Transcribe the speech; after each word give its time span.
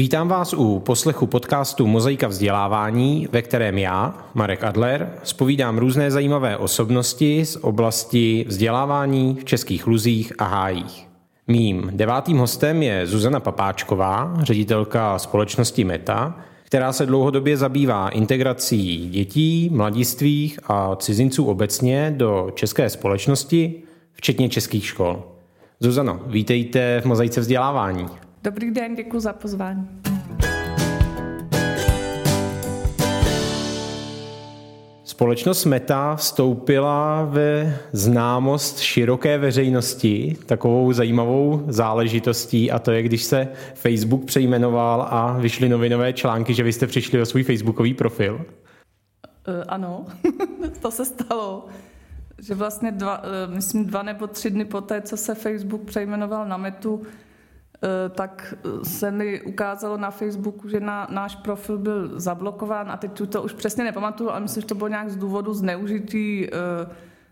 Vítám 0.00 0.28
vás 0.28 0.54
u 0.54 0.78
poslechu 0.78 1.26
podcastu 1.26 1.86
Mozaika 1.86 2.28
vzdělávání, 2.28 3.28
ve 3.32 3.42
kterém 3.42 3.78
já, 3.78 4.14
Marek 4.34 4.64
Adler, 4.64 5.12
spovídám 5.22 5.78
různé 5.78 6.10
zajímavé 6.10 6.56
osobnosti 6.56 7.44
z 7.44 7.56
oblasti 7.56 8.44
vzdělávání 8.48 9.36
v 9.40 9.44
českých 9.44 9.86
luzích 9.86 10.32
a 10.38 10.44
hájích. 10.44 11.08
Mým 11.46 11.90
devátým 11.94 12.38
hostem 12.38 12.82
je 12.82 13.06
Zuzana 13.06 13.40
Papáčková, 13.40 14.34
ředitelka 14.42 15.18
společnosti 15.18 15.84
Meta, 15.84 16.36
která 16.64 16.92
se 16.92 17.06
dlouhodobě 17.06 17.56
zabývá 17.56 18.08
integrací 18.08 19.08
dětí, 19.10 19.70
mladistvých 19.72 20.58
a 20.66 20.96
cizinců 20.96 21.44
obecně 21.44 22.14
do 22.16 22.50
české 22.54 22.90
společnosti, 22.90 23.82
včetně 24.12 24.48
českých 24.48 24.86
škol. 24.86 25.22
Zuzano, 25.80 26.20
vítejte 26.26 27.00
v 27.00 27.04
Mozaice 27.04 27.40
vzdělávání. 27.40 28.06
Dobrý 28.42 28.70
den, 28.70 28.94
děkuji 28.94 29.20
za 29.20 29.32
pozvání. 29.32 29.88
Společnost 35.04 35.64
Meta 35.64 36.16
vstoupila 36.16 37.24
ve 37.24 37.78
známost 37.92 38.78
široké 38.78 39.38
veřejnosti 39.38 40.36
takovou 40.46 40.92
zajímavou 40.92 41.64
záležitostí 41.68 42.70
a 42.70 42.78
to 42.78 42.90
je, 42.90 43.02
když 43.02 43.22
se 43.22 43.48
Facebook 43.74 44.24
přejmenoval 44.24 45.06
a 45.10 45.38
vyšly 45.38 45.68
novinové 45.68 46.12
články, 46.12 46.54
že 46.54 46.62
vy 46.62 46.72
jste 46.72 46.86
přišli 46.86 47.20
o 47.20 47.26
svůj 47.26 47.42
facebookový 47.42 47.94
profil. 47.94 48.34
Uh, 48.34 49.64
ano, 49.68 50.06
to 50.82 50.90
se 50.90 51.04
stalo. 51.04 51.66
Že 52.42 52.54
vlastně 52.54 52.92
dva, 52.92 53.18
uh, 53.18 53.54
myslím 53.54 53.84
dva 53.84 54.02
nebo 54.02 54.26
tři 54.26 54.50
dny 54.50 54.64
poté, 54.64 55.00
co 55.00 55.16
se 55.16 55.34
Facebook 55.34 55.82
přejmenoval 55.82 56.48
na 56.48 56.56
Metu, 56.56 57.02
tak 58.10 58.54
se 58.82 59.10
mi 59.10 59.42
ukázalo 59.42 59.96
na 59.96 60.10
Facebooku, 60.10 60.68
že 60.68 60.80
na, 60.80 61.08
náš 61.10 61.36
profil 61.36 61.78
byl 61.78 62.20
zablokován 62.20 62.90
a 62.90 62.96
teď 62.96 63.22
to 63.28 63.42
už 63.42 63.52
přesně 63.52 63.84
nepamatuju, 63.84 64.30
ale 64.30 64.40
myslím, 64.40 64.60
že 64.60 64.66
to 64.66 64.74
bylo 64.74 64.88
nějak 64.88 65.10
z 65.10 65.16
důvodu 65.16 65.54
zneužití 65.54 66.46
e, 66.46 66.50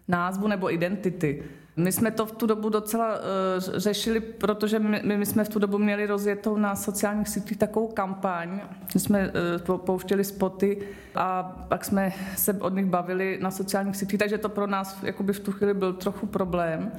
názvu 0.08 0.48
nebo 0.48 0.72
identity. 0.72 1.42
My 1.76 1.92
jsme 1.92 2.10
to 2.10 2.26
v 2.26 2.32
tu 2.32 2.46
dobu 2.46 2.69
docela 2.69 3.14
e, 3.14 3.20
řešili, 3.60 4.20
protože 4.20 4.78
my, 4.78 5.02
my 5.16 5.26
jsme 5.26 5.44
v 5.44 5.48
tu 5.48 5.58
dobu 5.58 5.78
měli 5.78 6.06
rozjetou 6.06 6.56
na 6.56 6.76
sociálních 6.76 7.28
sítích 7.28 7.58
takovou 7.58 7.88
kampaň. 7.88 8.60
My 8.94 9.00
jsme 9.00 9.20
e, 9.20 9.32
pouštěli 9.76 10.24
spoty 10.24 10.78
a 11.14 11.42
pak 11.69 11.84
jsme 11.84 12.12
se 12.36 12.52
od 12.52 12.74
nich 12.74 12.86
bavili 12.86 13.38
na 13.42 13.50
sociálních 13.50 13.96
sítích, 13.96 14.19
takže 14.19 14.38
to 14.38 14.48
pro 14.48 14.66
nás 14.66 15.02
jakoby 15.02 15.32
v 15.32 15.41
tu 15.41 15.52
chvíli 15.52 15.74
byl 15.74 15.92
trochu 15.92 16.26
problém. 16.26 16.92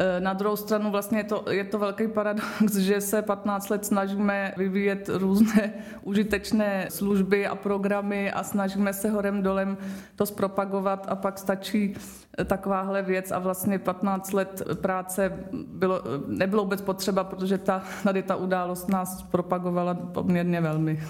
Eh, 0.00 0.20
na 0.20 0.32
druhou 0.32 0.56
stranu 0.56 0.90
vlastně 0.90 1.18
je 1.18 1.24
to, 1.24 1.44
je 1.50 1.64
to 1.64 1.78
velký 1.78 2.08
paradox, 2.08 2.76
že 2.76 3.00
se 3.00 3.22
15 3.22 3.68
let 3.68 3.84
snažíme 3.84 4.54
vyvíjet 4.56 5.10
různé 5.12 5.72
užitečné 6.02 6.86
služby 6.90 7.46
a 7.46 7.54
programy 7.54 8.32
a 8.32 8.42
snažíme 8.42 8.92
se 8.92 9.10
horem 9.10 9.42
dolem 9.42 9.76
to 10.16 10.26
zpropagovat 10.26 11.06
a 11.08 11.16
pak 11.16 11.38
stačí 11.38 11.94
eh, 12.38 12.44
takováhle 12.44 13.02
věc 13.02 13.30
a 13.30 13.38
vlastně 13.38 13.78
15 13.78 14.32
let 14.32 14.62
práce 14.80 15.32
bylo, 15.52 16.02
nebylo 16.26 16.62
vůbec 16.62 16.80
potřeba, 16.80 17.24
protože 17.24 17.58
ta, 17.58 17.82
tady 18.04 18.22
ta 18.22 18.36
událost 18.36 18.88
nás 18.88 19.22
propagovala 19.22 19.94
poměrně 19.94 20.60
velmi. 20.60 21.00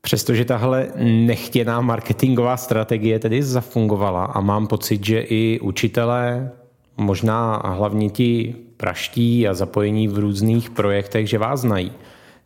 Přestože 0.00 0.44
tahle 0.44 0.88
nechtěná 1.04 1.80
marketingová 1.80 2.56
strategie 2.56 3.18
tedy 3.18 3.42
zafungovala 3.42 4.24
a 4.24 4.40
mám 4.40 4.66
pocit, 4.66 5.04
že 5.04 5.20
i 5.20 5.60
učitelé 5.60 6.50
možná 6.96 7.62
hlavně 7.64 8.10
ti 8.10 8.56
praští 8.76 9.48
a 9.48 9.54
zapojení 9.54 10.08
v 10.08 10.18
různých 10.18 10.70
projektech, 10.70 11.28
že 11.28 11.38
vás 11.38 11.60
znají. 11.60 11.92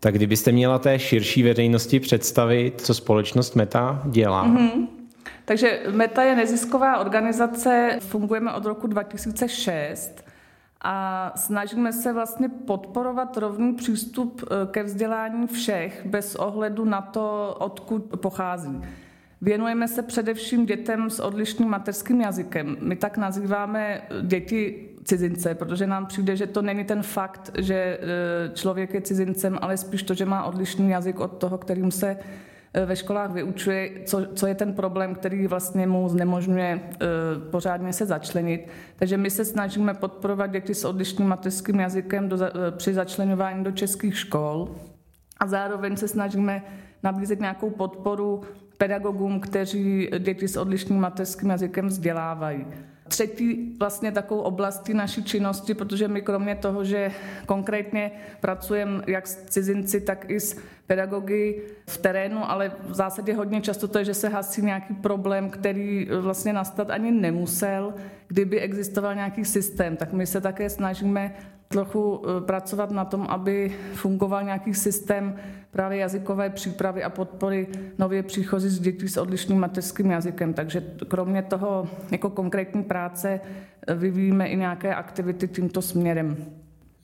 Tak 0.00 0.14
kdybyste 0.14 0.53
měla 0.53 0.78
té 0.78 0.98
širší 0.98 1.42
veřejnosti 1.42 2.00
představit, 2.00 2.81
co 2.81 2.94
společnost 2.94 3.56
Meta 3.56 4.03
dělá? 4.04 4.47
Mm-hmm. 4.47 4.87
Takže 5.44 5.81
Meta 5.91 6.22
je 6.22 6.37
nezisková 6.37 6.98
organizace, 6.98 7.98
fungujeme 8.00 8.53
od 8.53 8.64
roku 8.64 8.87
2006 8.87 10.25
a 10.81 11.32
snažíme 11.37 11.92
se 11.92 12.12
vlastně 12.12 12.48
podporovat 12.48 13.37
rovný 13.37 13.75
přístup 13.75 14.42
eh, 14.42 14.66
ke 14.70 14.82
vzdělání 14.82 15.47
všech 15.47 16.06
bez 16.06 16.34
ohledu 16.34 16.84
na 16.84 17.03
to, 17.03 17.56
odkud 17.58 18.04
pochází. 18.20 18.81
Věnujeme 19.41 19.88
se 19.88 20.03
především 20.03 20.66
dětem 20.66 21.10
s 21.10 21.21
odlišným 21.21 21.69
mateřským 21.69 22.21
jazykem. 22.21 22.76
My 22.81 22.97
tak 22.97 23.16
nazýváme 23.16 24.03
děti 24.22 24.88
cizince, 25.04 25.54
protože 25.54 25.87
nám 25.87 26.06
přijde, 26.06 26.37
že 26.37 26.47
to 26.47 26.62
není 26.62 26.84
ten 26.84 27.03
fakt, 27.03 27.50
že 27.59 27.75
e, 27.75 27.99
člověk 28.54 28.94
je 28.94 29.00
cizincem, 29.00 29.59
ale 29.60 29.76
spíš 29.76 30.03
to, 30.03 30.15
že 30.15 30.25
má 30.25 30.44
odlišný 30.44 30.91
jazyk 30.91 31.21
od 31.21 31.28
toho, 31.28 31.59
kterým 31.59 31.91
se 31.91 32.16
e, 32.75 32.87
ve 32.87 32.97
školách 32.97 33.31
vyučuje, 33.31 33.91
co, 34.04 34.26
co 34.34 34.47
je 34.47 34.54
ten 34.54 34.75
problém, 34.75 35.15
který 35.15 35.47
vlastně 35.47 35.87
mu 35.87 36.09
znemožňuje 36.09 36.69
e, 36.70 36.81
pořádně 37.50 37.93
se 37.93 38.06
začlenit. 38.06 38.69
Takže 38.97 39.16
my 39.16 39.31
se 39.31 39.44
snažíme 39.44 39.94
podporovat 39.94 40.47
děti 40.47 40.75
s 40.75 40.84
odlišným 40.84 41.28
mateřským 41.28 41.81
jazykem 41.81 42.28
do, 42.28 42.38
při 42.76 42.94
začlenování 42.94 43.65
do 43.65 43.72
českých 43.72 44.19
škol 44.19 44.75
a 45.41 45.47
zároveň 45.47 45.97
se 45.97 46.09
snažíme 46.09 46.62
nabízet 47.03 47.41
nějakou 47.41 47.70
podporu 47.70 48.43
pedagogům, 48.78 49.41
kteří 49.41 50.09
děti 50.19 50.49
s 50.49 50.56
odlišným 50.56 51.00
mateřským 51.00 51.50
jazykem 51.50 51.87
vzdělávají. 51.87 52.66
Třetí 53.09 53.77
vlastně 53.78 54.12
takovou 54.12 54.41
oblastí 54.41 54.94
naší 54.94 55.25
činnosti, 55.25 55.75
protože 55.75 56.09
my 56.09 56.22
kromě 56.22 56.55
toho, 56.55 56.84
že 56.84 57.11
konkrétně 57.47 58.11
pracujeme 58.41 59.03
jak 59.06 59.27
s 59.27 59.44
cizinci, 59.44 60.00
tak 60.00 60.31
i 60.31 60.41
s 60.41 60.61
pedagogy 60.87 61.62
v 61.87 61.99
terénu, 61.99 62.50
ale 62.50 62.72
v 62.88 62.94
zásadě 62.94 63.34
hodně 63.34 63.61
často 63.61 63.88
to 63.88 63.99
je, 63.99 64.05
že 64.05 64.15
se 64.15 64.28
hasí 64.28 64.62
nějaký 64.62 64.94
problém, 64.94 65.50
který 65.50 66.09
vlastně 66.21 66.53
nastat 66.53 66.91
ani 66.91 67.11
nemusel, 67.11 67.94
kdyby 68.28 68.61
existoval 68.61 69.15
nějaký 69.15 69.44
systém. 69.44 69.97
Tak 69.97 70.12
my 70.12 70.27
se 70.27 70.41
také 70.41 70.71
snažíme 70.71 71.34
trochu 71.69 72.23
eh, 72.23 72.41
pracovat 72.41 72.91
na 72.91 73.05
tom, 73.05 73.27
aby 73.29 73.77
fungoval 73.93 74.45
nějaký 74.45 74.75
systém 74.75 75.37
právě 75.71 75.99
jazykové 75.99 76.51
přípravy 76.51 77.05
a 77.05 77.11
podpory 77.11 77.67
nově 77.99 78.23
příchozí 78.23 78.69
z 78.69 78.81
dětí 78.81 79.09
s 79.09 79.17
odlišným 79.17 79.59
mateřským 79.59 80.11
jazykem. 80.11 80.55
Takže 80.55 80.83
kromě 81.09 81.43
toho 81.43 81.89
jako 82.11 82.31
konkrétní 82.31 82.83
práce 82.83 83.41
eh, 83.87 83.95
vyvíjíme 83.95 84.49
i 84.49 84.56
nějaké 84.56 84.95
aktivity 84.95 85.49
tímto 85.49 85.83
směrem. 85.83 86.37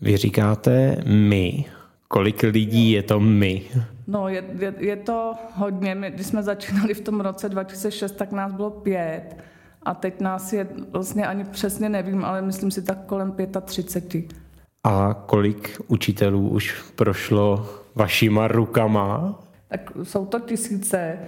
Vy 0.01 0.17
říkáte 0.17 0.97
my. 1.07 1.65
Kolik 2.09 2.43
lidí 2.43 2.91
je 2.91 3.03
to 3.03 3.21
my? 3.21 3.63
No, 4.07 4.29
je, 4.29 4.45
je, 4.59 4.75
je 4.79 4.97
to 4.97 5.33
hodně. 5.55 5.95
My, 5.95 6.11
když 6.11 6.27
jsme 6.27 6.43
začínali 6.43 6.95
v 6.95 7.01
tom 7.01 7.21
roce 7.21 7.49
2006, 7.49 8.13
tak 8.13 8.33
nás 8.33 8.53
bylo 8.53 8.71
pět. 8.71 9.37
A 9.83 9.95
teď 9.95 10.21
nás 10.21 10.53
je 10.53 10.69
vlastně 10.91 11.27
ani 11.27 11.45
přesně 11.45 11.89
nevím, 11.89 12.25
ale 12.25 12.43
myslím 12.43 12.71
si 12.71 12.83
tak 12.83 13.07
kolem 13.07 13.35
35. 13.65 14.44
A 14.84 15.15
kolik 15.27 15.81
učitelů 15.89 16.49
už 16.49 16.83
prošlo 16.97 17.69
vašima 17.95 18.49
rukama? 18.49 19.41
Tak 19.69 19.93
jsou 20.03 20.27
to 20.27 20.41
tisíce. 20.41 21.19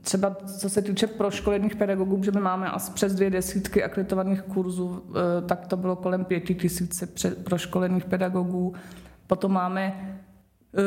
Třeba 0.00 0.36
co 0.58 0.68
se 0.68 0.82
týče 0.82 1.06
proškolených 1.06 1.76
pedagogů, 1.76 2.22
že 2.22 2.30
my 2.30 2.40
máme 2.40 2.70
asi 2.70 2.92
přes 2.92 3.14
dvě 3.14 3.30
desítky 3.30 3.84
akreditovaných 3.84 4.42
kurzů, 4.42 5.02
eh, 5.10 5.42
tak 5.46 5.66
to 5.66 5.76
bylo 5.76 5.96
kolem 5.96 6.24
pěti 6.24 6.54
tisíce 6.54 7.06
proškolených 7.44 8.04
pedagogů. 8.04 8.74
Potom 9.26 9.52
máme 9.52 10.14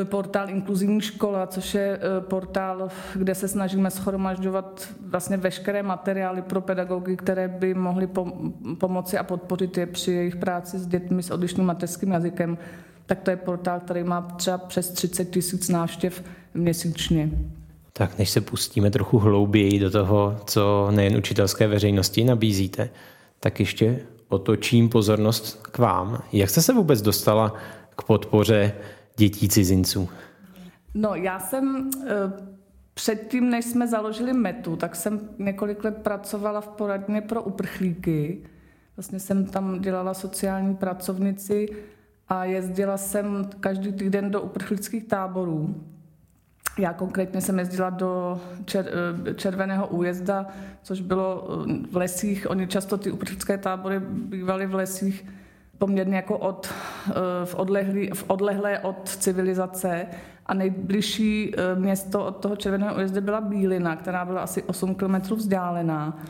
portál 0.04 0.50
Inkluzivní 0.50 1.02
škola, 1.02 1.48
což 1.48 1.74
je 1.74 2.00
eh, 2.02 2.22
portál, 2.22 2.90
kde 3.16 3.36
se 3.36 3.48
snažíme 3.48 3.92
schromažďovat 3.92 4.88
vlastně 5.06 5.38
veškeré 5.38 5.84
materiály 5.84 6.42
pro 6.42 6.62
pedagogy, 6.62 7.18
které 7.18 7.48
by 7.48 7.74
mohly 7.74 8.10
pomoci 8.78 9.18
a 9.18 9.24
podpořit 9.24 9.78
je 9.78 9.86
při 9.86 10.12
jejich 10.12 10.36
práci 10.36 10.80
s 10.80 10.88
dětmi 10.88 11.24
s 11.24 11.32
odlišným 11.32 11.66
mateřským 11.66 12.12
jazykem. 12.12 12.58
Tak 13.06 13.20
to 13.22 13.30
je 13.30 13.36
portál, 13.36 13.80
který 13.80 14.04
má 14.04 14.22
třeba 14.22 14.58
přes 14.58 14.90
30 14.90 15.26
tisíc 15.26 15.70
návštěv 15.70 16.24
měsíčně. 16.54 17.32
Tak 17.94 18.18
než 18.18 18.30
se 18.30 18.42
pustíme 18.42 18.92
trochu 18.92 19.20
hlouběji 19.20 19.80
do 19.80 19.92
toho, 19.92 20.40
co 20.46 20.88
nejen 20.92 21.18
učitelské 21.18 21.68
veřejnosti 21.68 22.24
nabízíte, 22.24 22.90
tak 23.40 23.60
ještě 23.60 24.00
otočím 24.30 24.90
pozornost 24.90 25.68
k 25.72 25.78
vám. 25.78 26.24
Jak 26.32 26.50
jste 26.50 26.62
se 26.62 26.74
vůbec 26.74 27.02
dostala 27.02 27.54
k 27.96 28.04
podpoře 28.04 28.74
dětí 29.22 29.50
cizinců? 29.50 30.10
No, 30.94 31.16
já 31.16 31.40
jsem 31.40 31.90
eh, 32.08 32.12
předtím, 32.94 33.50
než 33.50 33.66
jsme 33.66 33.88
založili 33.88 34.34
Metu, 34.34 34.76
tak 34.76 34.96
jsem 34.96 35.20
několik 35.38 35.84
let 35.84 35.98
pracovala 35.98 36.62
v 36.62 36.68
poradně 36.68 37.22
pro 37.22 37.44
uprchlíky. 37.44 38.44
Vlastně 38.98 39.20
jsem 39.20 39.46
tam 39.46 39.82
dělala 39.82 40.14
sociální 40.14 40.76
pracovnici 40.76 41.70
a 42.28 42.46
jezdila 42.46 42.98
jsem 42.98 43.50
každý 43.60 43.94
týden 43.94 44.32
do 44.32 44.42
uprchlických 44.42 45.04
táborů. 45.04 45.76
Já 46.80 46.94
konkrétně 46.94 47.42
jsem 47.42 47.60
jezdila 47.60 47.90
do 47.90 48.42
čer, 48.66 48.86
eh, 48.90 49.34
Červeného 49.34 49.88
újezda, 49.88 50.48
což 50.82 51.02
bylo 51.02 51.48
eh, 51.70 51.88
v 51.92 51.96
lesích. 51.98 52.50
Oni 52.50 52.68
často 52.68 52.98
ty 52.98 53.12
uprchlické 53.12 53.58
tábory 53.58 54.00
bývaly 54.00 54.66
v 54.66 54.76
lesích 54.76 55.26
poměrně 55.82 56.16
jako 56.16 56.38
od, 56.38 56.70
eh, 57.10 57.14
v, 57.46 57.56
odlehlý, 57.56 58.10
v 58.14 58.24
odlehlé 58.28 58.80
od 58.80 59.10
civilizace 59.10 60.08
a 60.46 60.54
nejbližší 60.54 61.54
eh, 61.58 61.76
město 61.76 62.26
od 62.26 62.38
toho 62.38 62.56
Červeného 62.56 62.96
ujezdu 62.96 63.22
byla 63.22 63.42
Bílina, 63.42 63.96
která 63.96 64.26
byla 64.26 64.42
asi 64.42 64.64
8 64.64 64.96
km 64.96 65.36
vzdálená. 65.36 66.22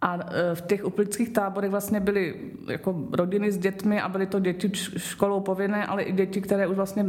A 0.00 0.16
eh, 0.16 0.54
v 0.54 0.60
těch 0.60 0.84
uprchlických 0.84 1.28
táborech 1.28 1.70
vlastně 1.70 2.00
byly 2.00 2.34
jako 2.68 3.08
rodiny 3.12 3.52
s 3.52 3.58
dětmi 3.58 4.00
a 4.00 4.08
byly 4.08 4.26
to 4.26 4.40
děti 4.40 4.70
školou 4.96 5.40
povinné, 5.40 5.86
ale 5.86 6.02
i 6.02 6.12
děti, 6.12 6.40
které 6.40 6.66
už 6.66 6.76
vlastně 6.76 7.04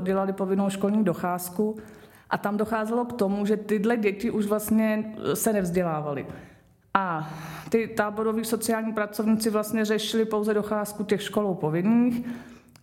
dělali 0.00 0.32
povinnou 0.32 0.70
školní 0.70 1.04
docházku. 1.04 1.76
A 2.30 2.38
tam 2.38 2.56
docházelo 2.56 3.04
k 3.04 3.12
tomu, 3.12 3.46
že 3.46 3.56
tyhle 3.56 3.96
děti 3.96 4.30
už 4.30 4.46
vlastně 4.46 5.14
se 5.34 5.52
nevzdělávaly. 5.52 6.26
A 6.94 7.30
ty 7.68 7.86
táboroví 7.86 8.44
sociální 8.44 8.92
pracovníci 8.92 9.50
vlastně 9.50 9.84
řešili 9.84 10.24
pouze 10.24 10.54
docházku 10.54 11.04
těch 11.04 11.22
školou 11.22 11.54
povinných 11.54 12.26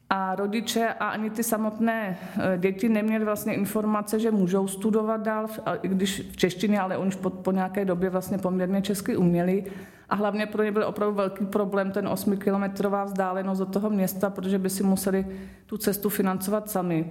a 0.10 0.36
rodiče 0.36 0.88
a 1.00 1.08
ani 1.08 1.30
ty 1.30 1.44
samotné 1.44 2.18
e, 2.40 2.58
děti 2.58 2.90
neměly 2.90 3.26
vlastně 3.26 3.54
informace, 3.54 4.20
že 4.20 4.32
můžou 4.32 4.68
studovat 4.68 5.22
dál, 5.22 5.48
i 5.82 5.88
když 5.88 6.22
v 6.32 6.38
češtině, 6.38 6.80
ale 6.80 6.98
oni 6.98 7.12
po, 7.12 7.30
po 7.30 7.52
nějaké 7.52 7.86
době 7.86 8.10
vlastně 8.10 8.38
poměrně 8.38 8.82
česky 8.82 9.18
uměli. 9.18 9.66
A 10.10 10.16
hlavně 10.16 10.46
pro 10.46 10.64
ně 10.64 10.72
byl 10.72 10.84
opravdu 10.84 11.16
velký 11.16 11.46
problém 11.46 11.92
ten 11.92 12.08
8-kilometrová 12.08 13.06
vzdálenost 13.06 13.60
do 13.60 13.66
toho 13.66 13.90
města, 13.90 14.30
protože 14.30 14.60
by 14.60 14.70
si 14.70 14.84
museli 14.84 15.28
tu 15.66 15.78
cestu 15.78 16.10
financovat 16.10 16.70
sami. 16.70 17.10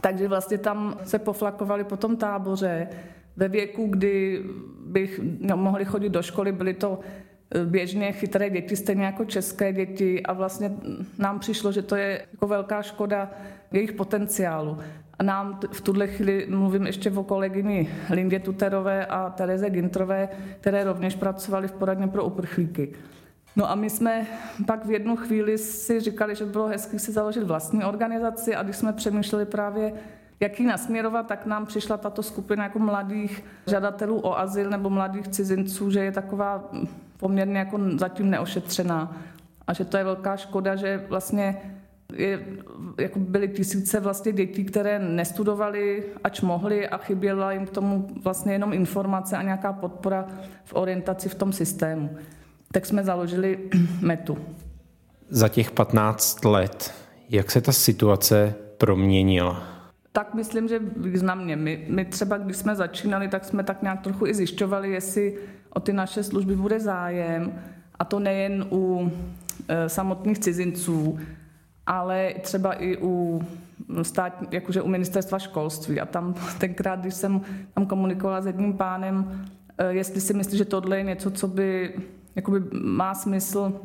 Takže 0.00 0.28
vlastně 0.28 0.58
tam 0.58 0.96
se 1.04 1.18
poflakovali 1.18 1.84
po 1.84 1.96
tom 1.96 2.16
táboře. 2.16 2.88
Ve 3.36 3.48
věku, 3.48 3.86
kdy 3.86 4.42
bych 4.86 5.20
no, 5.40 5.56
mohli 5.56 5.84
chodit 5.84 6.08
do 6.08 6.22
školy, 6.22 6.52
byly 6.52 6.74
to 6.74 7.00
e, 7.50 7.64
běžně 7.64 8.12
chytré 8.12 8.50
děti, 8.50 8.76
stejně 8.76 9.04
jako 9.04 9.24
české 9.24 9.72
děti 9.72 10.22
a 10.22 10.32
vlastně 10.32 10.72
nám 11.18 11.38
přišlo, 11.38 11.72
že 11.72 11.82
to 11.82 11.96
je 11.96 12.26
jako 12.32 12.46
velká 12.46 12.82
škoda 12.82 13.30
jejich 13.72 13.92
potenciálu. 13.92 14.78
A 15.18 15.22
nám 15.22 15.60
v 15.72 15.80
tuhle 15.80 16.06
chvíli 16.06 16.46
mluvím 16.48 16.86
ještě 16.86 17.10
o 17.10 17.24
kolegyni 17.24 17.88
Lindě 18.10 18.38
Tuterové 18.38 19.06
a 19.06 19.30
Tereze 19.30 19.70
Gintrové, 19.70 20.28
které 20.60 20.84
rovněž 20.84 21.14
pracovaly 21.14 21.68
v 21.68 21.72
poradně 21.72 22.08
pro 22.08 22.24
uprchlíky. 22.24 22.92
No 23.56 23.70
a 23.70 23.74
my 23.74 23.90
jsme 23.90 24.26
pak 24.66 24.86
v 24.86 24.90
jednu 24.90 25.16
chvíli 25.16 25.58
si 25.58 26.00
říkali, 26.00 26.34
že 26.34 26.44
by 26.44 26.50
bylo 26.50 26.66
hezké 26.66 26.98
si 26.98 27.12
založit 27.12 27.42
vlastní 27.42 27.84
organizaci 27.84 28.54
a 28.54 28.62
když 28.62 28.76
jsme 28.76 28.92
přemýšleli 28.92 29.44
právě, 29.46 29.92
jak 30.44 30.60
ji 30.60 30.66
nasměrovat, 30.66 31.26
tak 31.26 31.46
nám 31.46 31.66
přišla 31.66 31.96
tato 31.96 32.22
skupina 32.22 32.64
jako 32.64 32.78
mladých 32.78 33.44
žadatelů 33.66 34.20
o 34.20 34.38
azyl 34.38 34.70
nebo 34.70 34.90
mladých 34.90 35.28
cizinců, 35.28 35.90
že 35.90 36.04
je 36.04 36.12
taková 36.12 36.70
poměrně 37.16 37.58
jako 37.58 37.80
zatím 37.96 38.30
neošetřená 38.30 39.16
a 39.66 39.72
že 39.72 39.84
to 39.84 39.96
je 39.96 40.04
velká 40.04 40.36
škoda, 40.36 40.76
že 40.76 41.04
vlastně 41.08 41.56
je, 42.16 42.40
jako 42.98 43.18
byly 43.18 43.48
tisíce 43.48 44.00
vlastně 44.00 44.32
dětí, 44.32 44.64
které 44.64 44.98
nestudovali, 44.98 46.04
ač 46.24 46.40
mohly 46.40 46.88
a 46.88 46.96
chyběla 46.96 47.52
jim 47.52 47.66
k 47.66 47.70
tomu 47.70 48.08
vlastně 48.22 48.52
jenom 48.52 48.72
informace 48.72 49.36
a 49.36 49.42
nějaká 49.42 49.72
podpora 49.72 50.26
v 50.64 50.74
orientaci 50.74 51.28
v 51.28 51.34
tom 51.34 51.52
systému 51.52 52.10
tak 52.74 52.86
jsme 52.86 53.04
založili 53.04 53.58
metu. 54.00 54.38
Za 55.28 55.48
těch 55.48 55.70
15 55.70 56.44
let, 56.44 56.94
jak 57.28 57.50
se 57.50 57.60
ta 57.60 57.72
situace 57.72 58.54
proměnila? 58.78 59.73
Tak 60.16 60.34
myslím, 60.34 60.68
že 60.68 60.78
významně. 60.96 61.56
My, 61.56 61.86
my 61.88 62.04
třeba, 62.04 62.38
když 62.38 62.56
jsme 62.56 62.76
začínali, 62.76 63.28
tak 63.28 63.44
jsme 63.44 63.64
tak 63.64 63.82
nějak 63.82 64.00
trochu 64.02 64.26
i 64.26 64.34
zjišťovali, 64.34 64.90
jestli 64.90 65.38
o 65.70 65.80
ty 65.80 65.92
naše 65.92 66.22
služby 66.22 66.56
bude 66.56 66.80
zájem. 66.80 67.52
A 67.98 68.04
to 68.04 68.18
nejen 68.18 68.66
u 68.70 69.12
e, 69.68 69.88
samotných 69.88 70.38
cizinců, 70.38 71.18
ale 71.86 72.34
třeba 72.40 72.72
i 72.72 72.96
u 73.00 73.42
stát, 74.02 74.32
jakože 74.50 74.82
u 74.82 74.88
ministerstva 74.88 75.38
školství. 75.38 76.00
A 76.00 76.06
tam 76.06 76.34
tenkrát, 76.58 77.00
když 77.00 77.14
jsem 77.14 77.40
tam 77.74 77.86
komunikovala 77.86 78.40
s 78.40 78.46
jedním 78.46 78.72
pánem, 78.72 79.46
e, 79.78 79.92
jestli 79.92 80.20
si 80.20 80.34
myslí, 80.34 80.58
že 80.58 80.64
tohle 80.64 80.96
je 80.96 81.02
něco, 81.02 81.30
co 81.30 81.48
by 81.48 81.94
jakoby 82.36 82.62
má 82.72 83.14
smysl 83.14 83.80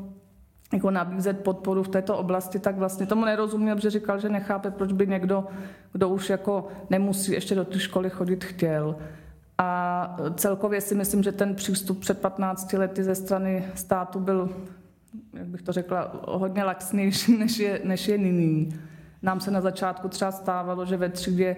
jako 0.74 0.92
nabízet 0.92 1.44
podporu 1.44 1.83
v 1.83 1.88
této 1.88 2.18
oblasti, 2.18 2.60
tak 2.60 2.77
vlastně 2.77 3.06
tomu 3.06 3.25
nerozuměl, 3.25 3.75
protože 3.75 3.89
říkal, 3.89 4.19
že 4.19 4.30
nechápe, 4.30 4.71
proč 4.71 4.92
by 4.92 5.07
někdo, 5.07 5.48
kdo 5.94 6.10
už 6.10 6.30
jako 6.30 6.68
nemusí 6.89 7.31
ještě 7.31 7.56
do 7.56 7.66
té 7.66 7.80
školy 7.80 8.10
chodit, 8.10 8.44
chtěl. 8.44 8.95
A 9.57 10.18
celkově 10.36 10.81
si 10.81 10.95
myslím, 10.95 11.24
že 11.24 11.31
ten 11.31 11.56
přístup 11.56 12.00
před 12.00 12.21
15 12.21 12.74
lety 12.74 13.04
ze 13.04 13.16
strany 13.16 13.66
státu 13.75 14.19
byl, 14.19 14.50
jak 15.33 15.48
bych 15.48 15.62
to 15.62 15.71
řekla, 15.71 16.12
hodně 16.27 16.63
laxnější, 16.63 17.38
než 17.39 17.60
je, 17.60 17.81
než 17.83 18.07
je 18.07 18.18
nyní. 18.18 18.80
Nám 19.22 19.39
se 19.39 19.51
na 19.51 19.62
začátku 19.62 20.07
třeba 20.07 20.31
stávalo, 20.31 20.86
že 20.86 20.98
ve 20.98 21.10
třídě 21.10 21.56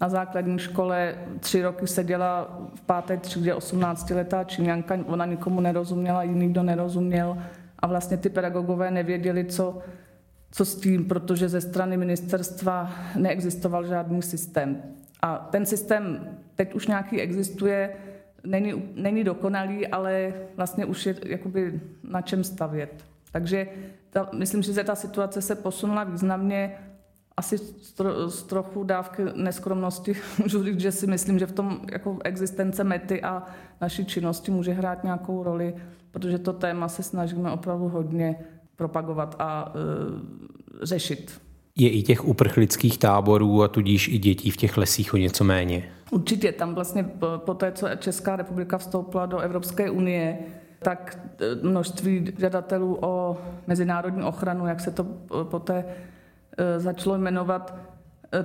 na 0.00 0.08
základní 0.08 0.58
škole 0.58 1.14
tři 1.40 1.62
roky 1.62 1.86
seděla 1.86 2.58
v 2.74 2.80
páté 2.80 3.16
třídě 3.16 3.54
18-letá 3.54 4.44
Číňanka, 4.44 4.98
ona 5.06 5.26
nikomu 5.26 5.60
nerozuměla, 5.60 6.22
jiný 6.22 6.48
kdo 6.48 6.62
nerozuměl 6.62 7.38
a 7.82 7.86
vlastně 7.86 8.16
ty 8.16 8.30
pedagogové 8.30 8.90
nevěděli, 8.90 9.44
co, 9.44 9.78
co 10.50 10.64
s 10.64 10.80
tím, 10.80 11.04
protože 11.04 11.48
ze 11.48 11.60
strany 11.60 11.96
ministerstva 11.96 12.92
neexistoval 13.16 13.86
žádný 13.86 14.22
systém. 14.22 14.82
A 15.22 15.48
ten 15.50 15.66
systém 15.66 16.28
teď 16.54 16.74
už 16.74 16.86
nějaký 16.86 17.20
existuje, 17.20 17.96
není, 18.44 18.82
není 18.94 19.24
dokonalý, 19.24 19.86
ale 19.86 20.34
vlastně 20.56 20.84
už 20.84 21.06
je 21.06 21.14
jakoby 21.26 21.80
na 22.02 22.22
čem 22.22 22.44
stavět. 22.44 23.04
Takže 23.32 23.66
ta, 24.10 24.28
myslím, 24.34 24.62
že 24.62 24.84
ta 24.84 24.94
situace 24.94 25.42
se 25.42 25.54
posunula 25.54 26.04
významně 26.04 26.78
asi 27.36 27.58
z 28.28 28.42
trochu 28.42 28.84
dávky 28.84 29.22
neskromnosti 29.34 30.14
můžu 30.38 30.64
říct, 30.64 30.80
že 30.80 30.92
si 30.92 31.06
myslím, 31.06 31.38
že 31.38 31.46
v 31.46 31.52
tom 31.52 31.80
jako 31.92 32.18
existence 32.24 32.84
mety 32.84 33.22
a 33.22 33.42
naší 33.80 34.04
činnosti 34.04 34.50
může 34.50 34.72
hrát 34.72 35.04
nějakou 35.04 35.42
roli, 35.42 35.74
protože 36.12 36.38
to 36.38 36.52
téma 36.52 36.88
se 36.88 37.02
snažíme 37.02 37.50
opravdu 37.50 37.88
hodně 37.88 38.36
propagovat 38.76 39.36
a 39.38 39.72
e, 39.74 40.86
řešit. 40.86 41.40
Je 41.76 41.90
i 41.90 42.02
těch 42.02 42.24
uprchlických 42.24 42.98
táborů 42.98 43.62
a 43.62 43.68
tudíž 43.68 44.08
i 44.08 44.18
dětí 44.18 44.50
v 44.50 44.56
těch 44.56 44.76
lesích 44.76 45.14
o 45.14 45.16
něco 45.16 45.44
méně? 45.44 45.84
Určitě, 46.10 46.52
tam 46.52 46.74
vlastně 46.74 47.10
po 47.36 47.54
té, 47.54 47.72
co 47.72 47.88
Česká 47.98 48.36
republika 48.36 48.78
vstoupila 48.78 49.26
do 49.26 49.38
Evropské 49.38 49.90
unie, 49.90 50.38
tak 50.78 51.18
e, 51.40 51.66
množství 51.66 52.32
žadatelů 52.38 52.98
o 53.00 53.38
mezinárodní 53.66 54.22
ochranu, 54.22 54.66
jak 54.66 54.80
se 54.80 54.90
to 54.90 55.04
poté 55.44 55.84
Eh, 56.58 56.80
začalo 56.80 57.18
jmenovat 57.18 57.74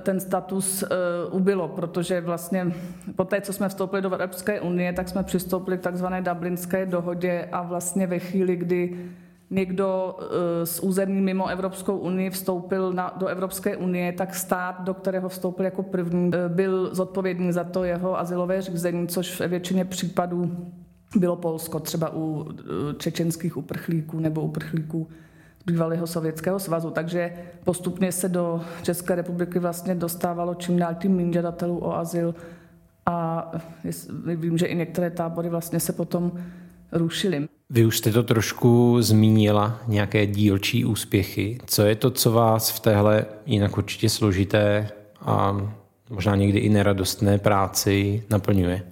ten 0.00 0.20
status 0.20 0.82
eh, 0.82 0.86
ubylo, 1.30 1.68
protože 1.68 2.20
vlastně 2.20 2.72
po 3.16 3.24
té, 3.24 3.40
co 3.40 3.52
jsme 3.52 3.68
vstoupili 3.68 4.02
do 4.02 4.12
Evropské 4.12 4.60
unie, 4.60 4.92
tak 4.92 5.08
jsme 5.08 5.22
přistoupili 5.22 5.78
k 5.78 5.80
takzvané 5.80 6.22
Dublinské 6.22 6.86
dohodě 6.86 7.48
a 7.52 7.62
vlastně 7.62 8.06
ve 8.06 8.18
chvíli, 8.18 8.56
kdy 8.56 8.96
někdo 9.50 10.18
z 10.64 10.80
území 10.80 11.20
mimo 11.20 11.46
Evropskou 11.48 11.98
unii 11.98 12.30
vstoupil 12.30 12.92
na, 12.92 13.14
do 13.16 13.26
Evropské 13.26 13.76
unie, 13.76 14.12
tak 14.12 14.34
stát, 14.34 14.84
do 14.84 14.94
kterého 14.94 15.28
vstoupil 15.28 15.64
jako 15.64 15.82
první, 15.82 16.30
byl 16.48 16.94
zodpovědný 16.94 17.52
za 17.52 17.64
to 17.64 17.84
jeho 17.84 18.18
asilové 18.18 18.62
řízení, 18.62 19.08
což 19.08 19.40
ve 19.40 19.48
většině 19.48 19.84
případů 19.84 20.56
bylo 21.16 21.36
Polsko, 21.36 21.80
třeba 21.80 22.10
u 22.14 22.46
čečenských 22.98 23.56
uprchlíků 23.56 24.20
nebo 24.20 24.40
uprchlíků 24.40 25.08
bývalého 25.68 26.06
Sovětského 26.06 26.58
svazu, 26.58 26.90
takže 26.90 27.32
postupně 27.64 28.12
se 28.12 28.28
do 28.28 28.60
České 28.82 29.14
republiky 29.14 29.58
vlastně 29.58 29.94
dostávalo 29.94 30.54
čím 30.54 30.78
dál 30.78 30.94
tím 30.94 31.16
méně 31.16 31.32
žadatelů 31.32 31.78
o 31.78 31.96
azyl 31.96 32.34
a 33.06 33.50
vím, 34.36 34.58
že 34.58 34.66
i 34.66 34.74
některé 34.74 35.10
tábory 35.10 35.48
vlastně 35.48 35.80
se 35.80 35.92
potom 35.92 36.32
rušily. 36.92 37.48
Vy 37.70 37.86
už 37.86 37.98
jste 37.98 38.12
to 38.12 38.22
trošku 38.22 38.96
zmínila, 39.00 39.80
nějaké 39.86 40.26
dílčí 40.26 40.84
úspěchy. 40.84 41.58
Co 41.66 41.82
je 41.82 41.94
to, 41.96 42.10
co 42.10 42.32
vás 42.32 42.70
v 42.70 42.80
téhle 42.80 43.24
jinak 43.46 43.78
určitě 43.78 44.08
složité 44.08 44.88
a 45.20 45.56
možná 46.10 46.36
někdy 46.36 46.58
i 46.58 46.68
neradostné 46.68 47.38
práci 47.38 48.22
naplňuje? 48.30 48.82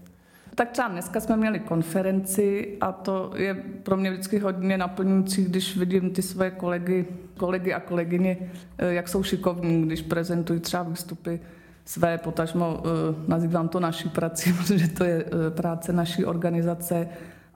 Tak 0.57 0.71
třeba 0.71 0.89
dneska 0.89 1.21
jsme 1.21 1.37
měli 1.37 1.61
konferenci 1.61 2.77
a 2.81 2.93
to 2.93 3.33
je 3.37 3.55
pro 3.83 3.97
mě 3.97 4.11
vždycky 4.11 4.39
hodně 4.39 4.79
naplňující, 4.79 5.45
když 5.45 5.77
vidím 5.77 6.11
ty 6.11 6.23
své 6.23 6.51
kolegy, 6.51 7.07
kolegy 7.37 7.75
a 7.75 7.81
kolegyně, 7.81 8.37
eh, 8.79 8.93
jak 8.95 9.09
jsou 9.09 9.23
šikovní, 9.23 9.83
když 9.83 10.03
prezentují 10.03 10.61
třeba 10.61 10.83
výstupy 10.83 11.41
své, 11.85 12.19
potažmo 12.19 12.83
eh, 12.85 12.89
nazývám 13.29 13.69
to 13.69 13.81
naší 13.81 14.09
prací, 14.09 14.53
protože 14.59 14.89
to 14.89 15.05
je 15.05 15.25
eh, 15.25 15.51
práce 15.51 15.93
naší 15.93 16.25
organizace. 16.25 17.09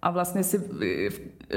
A 0.02 0.10
vlastně 0.10 0.44
si 0.44 0.58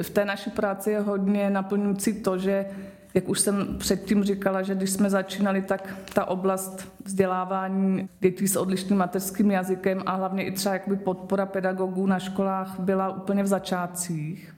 v 0.02 0.10
té 0.10 0.26
naší 0.26 0.50
práci 0.50 0.92
je 0.92 1.00
hodně 1.00 1.50
naplňující 1.50 2.14
to, 2.14 2.38
že 2.38 2.66
jak 3.13 3.29
už 3.29 3.39
jsem 3.39 3.75
předtím 3.77 4.24
říkala, 4.24 4.62
že 4.62 4.75
když 4.75 4.89
jsme 4.89 5.10
začínali, 5.10 5.62
tak 5.62 5.96
ta 6.13 6.25
oblast 6.25 6.93
vzdělávání 7.05 8.10
dětí 8.20 8.48
s 8.48 8.55
odlišným 8.55 9.00
mateřským 9.00 9.51
jazykem 9.51 10.03
a 10.05 10.15
hlavně 10.15 10.43
i 10.43 10.51
třeba 10.51 10.74
jakoby 10.74 10.96
podpora 10.96 11.46
pedagogů 11.46 12.05
na 12.05 12.20
školách 12.20 12.79
byla 12.79 13.10
úplně 13.10 13.43
v 13.43 13.48
začátcích, 13.48 14.55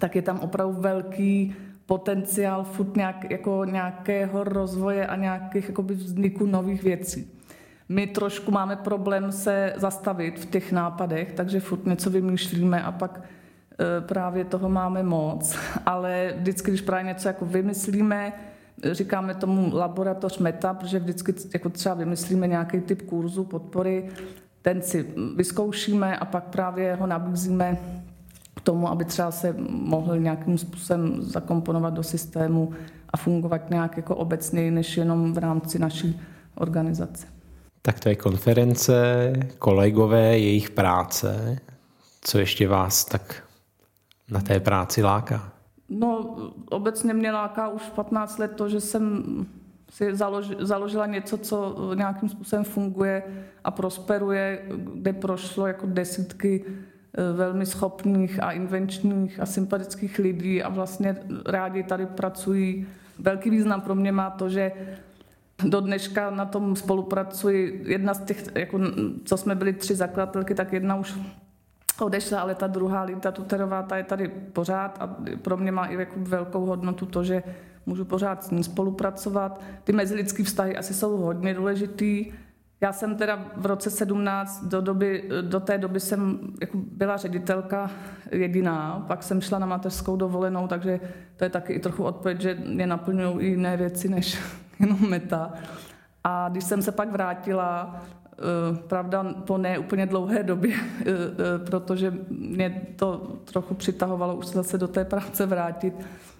tak 0.00 0.16
je 0.16 0.22
tam 0.22 0.40
opravdu 0.40 0.80
velký 0.80 1.54
potenciál 1.86 2.64
furt 2.64 2.96
nějak, 2.96 3.30
jako 3.30 3.64
nějakého 3.64 4.44
rozvoje 4.44 5.06
a 5.06 5.16
nějakých 5.16 5.68
jakoby 5.68 5.94
vzniku 5.94 6.46
nových 6.46 6.82
věcí. 6.82 7.30
My 7.88 8.06
trošku 8.06 8.50
máme 8.50 8.76
problém 8.76 9.32
se 9.32 9.72
zastavit 9.76 10.38
v 10.38 10.46
těch 10.46 10.72
nápadech, 10.72 11.32
takže 11.32 11.60
furt 11.60 11.86
něco 11.86 12.10
vymýšlíme 12.10 12.82
a 12.82 12.92
pak 12.92 13.20
právě 14.00 14.44
toho 14.44 14.68
máme 14.68 15.02
moc. 15.02 15.56
Ale 15.86 16.34
vždycky, 16.38 16.70
když 16.70 16.80
právě 16.80 17.04
něco 17.04 17.28
jako 17.28 17.46
vymyslíme, 17.46 18.32
říkáme 18.92 19.34
tomu 19.34 19.76
laboratoř 19.76 20.38
meta, 20.38 20.74
protože 20.74 20.98
vždycky 20.98 21.34
jako 21.54 21.68
třeba 21.68 21.94
vymyslíme 21.94 22.46
nějaký 22.46 22.80
typ 22.80 23.02
kurzu 23.02 23.44
podpory, 23.44 24.08
ten 24.62 24.82
si 24.82 25.06
vyzkoušíme 25.36 26.16
a 26.16 26.24
pak 26.24 26.44
právě 26.44 26.94
ho 26.94 27.06
nabízíme 27.06 27.78
k 28.54 28.60
tomu, 28.60 28.88
aby 28.88 29.04
třeba 29.04 29.30
se 29.30 29.54
mohl 29.68 30.18
nějakým 30.18 30.58
způsobem 30.58 31.22
zakomponovat 31.22 31.94
do 31.94 32.02
systému 32.02 32.72
a 33.10 33.16
fungovat 33.16 33.70
nějak 33.70 33.96
jako 33.96 34.16
obecněji, 34.16 34.70
než 34.70 34.96
jenom 34.96 35.32
v 35.32 35.38
rámci 35.38 35.78
naší 35.78 36.20
organizace. 36.54 37.26
Tak 37.82 38.00
to 38.00 38.08
je 38.08 38.16
konference, 38.16 39.32
kolegové, 39.58 40.38
jejich 40.38 40.70
práce. 40.70 41.58
Co 42.20 42.38
ještě 42.38 42.68
vás 42.68 43.04
tak 43.04 43.45
na 44.30 44.40
té 44.40 44.60
práci 44.60 45.02
láká? 45.02 45.52
No, 45.88 46.36
obecně 46.70 47.14
mě 47.14 47.32
láká 47.32 47.68
už 47.68 47.82
15 47.82 48.38
let 48.38 48.52
to, 48.56 48.68
že 48.68 48.80
jsem 48.80 49.24
si 49.90 50.10
založila 50.58 51.06
něco, 51.06 51.38
co 51.38 51.76
nějakým 51.94 52.28
způsobem 52.28 52.64
funguje 52.64 53.22
a 53.64 53.70
prosperuje, 53.70 54.62
kde 54.94 55.12
prošlo 55.12 55.66
jako 55.66 55.86
desítky 55.86 56.64
eh, 56.66 57.32
velmi 57.32 57.66
schopných 57.66 58.42
a 58.42 58.50
invenčních 58.50 59.40
a 59.40 59.46
sympatických 59.46 60.18
lidí 60.18 60.62
a 60.62 60.68
vlastně 60.68 61.16
rádi 61.46 61.82
tady 61.82 62.06
pracují. 62.06 62.86
Velký 63.18 63.50
význam 63.50 63.80
pro 63.80 63.94
mě 63.94 64.12
má 64.12 64.30
to, 64.30 64.48
že 64.48 64.72
do 65.64 65.80
dneška 65.80 66.30
na 66.30 66.44
tom 66.44 66.76
spolupracuji. 66.76 67.82
Jedna 67.86 68.14
z 68.14 68.24
těch, 68.24 68.44
jako, 68.54 68.80
co 69.24 69.36
jsme 69.36 69.54
byli 69.54 69.72
tři 69.72 69.94
zakladatelky, 69.94 70.54
tak 70.54 70.72
jedna 70.72 70.96
už 70.96 71.18
odešla, 72.04 72.40
ale 72.40 72.54
ta 72.54 72.66
druhá 72.66 73.02
Linda 73.02 73.32
Tuterová, 73.32 73.82
ta 73.82 73.96
je 73.96 74.04
tady 74.04 74.28
pořád 74.28 74.96
a 75.00 75.16
pro 75.42 75.56
mě 75.56 75.72
má 75.72 75.86
i 75.86 75.94
jako 75.94 76.14
velkou 76.16 76.66
hodnotu 76.66 77.06
to, 77.06 77.24
že 77.24 77.42
můžu 77.86 78.04
pořád 78.04 78.44
s 78.44 78.50
ní 78.50 78.64
spolupracovat. 78.64 79.60
Ty 79.84 79.92
mezilidské 79.92 80.44
vztahy 80.44 80.76
asi 80.76 80.94
jsou 80.94 81.16
hodně 81.16 81.54
důležitý. 81.54 82.32
Já 82.80 82.92
jsem 82.92 83.16
teda 83.16 83.44
v 83.56 83.66
roce 83.66 83.90
17, 83.90 84.64
do, 84.64 84.80
doby, 84.80 85.28
do 85.40 85.60
té 85.60 85.78
doby 85.78 86.00
jsem 86.00 86.38
jako 86.60 86.78
byla 86.92 87.16
ředitelka 87.16 87.90
jediná, 88.30 89.04
pak 89.06 89.22
jsem 89.22 89.40
šla 89.40 89.58
na 89.58 89.66
mateřskou 89.66 90.16
dovolenou, 90.16 90.68
takže 90.68 91.00
to 91.36 91.44
je 91.44 91.50
taky 91.50 91.72
i 91.72 91.80
trochu 91.80 92.04
odpověď, 92.04 92.40
že 92.40 92.54
mě 92.54 92.86
naplňují 92.86 93.46
i 93.46 93.50
jiné 93.50 93.76
věci 93.76 94.08
než 94.08 94.38
jenom 94.80 95.10
meta. 95.10 95.52
A 96.24 96.48
když 96.48 96.64
jsem 96.64 96.82
se 96.82 96.92
pak 96.92 97.12
vrátila, 97.12 98.02
pravda 98.88 99.24
po 99.46 99.58
ne 99.58 99.78
úplně 99.78 100.06
dlouhé 100.06 100.42
době, 100.42 100.74
eh, 100.74 101.04
eh, 101.04 101.66
protože 101.66 102.14
mě 102.28 102.82
to 102.96 103.36
trochu 103.44 103.74
přitahovalo 103.74 104.34
už 104.34 104.46
se 104.46 104.54
zase 104.54 104.78
do 104.78 104.88
té 104.88 105.04
práce 105.04 105.46
vrátit, 105.46 105.94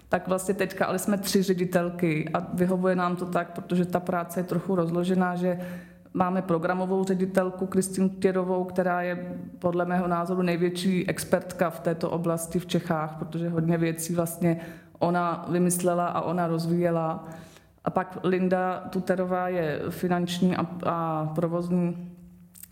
tak 0.09 0.27
vlastně 0.27 0.53
teďka, 0.53 0.85
ale 0.85 0.99
jsme 0.99 1.17
tři 1.17 1.43
ředitelky 1.43 2.29
a 2.33 2.47
vyhovuje 2.53 2.95
nám 2.95 3.15
to 3.15 3.25
tak, 3.25 3.51
protože 3.51 3.85
ta 3.85 3.99
práce 3.99 4.39
je 4.39 4.43
trochu 4.43 4.75
rozložená, 4.75 5.35
že 5.35 5.59
máme 6.13 6.41
programovou 6.41 7.03
ředitelku 7.03 7.65
Kristýnu 7.65 8.09
Těrovou, 8.09 8.63
která 8.63 9.01
je 9.01 9.37
podle 9.59 9.85
mého 9.85 10.07
názoru 10.07 10.41
největší 10.41 11.09
expertka 11.09 11.69
v 11.69 11.79
této 11.79 12.09
oblasti 12.09 12.59
v 12.59 12.65
Čechách, 12.65 13.15
protože 13.19 13.49
hodně 13.49 13.77
věcí 13.77 14.15
vlastně 14.15 14.59
ona 14.99 15.45
vymyslela 15.49 16.07
a 16.07 16.21
ona 16.21 16.47
rozvíjela. 16.47 17.27
A 17.87 17.89
pak 17.89 18.17
Linda 18.23 18.83
Tuterová 18.89 19.47
je 19.47 19.81
finanční 19.89 20.55
a, 20.55 20.67
a 20.85 21.25
provozní 21.35 22.11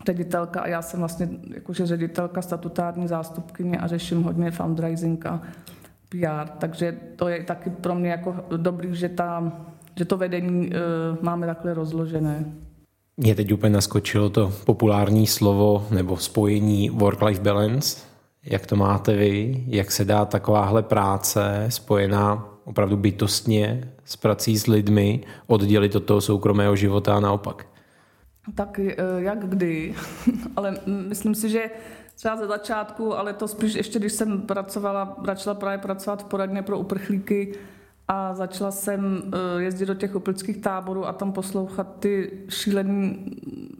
ředitelka 0.06 0.60
a 0.60 0.68
já 0.68 0.82
jsem 0.82 1.00
vlastně 1.00 1.28
jakože 1.54 1.86
ředitelka 1.86 2.42
statutární 2.42 3.08
zástupkyně 3.08 3.78
a 3.78 3.86
řeším 3.86 4.22
hodně 4.22 4.50
fundraising 4.50 5.26
a 5.26 5.42
PR, 6.08 6.48
takže 6.58 6.96
to 7.16 7.28
je 7.28 7.44
taky 7.44 7.70
pro 7.70 7.94
mě 7.94 8.10
jako 8.10 8.36
dobrý, 8.56 8.96
že, 8.96 9.08
ta, 9.08 9.52
že 9.96 10.04
to 10.04 10.16
vedení 10.16 10.70
e, 10.74 10.78
máme 11.20 11.46
takhle 11.46 11.74
rozložené. 11.74 12.44
Mě 13.16 13.34
teď 13.34 13.52
úplně 13.52 13.72
naskočilo 13.72 14.30
to 14.30 14.52
populární 14.64 15.26
slovo 15.26 15.86
nebo 15.90 16.16
spojení 16.16 16.90
work-life 16.90 17.42
balance. 17.42 18.00
Jak 18.44 18.66
to 18.66 18.76
máte 18.76 19.16
vy? 19.16 19.64
Jak 19.66 19.92
se 19.92 20.04
dá 20.04 20.24
takováhle 20.24 20.82
práce 20.82 21.66
spojená 21.68 22.55
opravdu 22.66 22.96
bytostně 22.96 23.92
s 24.04 24.16
prací 24.16 24.58
s 24.58 24.66
lidmi 24.66 25.20
oddělit 25.46 25.96
od 25.96 26.04
toho 26.04 26.20
soukromého 26.20 26.76
života 26.76 27.16
a 27.16 27.20
naopak? 27.20 27.66
Tak 28.54 28.78
eh, 28.78 28.94
jak 29.18 29.48
kdy, 29.48 29.94
ale 30.56 30.78
myslím 30.86 31.34
si, 31.34 31.48
že 31.48 31.70
třeba 32.14 32.36
ze 32.36 32.46
začátku, 32.46 33.14
ale 33.14 33.32
to 33.32 33.48
spíš 33.48 33.74
ještě, 33.74 33.98
když 33.98 34.12
jsem 34.12 34.42
pracovala, 34.42 35.16
začala 35.26 35.54
právě 35.54 35.78
pracovat 35.78 36.22
v 36.22 36.24
poradně 36.24 36.62
pro 36.62 36.78
uprchlíky 36.78 37.54
a 38.08 38.34
začala 38.34 38.70
jsem 38.70 39.22
eh, 39.32 39.62
jezdit 39.62 39.86
do 39.86 39.94
těch 39.94 40.14
uprchlických 40.14 40.56
táborů 40.56 41.06
a 41.06 41.12
tam 41.12 41.32
poslouchat 41.32 41.96
ty 41.98 42.32
šílené 42.48 43.14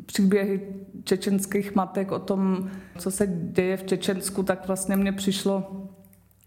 příběhy 0.07 0.61
čečenských 1.05 1.75
matek 1.75 2.13
o 2.13 2.19
tom, 2.19 2.71
co 2.99 3.11
se 3.11 3.27
děje 3.27 3.77
v 3.77 3.85
Čečensku, 3.85 4.43
tak 4.43 4.67
vlastně 4.67 4.97
mně 4.97 5.13
přišlo, 5.13 5.86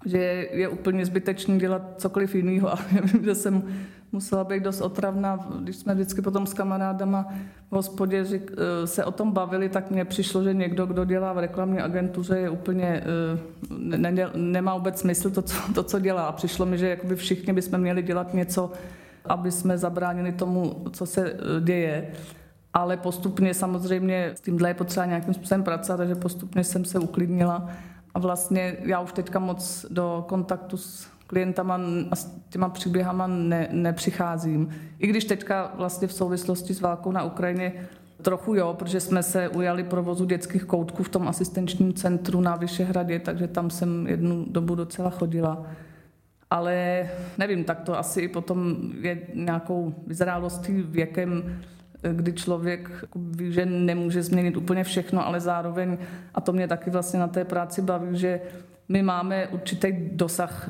že 0.06 0.48
je 0.52 0.68
úplně 0.68 1.06
zbytečný 1.06 1.60
dělat 1.60 1.82
cokoliv 1.98 2.36
jiného. 2.36 2.74
A 2.74 2.80
já 2.96 3.02
vím, 3.02 3.26
že 3.26 3.36
jsem 3.36 3.64
musela 4.12 4.44
být 4.44 4.64
dost 4.64 4.82
otravná, 4.82 5.50
když 5.60 5.76
jsme 5.76 5.94
vždycky 5.94 6.22
potom 6.22 6.48
s 6.48 6.54
kamarádama 6.54 7.28
v 7.72 7.76
hospodě 7.76 8.26
eh, 8.34 8.88
se 8.88 9.06
o 9.06 9.12
tom 9.12 9.32
bavili, 9.32 9.70
tak 9.70 9.92
mně 9.92 10.06
přišlo, 10.06 10.44
že 10.44 10.54
někdo, 10.54 10.86
kdo 10.86 11.06
dělá 11.06 11.34
v 11.34 11.38
reklamní 11.38 11.80
agentuře, 11.80 12.38
je 12.38 12.50
úplně, 12.50 13.04
eh, 13.06 13.98
ne, 13.98 14.12
ne, 14.12 14.30
nemá 14.36 14.76
vůbec 14.76 15.00
smysl 15.00 15.30
to 15.30 15.42
co, 15.42 15.74
to, 15.74 15.84
co 15.84 16.00
dělá. 16.00 16.26
A 16.26 16.32
přišlo 16.32 16.66
mi, 16.66 16.78
že 16.78 16.90
jakoby 16.90 17.16
všichni 17.16 17.54
bychom 17.54 17.80
měli 17.80 18.04
dělat 18.04 18.34
něco, 18.34 18.72
aby 19.26 19.52
jsme 19.52 19.78
zabránili 19.78 20.32
tomu, 20.32 20.86
co 20.92 21.06
se 21.06 21.32
eh, 21.32 21.62
děje. 21.62 22.12
Ale 22.74 22.98
postupně 22.98 23.54
samozřejmě 23.54 24.32
s 24.36 24.42
tímhle 24.42 24.70
je 24.70 24.74
potřeba 24.74 25.06
nějakým 25.06 25.34
způsobem 25.34 25.64
pracovat, 25.64 25.98
takže 25.98 26.16
postupně 26.16 26.64
jsem 26.64 26.86
se 26.86 27.00
uklidnila 27.00 27.70
vlastně 28.20 28.78
já 28.80 29.00
už 29.00 29.14
teďka 29.14 29.40
moc 29.40 29.86
do 29.90 30.26
kontaktu 30.28 30.78
s 30.78 31.08
klientama 31.28 31.80
a 32.12 32.16
s 32.16 32.32
těma 32.50 32.70
příběhama 32.70 33.28
ne, 33.28 33.68
nepřicházím. 33.72 34.70
I 35.00 35.08
když 35.08 35.26
teďka 35.26 35.72
vlastně 35.76 36.08
v 36.08 36.14
souvislosti 36.14 36.74
s 36.74 36.82
válkou 36.82 37.12
na 37.12 37.24
Ukrajině 37.24 37.74
trochu 38.22 38.56
jo, 38.56 38.76
protože 38.80 39.00
jsme 39.00 39.24
se 39.24 39.50
ujali 39.50 39.84
provozu 39.84 40.26
dětských 40.26 40.66
koutků 40.66 41.04
v 41.04 41.10
tom 41.10 41.28
asistenčním 41.28 41.94
centru 41.94 42.42
na 42.42 42.56
Vyšehradě, 42.56 43.20
takže 43.20 43.48
tam 43.48 43.70
jsem 43.70 44.08
jednu 44.08 44.46
dobu 44.50 44.76
docela 44.76 45.10
chodila. 45.10 45.66
Ale 46.50 47.10
nevím, 47.38 47.64
tak 47.64 47.82
to 47.82 47.98
asi 47.98 48.28
potom 48.28 48.76
je 49.02 49.22
nějakou 49.34 49.94
vyzrálostí, 50.08 50.72
věkem, 50.82 51.62
kdy 52.02 52.34
člověk 52.34 53.06
ví, 53.16 53.52
že 53.52 53.66
nemůže 53.66 54.24
změnit 54.24 54.58
úplně 54.58 54.84
všechno, 54.84 55.28
ale 55.28 55.40
zároveň, 55.40 55.98
a 56.34 56.42
to 56.42 56.54
mě 56.54 56.68
taky 56.68 56.90
vlastně 56.90 57.20
na 57.20 57.28
té 57.28 57.46
práci 57.46 57.82
baví, 57.82 58.18
že 58.18 58.42
my 58.90 59.04
máme 59.04 59.48
určitý 59.48 59.88
dosah 60.12 60.70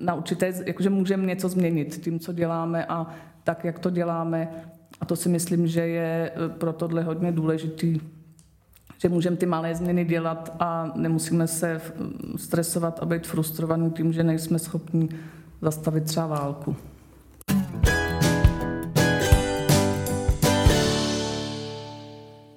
na 0.00 0.14
určité, 0.14 0.52
jakože 0.66 0.90
můžeme 0.90 1.26
něco 1.26 1.48
změnit 1.48 2.00
tím, 2.02 2.18
co 2.18 2.32
děláme 2.32 2.86
a 2.86 3.06
tak, 3.44 3.64
jak 3.64 3.78
to 3.78 3.90
děláme. 3.90 4.48
A 5.00 5.04
to 5.04 5.16
si 5.16 5.28
myslím, 5.28 5.66
že 5.66 5.80
je 5.80 6.32
e, 6.34 6.48
pro 6.48 6.72
tohle 6.72 7.02
hodně 7.02 7.32
důležitý, 7.32 8.00
že 8.98 9.08
můžeme 9.08 9.36
ty 9.36 9.46
malé 9.46 9.74
změny 9.74 10.04
dělat 10.04 10.56
a 10.60 10.92
nemusíme 10.96 11.46
se 11.46 11.80
stresovat 12.36 12.98
a 13.02 13.06
být 13.06 13.26
frustrovaní 13.26 13.90
tím, 13.90 14.12
že 14.12 14.22
nejsme 14.22 14.58
schopni 14.58 15.08
zastavit 15.62 16.04
třeba 16.04 16.26
válku. 16.26 16.76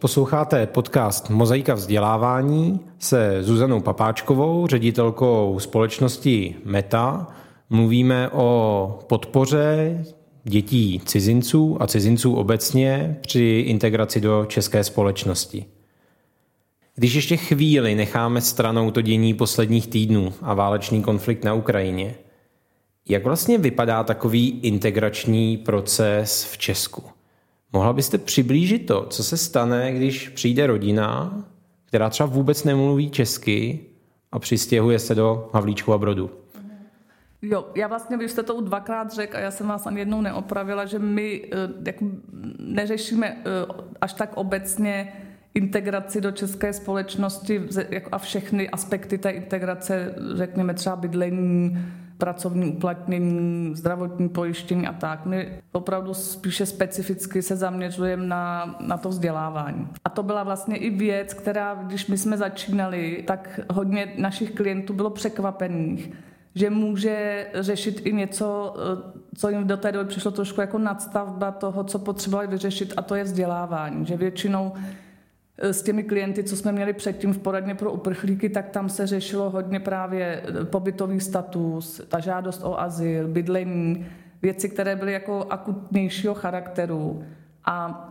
Posloucháte 0.01 0.67
podcast 0.67 1.29
Mozaika 1.29 1.73
vzdělávání 1.73 2.79
se 2.99 3.43
Zuzanou 3.43 3.81
Papáčkovou, 3.81 4.67
ředitelkou 4.67 5.59
společnosti 5.59 6.55
Meta. 6.65 7.27
Mluvíme 7.69 8.29
o 8.29 8.99
podpoře 9.07 10.03
dětí 10.43 11.01
cizinců 11.05 11.77
a 11.79 11.87
cizinců 11.87 12.35
obecně 12.35 13.17
při 13.21 13.63
integraci 13.67 14.21
do 14.21 14.45
české 14.45 14.83
společnosti. 14.83 15.65
Když 16.95 17.13
ještě 17.13 17.37
chvíli 17.37 17.95
necháme 17.95 18.41
stranou 18.41 18.91
to 18.91 19.01
dění 19.01 19.33
posledních 19.33 19.87
týdnů 19.87 20.33
a 20.41 20.53
válečný 20.53 21.03
konflikt 21.03 21.43
na 21.43 21.53
Ukrajině, 21.53 22.15
jak 23.09 23.23
vlastně 23.23 23.57
vypadá 23.57 24.03
takový 24.03 24.59
integrační 24.61 25.57
proces 25.57 26.47
v 26.51 26.57
Česku? 26.57 27.20
Mohla 27.73 27.93
byste 27.93 28.17
přiblížit 28.17 28.85
to, 28.85 29.05
co 29.09 29.23
se 29.23 29.37
stane, 29.37 29.93
když 29.93 30.29
přijde 30.29 30.67
rodina, 30.67 31.43
která 31.85 32.09
třeba 32.09 32.29
vůbec 32.29 32.63
nemluví 32.63 33.09
česky 33.09 33.79
a 34.31 34.39
přistěhuje 34.39 34.99
se 34.99 35.15
do 35.15 35.49
Havlíčku 35.53 35.93
a 35.93 35.97
Brodu? 35.97 36.31
Jo, 37.41 37.67
já 37.75 37.87
vlastně, 37.87 38.17
vy 38.17 38.29
jste 38.29 38.43
to 38.43 38.61
dvakrát 38.61 39.11
řekl 39.13 39.37
a 39.37 39.39
já 39.39 39.51
jsem 39.51 39.67
vás 39.67 39.87
ani 39.87 39.99
jednou 39.99 40.21
neopravila, 40.21 40.85
že 40.85 40.99
my 40.99 41.41
eh, 41.45 41.57
jako 41.85 42.05
neřešíme 42.59 43.37
eh, 43.37 43.41
až 44.01 44.13
tak 44.13 44.31
obecně 44.37 45.13
integraci 45.53 46.21
do 46.21 46.31
české 46.31 46.73
společnosti 46.73 47.61
jako 47.89 48.09
a 48.11 48.17
všechny 48.17 48.69
aspekty 48.69 49.17
té 49.17 49.29
integrace, 49.29 50.15
řekněme 50.35 50.73
třeba 50.73 50.95
bydlení, 50.95 51.77
pracovní 52.21 52.65
uplatnění, 52.65 53.75
zdravotní 53.75 54.29
pojištění 54.29 54.87
a 54.87 54.93
tak. 54.93 55.25
My 55.25 55.61
opravdu 55.71 56.13
spíše 56.13 56.65
specificky 56.65 57.41
se 57.41 57.55
zaměřujeme 57.55 58.25
na, 58.27 58.75
na 58.79 58.97
to 58.97 59.09
vzdělávání. 59.09 59.87
A 60.05 60.09
to 60.09 60.23
byla 60.23 60.43
vlastně 60.43 60.77
i 60.77 60.89
věc, 60.89 61.33
která, 61.33 61.75
když 61.83 62.07
my 62.07 62.17
jsme 62.17 62.37
začínali, 62.37 63.23
tak 63.27 63.59
hodně 63.73 64.13
našich 64.17 64.51
klientů 64.51 64.93
bylo 64.93 65.09
překvapených, 65.09 66.11
že 66.55 66.69
může 66.69 67.47
řešit 67.53 68.01
i 68.05 68.13
něco, 68.13 68.75
co 69.37 69.49
jim 69.49 69.67
do 69.67 69.77
té 69.77 69.91
doby 69.91 70.09
přišlo 70.09 70.31
trošku 70.31 70.61
jako 70.61 70.77
nadstavba 70.77 71.51
toho, 71.51 71.83
co 71.83 71.99
potřebovali 71.99 72.47
vyřešit, 72.47 72.93
a 72.97 73.01
to 73.01 73.15
je 73.15 73.23
vzdělávání. 73.23 74.05
Že 74.05 74.17
většinou 74.17 74.73
eh, 74.75 75.10
s 75.61 75.83
těmi 75.83 76.03
klienty, 76.03 76.43
co 76.43 76.57
jsme 76.57 76.71
měli 76.71 76.93
předtím 76.93 77.33
v 77.33 77.37
poradně 77.37 77.75
pro 77.75 77.91
uprchlíky, 77.91 78.49
tak 78.49 78.69
tam 78.69 78.89
se 78.89 79.07
řešilo 79.07 79.49
hodně 79.49 79.79
právě 79.79 80.43
eh, 80.61 80.65
pobytový 80.65 81.19
status, 81.19 82.01
ta 82.07 82.19
žádost 82.19 82.63
o 82.63 82.79
azyl, 82.79 83.27
bydlení, 83.27 84.05
věci, 84.41 84.69
které 84.69 84.95
byly 84.95 85.13
jako 85.13 85.45
akutnějšího 85.49 86.33
charakteru. 86.33 87.23
A 87.65 88.07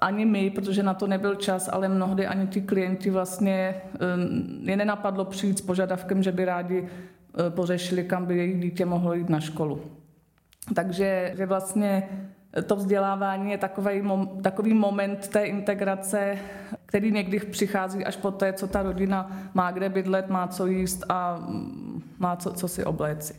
ani 0.00 0.24
my, 0.24 0.50
protože 0.50 0.82
na 0.82 0.94
to 0.94 1.06
nebyl 1.06 1.34
čas, 1.34 1.68
ale 1.72 1.88
mnohdy 1.88 2.26
ani 2.26 2.46
ti 2.46 2.60
klienti 2.60 3.10
vlastně 3.10 3.74
eh, 3.94 4.70
je 4.70 4.76
nenapadlo 4.76 5.24
přijít 5.24 5.58
s 5.58 5.62
požadavkem, 5.62 6.22
že 6.22 6.32
by 6.32 6.44
rádi 6.44 6.88
Eh, 7.38 7.50
pořešili, 7.50 8.04
kam 8.04 8.26
by 8.26 8.36
jejich 8.36 8.60
dítě 8.60 8.84
mohlo 8.84 9.14
jít 9.14 9.28
na 9.28 9.40
školu. 9.40 9.80
Takže 10.74 11.32
že 11.36 11.46
vlastně 11.46 12.08
to 12.66 12.76
vzdělávání 12.76 13.50
je 13.50 13.58
takový, 13.58 14.02
takový 14.42 14.74
moment 14.74 15.28
té 15.28 15.44
integrace, 15.44 16.38
který 16.86 17.12
někdy 17.12 17.38
přichází 17.38 18.04
až 18.04 18.16
po 18.16 18.30
té, 18.30 18.52
co 18.52 18.66
ta 18.66 18.82
rodina 18.82 19.30
má 19.54 19.70
kde 19.70 19.88
bydlet, 19.88 20.28
má 20.28 20.48
co 20.48 20.66
jíst 20.66 21.04
a 21.08 21.36
mm, 21.36 22.02
má 22.18 22.36
co, 22.36 22.52
co 22.52 22.68
si 22.68 22.84
obléci. 22.84 23.34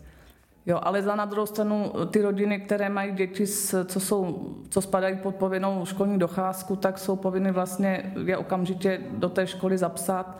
Jo, 0.65 0.79
ale 0.83 1.01
za 1.01 1.15
na 1.15 1.25
druhou 1.25 1.45
stranu 1.45 1.91
ty 2.12 2.21
rodiny, 2.21 2.59
které 2.59 2.89
mají 2.89 3.12
děti, 3.12 3.47
co, 3.86 4.00
jsou, 4.00 4.53
co 4.69 4.81
spadají 4.81 5.15
pod 5.15 5.36
povinnou 5.36 5.86
školní 5.86 6.19
docházku, 6.19 6.75
tak 6.75 6.97
jsou 6.97 7.15
povinny 7.15 7.51
vlastně 7.51 8.13
je 8.25 8.38
okamžitě 8.38 9.01
do 9.12 9.29
té 9.29 9.47
školy 9.47 9.77
zapsat 9.77 10.38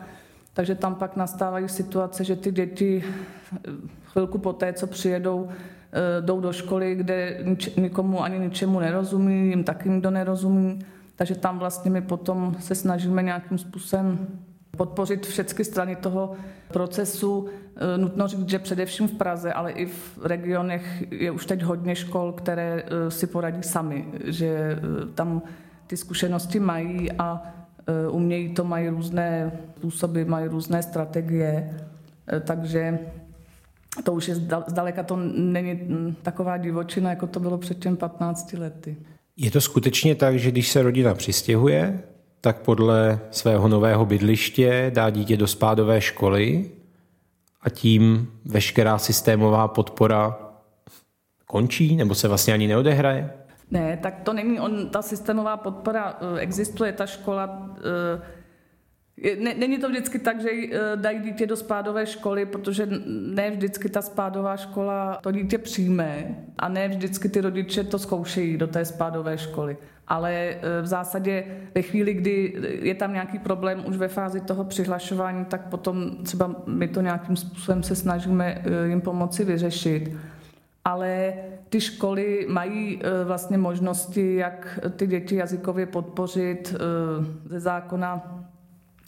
takže 0.58 0.74
tam 0.74 0.94
pak 0.94 1.16
nastávají 1.16 1.68
situace, 1.68 2.24
že 2.24 2.36
ty 2.36 2.52
děti 2.52 3.04
eh, 3.04 3.58
chvilku 4.04 4.38
po 4.38 4.52
té, 4.52 4.72
co 4.72 4.86
přijedou, 4.86 5.48
jdou 6.20 6.40
do 6.40 6.52
školy, 6.52 6.94
kde 6.94 7.38
nikomu 7.76 8.22
ani 8.22 8.38
ničemu 8.38 8.80
nerozumí, 8.80 9.48
jim 9.48 9.64
taky 9.64 9.88
nikdo 9.88 10.10
nerozumí. 10.10 10.78
Takže 11.16 11.34
tam 11.34 11.58
vlastně 11.58 11.90
my 11.90 12.02
potom 12.02 12.56
se 12.60 12.74
snažíme 12.74 13.22
nějakým 13.22 13.58
způsobem 13.58 14.26
podpořit 14.76 15.26
všechny 15.26 15.64
strany 15.64 15.96
toho 15.96 16.32
procesu. 16.72 17.48
Eh, 17.76 17.98
nutno 17.98 18.28
říct, 18.28 18.48
že 18.48 18.58
především 18.58 19.08
v 19.08 19.14
Praze, 19.14 19.52
ale 19.52 19.72
i 19.72 19.86
v 19.86 20.18
regionech 20.22 21.04
je 21.10 21.30
už 21.30 21.46
teď 21.46 21.62
hodně 21.62 21.96
škol, 21.96 22.32
které 22.32 22.82
si 23.08 23.26
poradí 23.26 23.62
sami, 23.62 24.04
že 24.24 24.78
tam 25.14 25.42
ty 25.86 25.96
zkušenosti 25.96 26.60
mají 26.60 27.12
a 27.12 27.42
Eh, 27.88 28.08
umějí 28.08 28.48
to, 28.48 28.64
mají 28.64 28.88
různé 28.88 29.52
způsoby, 29.76 30.22
mají 30.22 30.48
různé 30.48 30.82
strategie, 30.82 31.70
eh, 32.32 32.40
takže 32.40 32.98
to 34.02 34.12
už 34.12 34.28
je 34.28 34.34
zdaleka 34.66 35.02
to 35.02 35.16
není 35.34 35.72
hm, 35.74 36.14
taková 36.22 36.56
divočina, 36.56 37.10
jako 37.10 37.26
to 37.26 37.40
bylo 37.40 37.58
před 37.58 37.78
těm 37.78 37.96
15 37.96 38.52
lety. 38.52 38.96
Je 39.36 39.50
to 39.50 39.60
skutečně 39.60 40.14
tak, 40.14 40.38
že 40.38 40.50
když 40.50 40.68
se 40.68 40.82
rodina 40.82 41.14
přistěhuje, 41.14 42.02
tak 42.40 42.58
podle 42.58 43.20
svého 43.30 43.68
nového 43.68 44.06
bydliště 44.06 44.90
dá 44.94 45.10
dítě 45.10 45.36
do 45.36 45.46
spádové 45.46 46.00
školy 46.00 46.70
a 47.60 47.70
tím 47.70 48.28
veškerá 48.44 48.98
systémová 48.98 49.68
podpora 49.68 50.38
končí 51.46 51.96
nebo 51.96 52.14
se 52.14 52.28
vlastně 52.28 52.54
ani 52.54 52.66
neodehraje? 52.68 53.30
Ne, 53.70 53.98
tak 54.02 54.20
to 54.22 54.32
není 54.32 54.60
on, 54.60 54.88
ta 54.88 55.02
systémová 55.02 55.56
podpora 55.56 56.18
eh, 56.20 56.40
existuje, 56.40 56.92
ta 56.92 57.06
škola 57.06 57.70
eh, 57.76 58.22
ne, 59.40 59.54
není 59.54 59.78
to 59.78 59.88
vždycky 59.88 60.18
tak, 60.18 60.40
že 60.40 60.48
eh, 60.50 60.96
dají 60.96 61.18
dítě 61.18 61.46
do 61.46 61.56
spádové 61.56 62.06
školy, 62.06 62.46
protože 62.46 62.88
ne 63.06 63.50
vždycky 63.50 63.88
ta 63.88 64.02
spádová 64.02 64.56
škola 64.56 65.18
to 65.22 65.32
dítě 65.32 65.58
přijme 65.58 66.36
a 66.58 66.68
ne 66.68 66.88
vždycky 66.88 67.28
ty 67.28 67.40
rodiče 67.40 67.84
to 67.84 67.98
zkoušejí 67.98 68.56
do 68.56 68.66
té 68.66 68.84
spádové 68.84 69.38
školy. 69.38 69.76
Ale 70.08 70.56
v 70.82 70.86
zásadě 70.86 71.44
ve 71.74 71.82
chvíli, 71.82 72.14
kdy 72.14 72.54
je 72.82 72.94
tam 72.94 73.12
nějaký 73.12 73.38
problém 73.38 73.84
už 73.86 73.96
ve 73.96 74.08
fázi 74.08 74.40
toho 74.40 74.64
přihlašování, 74.64 75.44
tak 75.44 75.68
potom 75.68 76.16
třeba 76.22 76.54
my 76.66 76.88
to 76.88 77.00
nějakým 77.00 77.36
způsobem 77.36 77.82
se 77.82 77.96
snažíme 77.96 78.62
jim 78.86 79.00
pomoci 79.00 79.44
vyřešit 79.44 80.12
ale 80.84 81.34
ty 81.68 81.80
školy 81.80 82.46
mají 82.48 83.00
vlastně 83.24 83.58
možnosti, 83.58 84.34
jak 84.34 84.78
ty 84.96 85.06
děti 85.06 85.36
jazykově 85.36 85.86
podpořit 85.86 86.74
ze 87.44 87.60
zákona. 87.60 88.44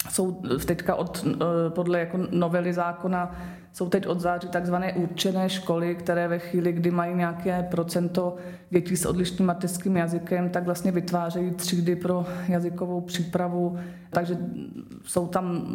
Jsou 0.08 0.42
teďka 0.66 0.94
od, 0.94 1.26
e, 1.26 1.70
podle 1.70 1.98
jako 1.98 2.18
novely 2.30 2.72
zákona 2.72 3.36
jsou 3.72 3.88
teď 3.88 4.06
od 4.06 4.20
září 4.20 4.48
takzvané 4.48 4.92
určené 4.92 5.48
školy, 5.48 5.94
které 5.94 6.28
ve 6.28 6.38
chvíli, 6.38 6.72
kdy 6.72 6.90
mají 6.90 7.14
nějaké 7.14 7.62
procento 7.62 8.36
dětí 8.70 8.96
s 8.96 9.06
odlišným 9.06 9.46
mateřským 9.46 9.96
jazykem, 9.96 10.50
tak 10.50 10.64
vlastně 10.64 10.92
vytvářejí 10.92 11.50
třídy 11.50 11.96
pro 11.96 12.26
jazykovou 12.48 13.00
přípravu, 13.00 13.78
takže 14.10 14.38
jsou 15.04 15.26
tam 15.26 15.66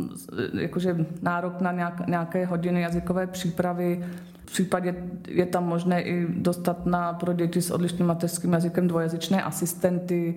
jakože 0.53 1.05
nárok 1.21 1.61
na 1.61 1.93
nějaké 2.07 2.45
hodiny 2.45 2.81
jazykové 2.81 3.27
přípravy. 3.27 4.05
V 4.45 4.51
případě 4.51 4.95
je 5.27 5.45
tam 5.45 5.67
možné 5.67 6.01
i 6.01 6.27
dostat 6.29 6.85
na 6.85 7.13
pro 7.13 7.33
děti 7.33 7.61
s 7.61 7.71
odlišným 7.71 8.07
mateřským 8.07 8.53
jazykem 8.53 8.87
dvojazyčné 8.87 9.43
asistenty, 9.43 10.35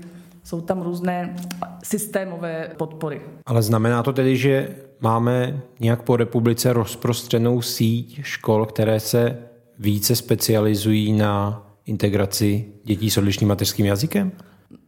jsou 0.49 0.61
tam 0.61 0.83
různé 0.83 1.37
systémové 1.85 2.71
podpory. 2.77 3.21
Ale 3.47 3.63
znamená 3.63 4.03
to 4.03 4.13
tedy, 4.13 4.37
že 4.37 4.69
máme 5.01 5.61
nějak 5.81 6.03
po 6.03 6.17
republice 6.17 6.73
rozprostřenou 6.73 7.63
síť 7.63 8.21
škol, 8.23 8.67
které 8.67 9.01
se 9.01 9.39
více 9.79 10.17
specializují 10.17 11.13
na 11.13 11.67
integraci 11.87 12.65
dětí 12.85 13.11
s 13.11 13.19
odlišným 13.19 13.49
mateřským 13.49 13.87
jazykem? 13.87 14.33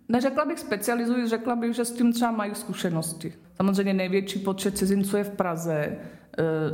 Neřekla 0.09 0.45
bych 0.45 0.59
specializují, 0.59 1.29
řekla 1.29 1.57
bych, 1.57 1.75
že 1.75 1.85
s 1.85 1.93
tím 1.93 2.13
třeba 2.13 2.31
mají 2.31 2.55
zkušenosti. 2.55 3.33
Samozřejmě 3.57 3.95
největší 3.95 4.39
počet 4.39 4.79
cizinců 4.79 5.17
je 5.17 5.25
v 5.25 5.31
Praze, 5.31 5.97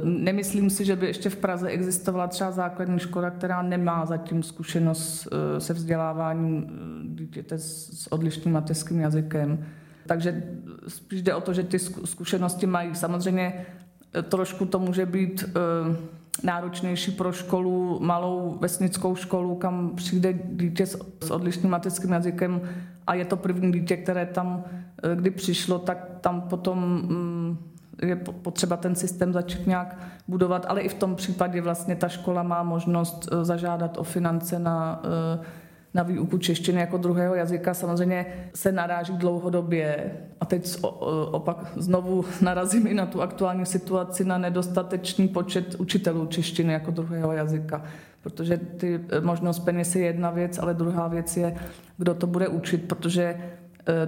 nemyslím 0.04 0.70
si, 0.70 0.84
že 0.84 0.96
by 0.96 1.06
ještě 1.06 1.30
v 1.30 1.36
Praze 1.36 1.68
existovala 1.68 2.26
třeba 2.26 2.50
základní 2.50 2.98
škola, 2.98 3.30
která 3.30 3.62
nemá 3.62 4.06
zatím 4.06 4.42
zkušenost 4.42 5.28
eh, 5.32 5.60
se 5.60 5.72
vzděláváním 5.72 6.66
eh, 6.66 7.08
dítěte 7.08 7.58
s 7.58 8.12
odlišným 8.12 8.54
mateřským 8.54 9.00
jazykem. 9.00 9.66
Takže 10.06 10.42
spíš 10.88 11.22
jde 11.22 11.34
o 11.34 11.40
to, 11.40 11.52
že 11.52 11.62
ty 11.62 11.78
zkušenosti 11.78 12.66
mají. 12.66 12.94
Samozřejmě 12.94 13.66
trošku 14.22 14.66
to 14.66 14.78
může 14.78 15.06
být 15.06 15.44
náročnější 16.42 17.10
pro 17.10 17.32
školu, 17.32 17.98
malou 18.00 18.58
vesnickou 18.60 19.16
školu, 19.16 19.54
kam 19.54 19.96
přijde 19.96 20.32
dítě 20.32 20.86
s 21.20 21.30
odlišným 21.30 21.70
mateřským 21.70 22.12
jazykem 22.12 22.60
a 23.06 23.14
je 23.14 23.24
to 23.24 23.36
první 23.36 23.72
dítě, 23.72 23.96
které 23.96 24.26
tam 24.26 24.64
kdy 25.14 25.30
přišlo, 25.30 25.78
tak 25.78 26.08
tam 26.20 26.40
potom 26.40 26.78
mm, 26.78 27.56
je 28.02 28.16
potřeba 28.16 28.76
ten 28.76 28.94
systém 28.94 29.32
začít 29.32 29.66
nějak 29.66 29.98
budovat, 30.28 30.66
ale 30.68 30.80
i 30.80 30.88
v 30.88 30.94
tom 30.94 31.14
případě 31.14 31.60
vlastně 31.60 31.96
ta 31.96 32.08
škola 32.08 32.42
má 32.42 32.62
možnost 32.62 33.28
eh, 33.32 33.44
zažádat 33.44 33.98
o 33.98 34.02
finance 34.02 34.58
na, 34.58 35.02
eh, 35.04 35.44
na 35.94 36.02
výuku 36.02 36.38
češtiny 36.38 36.80
jako 36.80 36.96
druhého 36.96 37.34
jazyka. 37.34 37.74
Samozřejmě 37.74 38.26
se 38.54 38.72
naráží 38.72 39.12
dlouhodobě 39.12 40.12
a 40.40 40.44
teď 40.44 40.76
opak 41.30 41.72
znovu 41.76 42.24
narazím 42.40 42.86
i 42.86 42.94
na 42.94 43.06
tu 43.06 43.22
aktuální 43.22 43.66
situaci 43.66 44.24
na 44.24 44.38
nedostatečný 44.38 45.28
počet 45.28 45.74
učitelů 45.74 46.26
češtiny 46.26 46.72
jako 46.72 46.90
druhého 46.90 47.32
jazyka 47.32 47.82
protože 48.26 48.56
ty 48.56 49.00
eh, 49.08 49.20
možnost 49.20 49.58
peněz 49.58 49.96
je 49.96 50.04
jedna 50.04 50.30
věc, 50.30 50.58
ale 50.58 50.74
druhá 50.74 51.08
věc 51.08 51.36
je, 51.36 51.56
kdo 51.96 52.14
to 52.14 52.26
bude 52.26 52.48
učit, 52.48 52.88
protože 52.88 53.40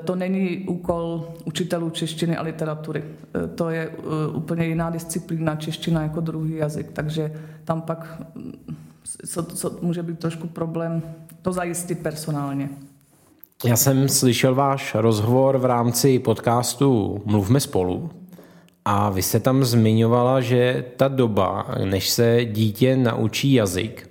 to 0.04 0.14
není 0.16 0.58
úkol 0.58 1.28
učitelů 1.44 1.90
češtiny 1.90 2.36
a 2.36 2.42
literatury. 2.42 3.04
Eh, 3.04 3.48
to 3.48 3.70
je 3.70 3.90
eh, 3.90 4.36
úplně 4.36 4.66
jiná 4.66 4.90
disciplína, 4.90 5.56
čeština 5.56 6.02
jako 6.02 6.20
druhý 6.20 6.56
jazyk, 6.56 6.90
takže 6.92 7.32
tam 7.64 7.80
pak 7.80 8.22
mm, 8.34 8.52
co, 9.26 9.42
co 9.42 9.78
může 9.82 10.02
být 10.02 10.18
trošku 10.18 10.48
problém 10.48 11.02
to 11.42 11.52
zajistit 11.52 11.98
personálně. 11.98 12.68
Já 13.64 13.76
jsem 13.76 14.08
slyšel 14.08 14.54
váš 14.54 14.94
rozhovor 14.94 15.58
v 15.58 15.64
rámci 15.64 16.18
podcastu 16.18 17.22
Mluvme 17.24 17.60
spolu 17.60 18.10
A 18.84 19.10
vy 19.10 19.22
jste 19.22 19.40
tam 19.40 19.64
zmiňovala, 19.64 20.40
že 20.40 20.84
ta 20.96 21.08
doba, 21.08 21.66
než 21.84 22.10
se 22.10 22.44
dítě 22.44 22.96
naučí 22.96 23.52
jazyk, 23.52 24.10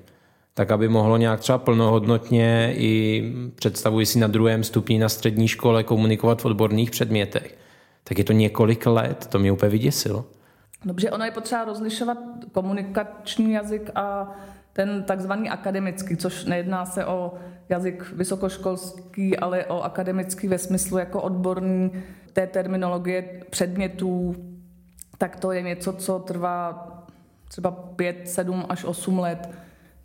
tak 0.57 0.71
aby 0.71 0.89
mohlo 0.89 1.17
nějak 1.17 1.39
třeba 1.39 1.57
plnohodnotně 1.57 2.73
i 2.77 3.23
představuji 3.55 4.05
si 4.05 4.19
na 4.19 4.27
druhém 4.27 4.63
stupni 4.63 4.99
na 4.99 5.09
střední 5.09 5.47
škole 5.47 5.83
komunikovat 5.83 6.41
v 6.41 6.45
odborných 6.45 6.91
předmětech, 6.91 7.57
tak 8.03 8.17
je 8.17 8.23
to 8.23 8.33
několik 8.33 8.85
let, 8.85 9.27
to 9.27 9.39
mě 9.39 9.51
úplně 9.51 9.69
vyděsilo. 9.69 10.25
Dobře, 10.85 11.11
ono 11.11 11.25
je 11.25 11.31
potřeba 11.31 11.65
rozlišovat 11.65 12.17
komunikační 12.51 13.53
jazyk 13.53 13.89
a 13.95 14.31
ten 14.73 15.03
takzvaný 15.03 15.49
akademický, 15.49 16.17
což 16.17 16.45
nejedná 16.45 16.85
se 16.85 17.05
o 17.05 17.33
jazyk 17.69 18.11
vysokoškolský, 18.11 19.37
ale 19.37 19.65
o 19.65 19.81
akademický 19.81 20.47
ve 20.47 20.57
smyslu 20.57 20.97
jako 20.97 21.21
odborný 21.21 21.91
té 22.33 22.47
terminologie 22.47 23.43
předmětů, 23.49 24.35
tak 25.17 25.35
to 25.35 25.51
je 25.51 25.61
něco, 25.61 25.93
co 25.93 26.19
trvá 26.19 26.87
třeba 27.47 27.71
5, 27.71 28.29
7 28.29 28.65
až 28.69 28.85
8 28.85 29.19
let, 29.19 29.49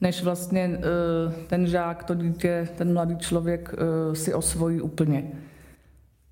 než 0.03 0.23
vlastně 0.23 0.71
eh, 0.75 1.47
ten 1.47 1.67
žák, 1.67 2.05
to 2.05 2.15
dítě, 2.15 2.69
ten 2.77 2.93
mladý 2.93 3.17
člověk 3.17 3.75
eh, 3.75 4.15
si 4.15 4.35
osvojí 4.35 4.81
úplně. 4.81 5.33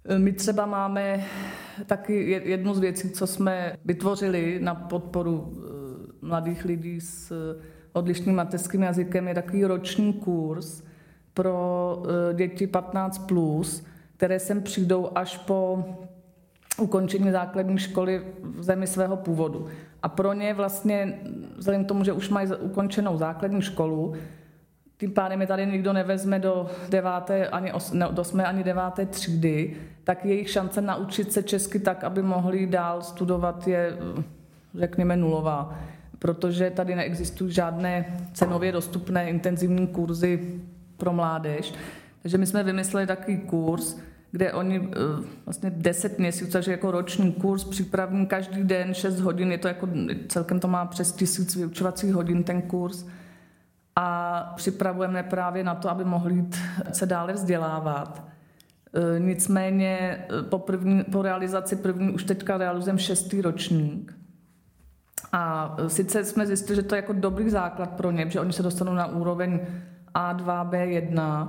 Eh, 0.04 0.18
my 0.18 0.32
třeba 0.32 0.66
máme 0.66 1.24
taky 1.86 2.30
jednu 2.30 2.74
z 2.74 2.78
věcí, 2.78 3.10
co 3.10 3.26
jsme 3.26 3.76
vytvořili 3.84 4.58
na 4.62 4.74
podporu 4.74 5.62
mladých 6.22 6.64
lidí 6.64 7.00
s 7.00 7.32
odlišným 7.92 8.34
mateřským 8.34 8.82
jazykem, 8.82 9.28
je 9.28 9.34
takový 9.34 9.64
roční 9.64 10.12
kurz 10.12 10.82
pro 11.34 12.02
děti 12.34 12.66
15+, 12.66 13.26
plus, 13.26 13.84
které 14.16 14.38
sem 14.38 14.62
přijdou 14.62 15.08
až 15.14 15.36
po 15.36 15.84
ukončení 16.80 17.30
základní 17.30 17.78
školy 17.78 18.22
v 18.42 18.62
zemi 18.62 18.86
svého 18.86 19.16
původu. 19.16 19.66
A 20.02 20.08
pro 20.08 20.32
ně 20.32 20.54
vlastně, 20.54 21.18
vzhledem 21.56 21.84
k 21.84 21.88
tomu, 21.88 22.04
že 22.04 22.12
už 22.12 22.28
mají 22.28 22.48
ukončenou 22.60 23.18
základní 23.18 23.62
školu, 23.62 24.14
tím 25.00 25.10
pádem 25.10 25.40
je 25.40 25.46
tady 25.46 25.66
nikdo 25.66 25.92
nevezme 25.92 26.38
do 26.38 26.66
deváté, 26.88 27.48
ani 27.48 27.72
os, 27.72 27.92
ne, 27.92 28.06
do 28.10 28.22
osmé 28.22 28.44
ani 28.44 28.64
deváté 28.64 29.06
třídy, 29.06 29.76
tak 30.04 30.24
jejich 30.24 30.50
šance 30.50 30.80
naučit 30.80 31.32
se 31.32 31.42
česky 31.42 31.78
tak, 31.78 32.04
aby 32.04 32.22
mohli 32.22 32.66
dál 32.66 33.02
studovat, 33.02 33.68
je, 33.68 33.96
řekněme, 34.74 35.16
nulová. 35.16 35.78
Protože 36.18 36.70
tady 36.70 36.94
neexistují 36.94 37.52
žádné 37.52 38.18
cenově 38.32 38.72
dostupné 38.72 39.30
intenzivní 39.30 39.86
kurzy 39.86 40.60
pro 40.96 41.12
mládež. 41.12 41.74
Takže 42.22 42.38
my 42.38 42.46
jsme 42.46 42.62
vymysleli 42.62 43.06
takový 43.06 43.38
kurz, 43.38 43.96
kde 44.32 44.52
oni 44.52 44.88
eh, 44.92 44.98
vlastně 45.44 45.70
10 45.70 46.18
měsíců, 46.18 46.52
takže 46.52 46.70
jako 46.70 46.90
roční 46.90 47.32
kurz 47.32 47.64
přípravný 47.64 48.26
každý 48.26 48.64
den 48.64 48.94
6 48.94 49.20
hodin, 49.20 49.52
je 49.52 49.58
to 49.58 49.68
jako, 49.68 49.88
celkem 50.28 50.60
to 50.60 50.68
má 50.68 50.86
přes 50.86 51.12
tisíc 51.12 51.56
vyučovacích 51.56 52.14
hodin 52.14 52.44
ten 52.44 52.62
kurz 52.62 53.06
a 53.96 54.42
připravujeme 54.56 55.22
právě 55.22 55.64
na 55.64 55.74
to, 55.74 55.90
aby 55.90 56.04
mohli 56.04 56.34
jít 56.34 56.58
se 56.92 57.06
dále 57.06 57.32
vzdělávat. 57.32 58.24
Eh, 58.94 59.20
nicméně 59.20 59.98
eh, 59.98 60.42
po, 60.42 60.58
první, 60.58 61.04
po 61.04 61.22
realizaci 61.22 61.76
první 61.76 62.10
už 62.10 62.24
teďka 62.24 62.58
realizujeme 62.58 62.98
šestý 62.98 63.42
ročník. 63.42 64.14
A 65.32 65.76
sice 65.86 66.24
jsme 66.24 66.46
zjistili, 66.46 66.76
že 66.76 66.82
to 66.82 66.94
je 66.94 66.96
jako 66.96 67.12
dobrý 67.12 67.50
základ 67.50 67.90
pro 67.90 68.10
ně, 68.10 68.30
že 68.30 68.40
oni 68.40 68.52
se 68.52 68.62
dostanou 68.62 68.94
na 68.94 69.06
úroveň 69.06 69.60
A2, 70.14 70.70
B1, 70.70 71.48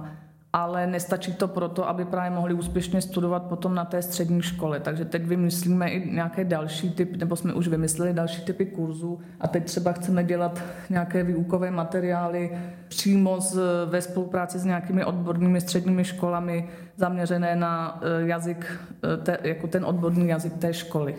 ale 0.53 0.87
nestačí 0.87 1.33
to 1.33 1.47
proto, 1.47 1.89
aby 1.89 2.05
právě 2.05 2.31
mohli 2.31 2.53
úspěšně 2.53 3.01
studovat 3.01 3.43
potom 3.43 3.75
na 3.75 3.85
té 3.85 4.01
střední 4.01 4.41
škole. 4.41 4.79
Takže 4.79 5.05
teď 5.05 5.23
vymyslíme 5.23 5.89
i 5.89 6.11
nějaké 6.11 6.43
další 6.43 6.89
typ, 6.89 7.15
nebo 7.15 7.35
jsme 7.35 7.53
už 7.53 7.67
vymysleli 7.67 8.13
další 8.13 8.41
typy 8.41 8.65
kurzů 8.65 9.19
a 9.39 9.47
teď 9.47 9.65
třeba 9.65 9.91
chceme 9.91 10.23
dělat 10.23 10.61
nějaké 10.89 11.23
výukové 11.23 11.71
materiály 11.71 12.57
přímo 12.87 13.39
z, 13.39 13.59
ve 13.85 14.01
spolupráci 14.01 14.59
s 14.59 14.65
nějakými 14.65 15.05
odbornými 15.05 15.61
středními 15.61 16.03
školami 16.03 16.69
zaměřené 16.97 17.55
na 17.55 18.01
eh, 18.01 18.27
jazyk, 18.27 18.79
eh, 19.03 19.17
te, 19.17 19.37
jako 19.43 19.67
ten 19.67 19.85
odborný 19.85 20.27
jazyk 20.27 20.53
té 20.53 20.73
školy. 20.73 21.15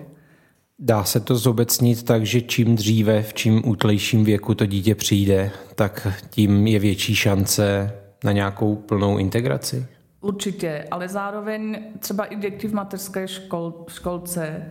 Dá 0.79 1.05
se 1.05 1.21
to 1.21 1.37
zobecnit 1.37 2.03
tak, 2.03 2.27
že 2.27 2.41
čím 2.41 2.77
dříve, 2.77 3.23
v 3.23 3.35
čím 3.35 3.69
útlejším 3.69 4.25
věku 4.25 4.55
to 4.55 4.67
dítě 4.67 4.95
přijde, 4.95 5.51
tak 5.75 6.09
tím 6.31 6.67
je 6.67 6.79
větší 6.79 7.15
šance 7.15 7.93
na 8.25 8.33
nějakou 8.33 8.77
plnou 8.77 9.19
integraci? 9.19 9.87
Určitě, 10.21 10.87
ale 10.91 11.09
zároveň 11.09 11.79
třeba 11.99 12.25
i 12.25 12.37
děti 12.37 12.69
v 12.69 12.75
mateřské 12.75 13.29
škol, 13.29 13.85
školce 13.89 14.67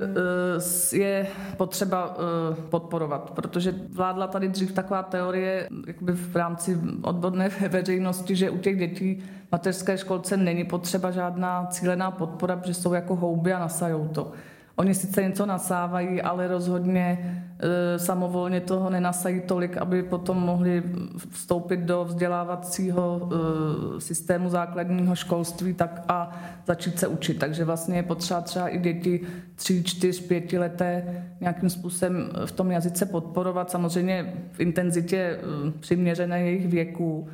eh, 0.00 0.96
je 0.96 1.26
potřeba 1.56 2.16
eh, 2.16 2.62
podporovat, 2.70 3.30
protože 3.30 3.74
vládla 3.92 4.26
tady 4.26 4.48
dřív 4.48 4.72
taková 4.72 5.02
teorie 5.02 5.68
jakoby 5.86 6.12
v 6.12 6.36
rámci 6.36 6.78
odborné 7.02 7.48
veřejnosti, 7.68 8.36
že 8.36 8.50
u 8.50 8.58
těch 8.58 8.78
dětí 8.78 9.22
v 9.48 9.52
mateřské 9.52 9.98
školce 9.98 10.36
není 10.36 10.64
potřeba 10.64 11.10
žádná 11.10 11.66
cílená 11.66 12.10
podpora, 12.10 12.56
protože 12.56 12.74
jsou 12.74 12.92
jako 12.92 13.16
houby 13.16 13.52
a 13.52 13.58
nasajou 13.58 14.08
to. 14.08 14.32
Oni 14.76 14.94
sice 14.94 15.22
něco 15.22 15.46
nasávají, 15.46 16.22
ale 16.22 16.48
rozhodně 16.48 17.18
e, 17.58 17.98
samovolně 17.98 18.60
toho 18.60 18.90
nenasají 18.90 19.40
tolik, 19.40 19.76
aby 19.76 20.02
potom 20.02 20.38
mohli 20.38 20.82
vstoupit 21.30 21.80
do 21.80 22.04
vzdělávacího 22.04 23.28
e, 23.32 24.00
systému 24.00 24.48
základního 24.48 25.14
školství 25.14 25.74
tak 25.74 26.04
a 26.08 26.30
začít 26.66 26.98
se 26.98 27.06
učit. 27.06 27.38
Takže 27.38 27.64
vlastně 27.64 27.96
je 27.96 28.02
potřeba 28.02 28.40
třeba 28.40 28.68
i 28.68 28.78
děti 28.78 29.20
tři, 29.54 29.84
čtyř, 29.84 30.20
pěti 30.20 30.58
leté 30.58 31.24
nějakým 31.40 31.70
způsobem 31.70 32.30
v 32.44 32.52
tom 32.52 32.70
jazyce 32.70 33.06
podporovat, 33.06 33.70
samozřejmě 33.70 34.34
v 34.52 34.60
intenzitě 34.60 35.16
e, 35.16 35.38
přiměřené 35.80 36.42
jejich 36.42 36.68
věku, 36.68 37.28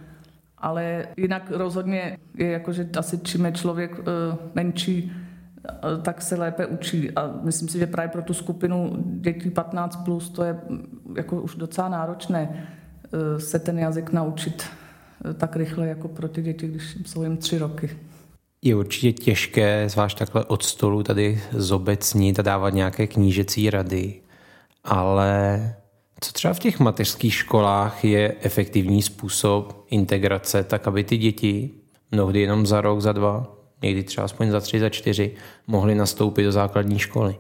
ale 0.59 1.07
jinak 1.17 1.51
rozhodně 1.51 2.19
je 2.35 2.51
jako, 2.51 2.73
že 2.73 2.89
asi 2.99 3.19
čím 3.19 3.45
je 3.45 3.53
člověk 3.53 3.99
e, 3.99 4.03
menší, 4.55 5.13
tak 6.03 6.23
se 6.23 6.37
lépe 6.37 6.67
učí. 6.67 7.11
A 7.11 7.35
myslím 7.43 7.69
si, 7.69 7.79
že 7.79 7.87
právě 7.87 8.09
pro 8.09 8.23
tu 8.23 8.35
skupinu 8.35 8.97
dětí 9.05 9.51
15+, 9.51 10.05
plus 10.05 10.29
to 10.29 10.45
je 10.45 10.61
jako 11.17 11.43
už 11.43 11.55
docela 11.55 11.89
náročné 11.89 12.69
eh, 13.05 13.41
se 13.41 13.59
ten 13.59 13.79
jazyk 13.79 14.13
naučit 14.13 14.65
eh, 15.31 15.35
tak 15.35 15.57
rychle 15.57 15.89
jako 15.89 16.09
pro 16.09 16.29
ty 16.29 16.43
děti, 16.43 16.69
když 16.69 16.99
jsou 17.07 17.23
jim 17.23 17.37
tři 17.37 17.59
roky. 17.59 17.91
Je 18.63 18.77
určitě 18.77 19.13
těžké, 19.13 19.89
zvlášť 19.89 20.19
takhle 20.19 20.45
od 20.45 20.63
stolu 20.63 21.03
tady 21.03 21.43
zobecnit 21.53 22.39
a 22.39 22.43
dávat 22.43 22.71
nějaké 22.71 23.07
knížecí 23.07 23.71
rady, 23.71 24.15
ale 24.85 25.75
co 26.21 26.33
třeba 26.33 26.55
v 26.55 26.59
těch 26.59 26.81
mateřských 26.81 27.35
školách 27.35 28.05
je 28.05 28.35
efektivní 28.41 29.03
způsob 29.03 29.87
integrace, 29.91 30.65
tak 30.65 30.87
aby 30.87 31.05
ty 31.05 31.17
děti 31.17 31.71
mnohdy 32.13 32.41
jenom 32.41 32.67
za 32.67 32.81
rok, 32.81 33.01
za 33.01 33.13
dva 33.13 33.56
někdy 33.83 34.03
třeba 34.03 34.25
aspoň 34.25 34.51
za 34.51 34.61
tři, 34.61 34.81
za 34.81 34.89
čtyři, 34.89 35.37
mohli 35.67 35.95
nastoupit 35.95 36.45
do 36.45 36.53
základní 36.53 36.99
školy. 36.99 37.37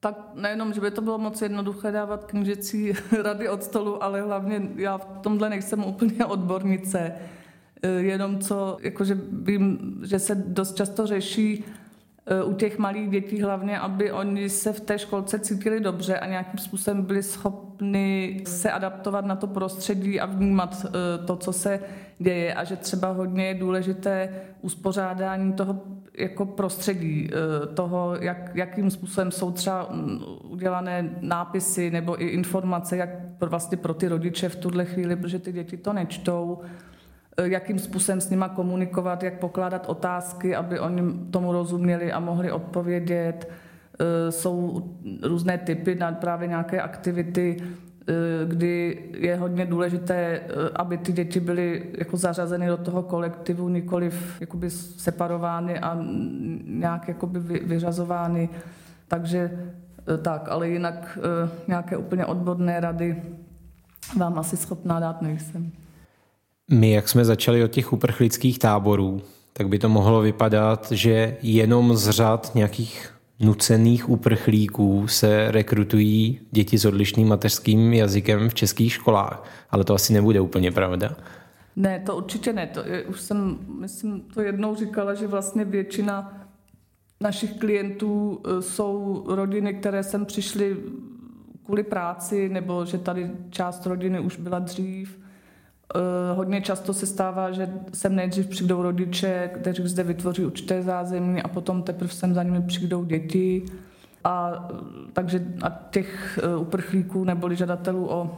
Tak 0.00 0.30
nejenom, 0.34 0.72
že 0.72 0.80
by 0.80 0.90
to 0.90 1.00
bylo 1.00 1.18
moc 1.18 1.42
jednoduché 1.42 1.92
dávat 1.92 2.24
knížecí 2.24 2.92
rady 3.22 3.48
od 3.48 3.62
stolu, 3.62 4.04
ale 4.04 4.22
hlavně 4.22 4.62
já 4.76 4.98
v 4.98 5.06
tomhle 5.22 5.50
nejsem 5.50 5.84
úplně 5.84 6.24
odbornice. 6.24 7.12
E, 7.82 7.88
jenom 7.88 8.38
co, 8.38 8.78
jakože 8.80 9.18
vím, 9.32 9.78
že 10.04 10.18
se 10.18 10.34
dost 10.34 10.76
často 10.76 11.06
řeší 11.06 11.64
u 12.44 12.54
těch 12.54 12.78
malých 12.78 13.10
dětí 13.10 13.42
hlavně, 13.42 13.78
aby 13.78 14.12
oni 14.12 14.48
se 14.48 14.72
v 14.72 14.80
té 14.80 14.98
školce 14.98 15.38
cítili 15.38 15.80
dobře 15.80 16.18
a 16.18 16.26
nějakým 16.26 16.58
způsobem 16.58 17.02
byli 17.02 17.22
schopni 17.22 18.42
se 18.46 18.70
adaptovat 18.70 19.24
na 19.24 19.36
to 19.36 19.46
prostředí 19.46 20.20
a 20.20 20.26
vnímat 20.26 20.86
e, 20.86 21.26
to, 21.26 21.36
co 21.36 21.52
se 21.52 21.80
děje 22.18 22.54
a 22.54 22.64
že 22.64 22.76
třeba 22.76 23.10
hodně 23.10 23.46
je 23.46 23.54
důležité 23.54 24.28
uspořádání 24.62 25.52
toho 25.52 25.82
jako 26.18 26.46
prostředí, 26.46 27.30
eh, 27.32 27.66
toho, 27.66 28.16
jak, 28.20 28.50
jakým 28.54 28.90
způsobem 28.90 29.30
jsou 29.30 29.50
třeba 29.50 29.88
mm, 29.90 30.20
udělané 30.48 31.10
nápisy 31.20 31.90
nebo 31.90 32.22
i 32.22 32.26
informace, 32.26 32.96
jak 32.96 33.10
vlastně 33.40 33.76
pro 33.76 33.94
ty 33.94 34.08
rodiče 34.08 34.48
v 34.48 34.56
tuhle 34.56 34.84
chvíli, 34.84 35.16
protože 35.16 35.38
ty 35.38 35.52
děti 35.52 35.76
to 35.76 35.92
nečtou, 35.92 36.58
eh, 36.64 36.68
jakým 37.42 37.78
způsobem 37.78 38.20
s 38.20 38.30
nima 38.30 38.48
komunikovat, 38.48 39.22
jak 39.22 39.38
pokládat 39.38 39.88
otázky, 39.88 40.56
aby 40.56 40.80
oni 40.80 41.02
tomu 41.30 41.52
rozuměli 41.52 42.12
a 42.12 42.20
mohli 42.20 42.52
odpovědět. 42.52 43.50
Eh, 44.00 44.32
jsou 44.32 44.82
různé 45.22 45.58
typy 45.58 45.94
na 45.94 46.12
právě 46.12 46.48
nějaké 46.48 46.80
aktivity, 46.80 47.62
Eh, 48.08 48.46
kdy 48.46 49.02
je 49.18 49.36
hodně 49.36 49.66
důležité, 49.66 50.14
eh, 50.14 50.42
aby 50.76 50.98
ty 50.98 51.12
děti 51.12 51.40
byly 51.40 51.82
jako 51.98 52.16
zařazeny 52.16 52.66
do 52.66 52.76
toho 52.76 53.02
kolektivu, 53.02 53.68
nikoliv 53.68 54.40
jakoby 54.40 54.70
separovány 54.70 55.78
a 55.78 55.98
nějak 56.64 57.08
jakoby 57.08 57.40
vyřazovány. 57.40 58.48
Takže 59.08 59.50
eh, 60.14 60.18
tak, 60.18 60.48
ale 60.48 60.68
jinak 60.68 61.18
nějaké 61.68 61.96
úplně 61.96 62.26
odborné 62.26 62.80
rady 62.80 63.22
vám 64.16 64.38
asi 64.38 64.56
schopná 64.56 65.00
dát 65.00 65.22
nejsem. 65.22 65.72
My, 66.70 66.90
jak 66.90 67.08
jsme 67.08 67.24
začali 67.24 67.64
od 67.64 67.70
těch 67.70 67.92
uprchlických 67.92 68.58
táborů, 68.58 69.22
tak 69.52 69.68
by 69.68 69.78
to 69.78 69.88
mohlo 69.88 70.20
vypadat, 70.20 70.92
že 70.92 71.36
jenom 71.42 71.96
z 71.96 72.10
řad 72.10 72.54
nějakých 72.54 73.12
nucených 73.40 74.08
uprchlíků 74.08 75.08
se 75.08 75.50
rekrutují 75.50 76.40
děti 76.50 76.78
s 76.78 76.84
odlišným 76.84 77.28
mateřským 77.28 77.92
jazykem 77.92 78.48
v 78.48 78.54
českých 78.54 78.92
školách, 78.92 79.44
ale 79.70 79.84
to 79.84 79.94
asi 79.94 80.12
nebude 80.12 80.40
úplně 80.40 80.72
pravda. 80.72 81.16
Ne, 81.76 82.02
to 82.06 82.16
určitě 82.16 82.52
ne. 82.52 82.66
To 82.66 82.80
je, 82.86 83.04
už 83.04 83.20
jsem, 83.20 83.58
myslím, 83.80 84.20
to 84.20 84.40
jednou 84.40 84.74
říkala, 84.74 85.14
že 85.14 85.26
vlastně 85.26 85.64
většina 85.64 86.42
našich 87.20 87.58
klientů 87.58 88.42
e, 88.44 88.62
jsou 88.62 89.24
rodiny, 89.28 89.74
které 89.74 90.02
sem 90.02 90.26
přišly 90.26 90.76
kvůli 91.64 91.82
práci, 91.82 92.48
nebo 92.48 92.84
že 92.84 92.98
tady 92.98 93.30
část 93.50 93.86
rodiny 93.86 94.20
už 94.20 94.36
byla 94.36 94.58
dřív. 94.58 95.18
E, 95.94 96.34
hodně 96.34 96.60
často 96.60 96.94
se 96.94 97.06
stává, 97.06 97.50
že 97.50 97.68
sem 97.94 98.16
nejdřív 98.16 98.46
přijdou 98.46 98.82
rodiče, 98.82 99.50
kteří 99.54 99.88
zde 99.88 100.02
vytvoří 100.02 100.44
určité 100.44 100.82
zázemí 100.82 101.42
a 101.42 101.48
potom 101.48 101.82
teprve 101.82 102.10
sem 102.10 102.34
za 102.34 102.42
nimi 102.42 102.62
přijdou 102.62 103.04
děti. 103.04 103.62
A, 104.24 104.68
takže 105.12 105.44
a 105.62 105.70
těch 105.90 106.38
e, 106.42 106.56
uprchlíků 106.56 107.24
neboli 107.24 107.56
žadatelů 107.56 108.10
o 108.10 108.30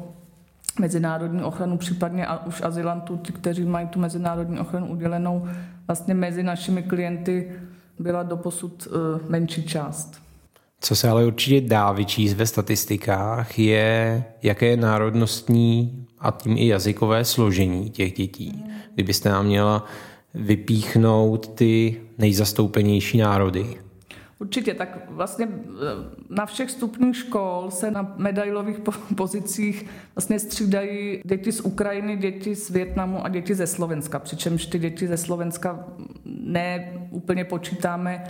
mezinárodní 0.81 1.43
ochranu, 1.43 1.79
případně 1.79 2.27
a 2.27 2.47
už 2.47 2.63
azylantů, 2.63 3.17
ti, 3.17 3.33
kteří 3.33 3.65
mají 3.65 3.87
tu 3.87 3.99
mezinárodní 3.99 4.61
ochranu 4.61 4.87
udělenou, 4.87 5.49
vlastně 5.87 6.15
mezi 6.15 6.43
našimi 6.43 6.83
klienty 6.83 7.53
byla 7.99 8.23
doposud 8.23 8.89
menší 9.29 9.63
část. 9.63 10.23
Co 10.81 10.97
se 10.97 11.09
ale 11.09 11.27
určitě 11.27 11.69
dá 11.69 11.93
vyčíst 11.93 12.37
ve 12.37 12.47
statistikách, 12.47 13.59
je, 13.59 14.25
jaké 14.43 14.67
je 14.67 14.77
národnostní 14.77 16.07
a 16.21 16.31
tím 16.31 16.57
i 16.57 16.67
jazykové 16.67 17.25
složení 17.25 17.91
těch 17.91 18.13
dětí. 18.13 18.65
Kdybyste 18.95 19.29
nám 19.29 19.47
měla 19.47 19.85
vypíchnout 20.35 21.49
ty 21.49 22.01
nejzastoupenější 22.19 23.19
národy. 23.19 23.77
Určitě, 24.41 24.75
tak 24.75 24.99
vlastně 25.11 25.49
eh, 25.49 25.69
na 26.29 26.47
všech 26.47 26.71
stupních 26.71 27.17
škol 27.17 27.67
se 27.71 27.91
na 27.91 28.15
medailových 28.17 28.77
pozicích 29.17 29.87
vlastně 30.15 30.39
střídají 30.39 31.21
děti 31.25 31.53
z 31.53 31.61
Ukrajiny, 31.61 32.17
děti 32.17 32.55
z 32.55 32.71
Větnamu 32.71 33.25
a 33.25 33.29
děti 33.29 33.55
ze 33.55 33.67
Slovenska, 33.67 34.19
přičemž 34.19 34.67
ty 34.67 34.79
děti 34.79 35.07
ze 35.07 35.17
Slovenska 35.17 35.87
ne 36.25 36.93
úplně 37.11 37.45
počítáme 37.45 38.25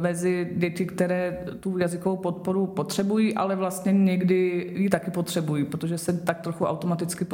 mezi 0.00 0.50
děti, 0.56 0.86
které 0.86 1.38
tu 1.60 1.78
jazykovou 1.78 2.16
podporu 2.16 2.66
potřebují, 2.66 3.34
ale 3.34 3.56
vlastně 3.56 3.92
někdy 3.92 4.70
ji 4.76 4.90
taky 4.90 5.10
potřebují, 5.10 5.64
protože 5.64 5.98
se 5.98 6.12
tak 6.12 6.40
trochu 6.40 6.64
automaticky 6.64 7.26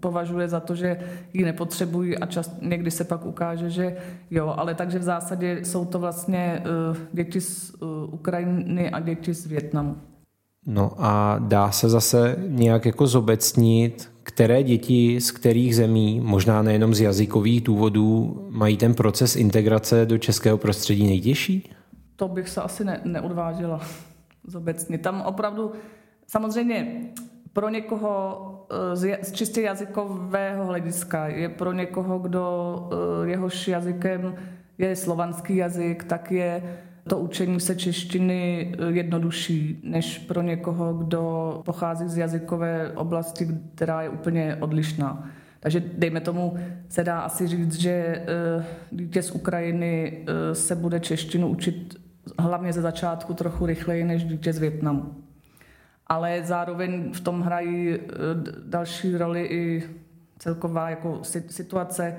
považuje 0.00 0.48
za 0.48 0.60
to, 0.60 0.74
že 0.74 0.98
ji 1.32 1.44
nepotřebují 1.44 2.18
a 2.18 2.26
čas, 2.26 2.50
někdy 2.62 2.90
se 2.90 3.04
pak 3.04 3.26
ukáže, 3.26 3.70
že 3.70 3.96
jo, 4.30 4.54
ale 4.56 4.74
takže 4.74 4.98
v 4.98 5.02
zásadě 5.02 5.60
jsou 5.62 5.84
to 5.84 5.98
vlastně 5.98 6.62
eh, 6.62 6.96
děti 7.12 7.40
z 7.40 7.74
eh, 7.74 7.86
Ukrajiny 8.12 8.90
a 8.90 9.00
děti 9.00 9.34
z 9.34 9.46
Větnamu. 9.46 9.96
No 10.66 10.92
a 10.98 11.38
dá 11.38 11.70
se 11.70 11.88
zase 11.88 12.36
nějak 12.46 12.86
jako 12.86 13.06
zobecnit, 13.06 14.15
které 14.26 14.62
děti 14.62 15.20
z 15.20 15.30
kterých 15.30 15.76
zemí, 15.76 16.20
možná 16.20 16.62
nejenom 16.62 16.94
z 16.94 17.00
jazykových 17.00 17.60
důvodů, 17.60 18.36
mají 18.50 18.76
ten 18.76 18.94
proces 18.94 19.36
integrace 19.36 20.06
do 20.06 20.18
českého 20.18 20.58
prostředí 20.58 21.06
nejtěžší? 21.06 21.70
To 22.16 22.28
bych 22.28 22.48
se 22.48 22.62
asi 22.62 22.84
ne, 22.84 23.00
neodvážila 23.04 23.80
zobecnit. 24.46 25.02
Tam 25.02 25.22
opravdu, 25.22 25.72
samozřejmě 26.26 27.00
pro 27.52 27.68
někoho 27.68 28.66
eh, 28.70 28.96
z, 28.96 29.18
z 29.22 29.32
čistě 29.32 29.60
jazykového 29.60 30.66
hlediska 30.66 31.28
je 31.28 31.48
pro 31.48 31.72
někoho, 31.72 32.18
kdo 32.18 32.74
eh, 33.24 33.28
jehož 33.30 33.68
jazykem 33.68 34.34
je 34.78 34.96
slovanský 34.96 35.56
jazyk, 35.56 36.04
tak 36.04 36.30
je 36.30 36.78
to 37.08 37.18
učení 37.18 37.60
se 37.60 37.76
češtiny 37.76 38.72
eh, 38.78 38.90
jednodušší 38.90 39.80
než 39.82 40.18
pro 40.18 40.42
někoho, 40.42 40.94
kdo 40.94 41.62
pochází 41.64 42.08
z 42.08 42.16
jazykové 42.16 42.92
oblasti, 42.92 43.48
která 43.74 44.02
je 44.02 44.08
úplně 44.08 44.56
odlišná. 44.60 45.30
Takže 45.60 45.82
dejme 45.98 46.20
tomu, 46.20 46.56
se 46.88 47.04
dá 47.04 47.20
asi 47.20 47.46
říct, 47.46 47.74
že 47.74 47.90
eh, 47.90 48.24
dítě 48.90 49.22
z 49.22 49.30
Ukrajiny 49.30 50.24
eh, 50.26 50.54
se 50.54 50.76
bude 50.76 51.00
češtinu 51.00 51.48
učit 51.48 52.00
hlavně 52.38 52.72
ze 52.72 52.80
začátku 52.80 53.34
trochu 53.34 53.66
rychleji 53.66 54.04
než 54.04 54.24
dítě 54.24 54.52
z 54.52 54.58
Větnamu. 54.58 55.14
Ale 56.06 56.40
zároveň 56.44 57.12
v 57.12 57.20
tom 57.20 57.40
hrají 57.40 57.98
další 58.66 59.16
roli 59.16 59.46
i 59.46 59.84
celková 60.38 60.90
jako 60.90 61.20
situace 61.48 62.16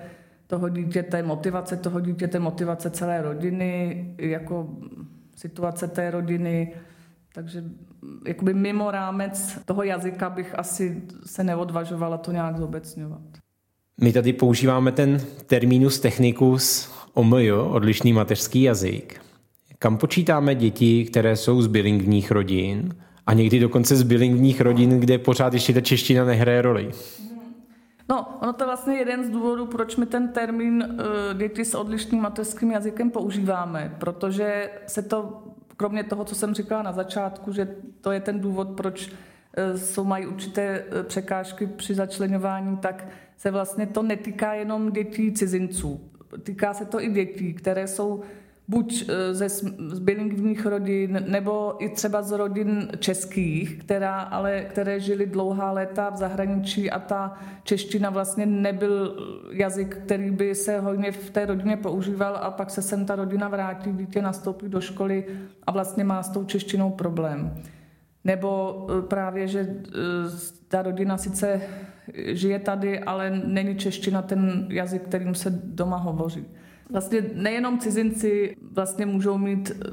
toho 0.48 0.70
dítěte, 0.70 1.24
motivace 1.24 1.78
toho 1.78 2.00
dítěte, 2.00 2.40
motivace 2.40 2.90
celé 2.90 3.22
rodiny, 3.22 4.06
jako 4.18 4.70
situace 5.36 5.88
té 5.88 6.12
rodiny. 6.12 6.74
Takže 7.34 7.64
jakoby 8.28 8.54
mimo 8.54 8.92
rámec 8.92 9.60
toho 9.66 9.84
jazyka 9.84 10.30
bych 10.30 10.60
asi 10.60 11.02
se 11.26 11.44
neodvažovala 11.44 12.18
to 12.18 12.32
nějak 12.32 12.58
zobecňovat. 12.58 13.22
My 14.02 14.14
tady 14.14 14.34
používáme 14.34 14.92
ten 14.92 15.22
terminus 15.46 16.00
technicus 16.00 16.92
OMJ, 17.14 17.52
odlišný 17.52 18.14
mateřský 18.14 18.62
jazyk. 18.62 19.22
Kam 19.80 19.98
počítáme 19.98 20.56
děti, 20.56 21.06
které 21.06 21.36
jsou 21.36 21.62
z 21.62 21.68
bilingvních 21.68 22.32
rodin 22.32 22.96
a 23.28 23.34
někdy 23.34 23.60
dokonce 23.60 23.96
z 23.96 24.04
bilingvních 24.04 24.62
rodin, 24.62 25.00
kde 25.00 25.18
pořád 25.18 25.54
ještě 25.54 25.74
ta 25.74 25.82
čeština 25.82 26.26
nehraje 26.26 26.62
roli? 26.62 26.92
No, 28.10 28.38
ono 28.41 28.54
to 28.54 28.63
je 28.63 28.67
vlastně 28.67 28.98
jeden 28.98 29.24
z 29.24 29.30
důvodů, 29.30 29.65
proč 29.65 29.96
my 29.96 30.06
ten 30.06 30.28
termín 30.28 30.84
uh, 30.84 31.39
děti 31.39 31.65
s 31.65 31.76
odlišným 31.76 32.22
mateřským 32.22 32.72
jazykem 32.72 33.12
používáme, 33.12 33.96
protože 34.00 34.72
se 34.88 35.02
to, 35.02 35.43
kromě 35.78 36.04
toho, 36.04 36.26
co 36.26 36.36
jsem 36.36 36.54
říkala 36.54 36.84
na 36.84 36.91
začátku, 36.91 37.52
že 37.52 37.76
to 38.02 38.12
je 38.12 38.20
ten 38.20 38.39
důvod, 38.39 38.70
proč 38.70 39.08
uh, 39.08 39.13
jsou 39.78 40.04
mají 40.04 40.28
určité 40.28 40.84
uh, 40.84 41.04
překážky 41.04 41.67
při 41.67 41.96
začlenování, 41.96 42.78
tak 42.78 43.08
se 43.38 43.52
vlastně 43.52 43.88
to 43.88 44.04
netýká 44.04 44.54
jenom 44.54 44.91
dětí 44.91 45.32
cizinců. 45.32 46.12
Týká 46.43 46.74
se 46.74 46.86
to 46.86 47.02
i 47.02 47.10
dětí, 47.10 47.54
které 47.54 47.88
jsou 47.88 48.24
buď 48.68 49.10
e, 49.10 49.34
ze, 49.34 49.48
bilingvních 50.00 50.66
rodin, 50.66 51.24
nebo 51.28 51.76
i 51.80 51.90
třeba 51.90 52.22
z 52.22 52.32
rodin 52.32 52.88
českých, 53.00 53.80
která, 53.80 54.20
ale, 54.20 54.62
které 54.62 55.00
žili 55.00 55.26
dlouhá 55.26 55.72
léta 55.72 56.10
v 56.10 56.18
zahraničí 56.18 56.92
a 56.92 57.00
ta 57.00 57.38
čeština 57.64 58.10
vlastně 58.10 58.46
nebyl 58.46 59.16
jazyk, 59.52 59.96
který 59.96 60.32
by 60.32 60.56
se 60.56 60.80
hojně 60.80 61.12
v 61.12 61.30
té 61.30 61.46
rodině 61.46 61.78
používal 61.78 62.38
a 62.42 62.52
pak 62.52 62.70
se 62.70 62.82
sem 62.82 63.06
ta 63.06 63.16
rodina 63.16 63.48
vrátí, 63.48 63.92
dítě 63.92 64.22
nastoupí 64.22 64.70
do 64.70 64.82
školy 64.82 65.26
a 65.64 65.72
vlastně 65.72 66.04
má 66.04 66.24
s 66.24 66.30
tou 66.30 66.44
češtinou 66.44 66.92
problém. 66.92 67.64
Nebo 68.24 68.88
e, 68.90 69.02
právě, 69.02 69.48
že 69.48 69.60
e, 69.60 69.76
ta 70.68 70.82
rodina 70.82 71.18
sice 71.18 71.62
žije 72.14 72.60
tady, 72.60 73.00
ale 73.00 73.42
není 73.46 73.76
čeština 73.76 74.22
ten 74.22 74.68
jazyk, 74.70 75.02
kterým 75.02 75.36
se 75.36 75.50
doma 75.50 75.98
hovoří. 75.98 76.46
Vlastně 76.91 77.26
nejenom 77.34 77.80
cizinci 77.80 78.56
vlastně 78.71 79.06
můžou 79.06 79.38
mít 79.38 79.71
eh, 79.71 79.89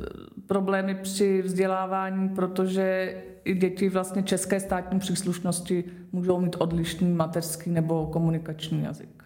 problémy 0.47 0.95
při 0.95 1.43
vzdělávání, 1.43 2.29
protože 2.29 3.17
i 3.45 3.55
děti 3.55 3.89
vlastně 3.89 4.23
české 4.23 4.61
státní 4.61 4.99
příslušnosti 4.99 5.85
můžou 6.13 6.41
mít 6.41 6.57
odlišný 6.59 7.13
mateřský 7.13 7.71
nebo 7.71 8.07
komunikační 8.07 8.83
jazyk. 8.83 9.25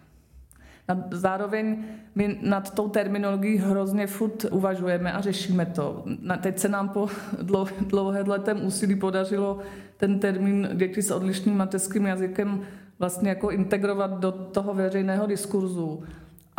Zároveň 1.11 1.83
my 2.15 2.39
nad 2.41 2.73
tou 2.73 2.89
terminologií 2.89 3.57
hrozně 3.57 4.07
furt 4.07 4.45
uvažujeme 4.51 5.13
a 5.13 5.21
řešíme 5.21 5.65
to. 5.65 6.05
Teď 6.41 6.59
se 6.59 6.69
nám 6.69 6.89
po 6.89 7.07
dlouhé 7.87 8.21
letém 8.21 8.65
úsilí 8.65 8.95
podařilo 8.95 9.59
ten 9.97 10.19
termín 10.19 10.69
děti 10.73 11.01
s 11.01 11.11
odlišným 11.11 11.57
mateřským 11.57 12.05
jazykem 12.05 12.61
vlastně 12.99 13.29
jako 13.29 13.51
integrovat 13.51 14.19
do 14.19 14.31
toho 14.31 14.73
veřejného 14.73 15.27
diskurzu 15.27 16.03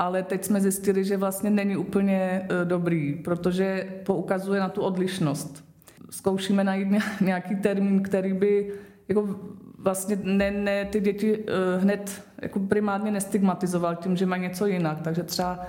ale 0.01 0.23
teď 0.23 0.45
jsme 0.45 0.61
zjistili, 0.61 1.05
že 1.05 1.17
vlastně 1.17 1.51
není 1.51 1.77
úplně 1.77 2.17
e, 2.17 2.65
dobrý, 2.65 3.15
protože 3.15 3.87
poukazuje 4.05 4.61
na 4.61 4.69
tu 4.69 4.81
odlišnost. 4.81 5.65
Zkoušíme 6.11 6.65
najít 6.65 6.89
nějaký 7.21 7.57
termín, 7.57 8.03
který 8.03 8.33
by 8.33 8.73
jako 9.09 9.37
vlastně 9.79 10.19
ne, 10.23 10.51
ne 10.51 10.85
ty 10.85 11.01
děti 11.01 11.39
e, 11.39 11.81
hned 11.81 12.23
jako 12.43 12.61
primárně 12.61 13.11
nestigmatizoval 13.11 13.97
tím, 13.97 14.17
že 14.17 14.27
mají 14.27 14.43
něco 14.43 14.67
jinak. 14.67 15.01
Takže 15.01 15.23
třeba 15.23 15.67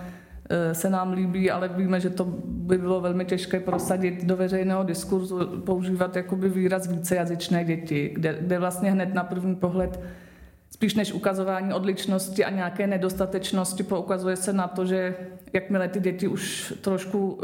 e, 0.49 0.73
se 0.73 0.89
nám 0.89 1.11
líbí, 1.11 1.51
ale 1.51 1.67
víme, 1.67 1.99
že 1.99 2.09
to 2.09 2.25
by 2.45 2.77
bylo 2.77 3.01
velmi 3.01 3.25
těžké 3.25 3.59
prosadit 3.59 4.25
do 4.25 4.35
veřejného 4.35 4.83
diskurzu, 4.83 5.39
používat 5.65 6.15
jakoby 6.15 6.49
výraz 6.49 6.87
vícejazyčné 6.87 7.65
děti, 7.65 8.11
kde, 8.13 8.37
kde 8.41 8.59
vlastně 8.59 8.91
hned 8.91 9.13
na 9.13 9.23
první 9.23 9.55
pohled 9.55 9.99
spíš 10.81 10.95
než 10.95 11.13
ukazování 11.13 11.73
odlišnosti 11.73 12.45
a 12.45 12.49
nějaké 12.49 12.87
nedostatečnosti 12.87 13.83
poukazuje 13.83 14.35
se 14.35 14.53
na 14.53 14.67
to, 14.67 14.85
že 14.85 15.15
jakmile 15.53 15.87
ty 15.87 15.99
děti 15.99 16.27
už 16.27 16.73
trošku 16.81 17.29
uh, 17.29 17.41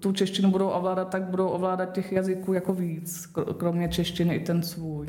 tu 0.00 0.12
češtinu 0.12 0.50
budou 0.50 0.68
ovládat, 0.68 1.10
tak 1.10 1.22
budou 1.22 1.48
ovládat 1.48 1.92
těch 1.92 2.12
jazyků 2.12 2.52
jako 2.52 2.72
víc, 2.72 3.26
kromě 3.56 3.88
češtiny 3.88 4.34
i 4.34 4.40
ten 4.40 4.62
svůj. 4.62 5.06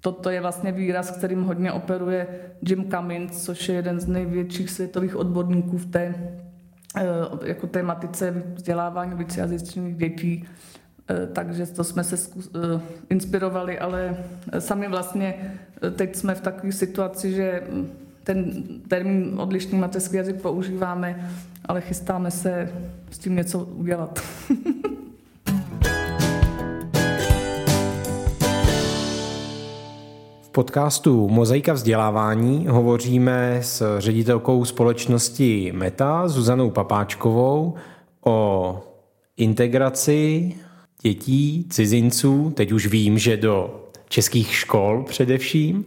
Toto 0.00 0.30
je 0.30 0.40
vlastně 0.40 0.72
výraz, 0.72 1.10
kterým 1.10 1.42
hodně 1.42 1.72
operuje 1.72 2.26
Jim 2.68 2.90
Cummins, 2.90 3.44
což 3.44 3.68
je 3.68 3.74
jeden 3.74 4.00
z 4.00 4.06
největších 4.06 4.70
světových 4.70 5.16
odborníků 5.16 5.78
v 5.78 5.86
té 5.86 6.14
jako 7.44 7.66
tématice 7.66 8.42
vzdělávání 8.54 9.14
vícejazyčných 9.14 9.96
dětí, 9.96 10.44
takže 11.32 11.66
to 11.66 11.84
jsme 11.84 12.04
se 12.04 12.16
inspirovali, 13.10 13.78
ale 13.78 14.16
sami 14.58 14.88
vlastně 14.88 15.34
teď 15.96 16.16
jsme 16.16 16.34
v 16.34 16.40
takové 16.40 16.72
situaci, 16.72 17.32
že 17.32 17.62
ten 18.24 18.62
termín 18.88 19.40
odlišný 19.40 19.78
mateřský 19.78 20.16
jazyk 20.16 20.42
používáme, 20.42 21.30
ale 21.64 21.80
chystáme 21.80 22.30
se 22.30 22.72
s 23.10 23.18
tím 23.18 23.36
něco 23.36 23.58
udělat. 23.58 24.22
v 30.42 30.48
podcastu 30.52 31.28
Mozaika 31.28 31.72
vzdělávání 31.72 32.66
hovoříme 32.66 33.58
s 33.62 33.98
ředitelkou 33.98 34.64
společnosti 34.64 35.72
Meta, 35.74 36.28
Zuzanou 36.28 36.70
Papáčkovou, 36.70 37.74
o 38.24 38.80
integraci 39.36 40.52
dětí, 41.02 41.66
cizinců, 41.70 42.52
teď 42.56 42.72
už 42.72 42.86
vím, 42.86 43.18
že 43.18 43.36
do 43.36 43.84
českých 44.08 44.54
škol 44.54 45.04
především, 45.08 45.84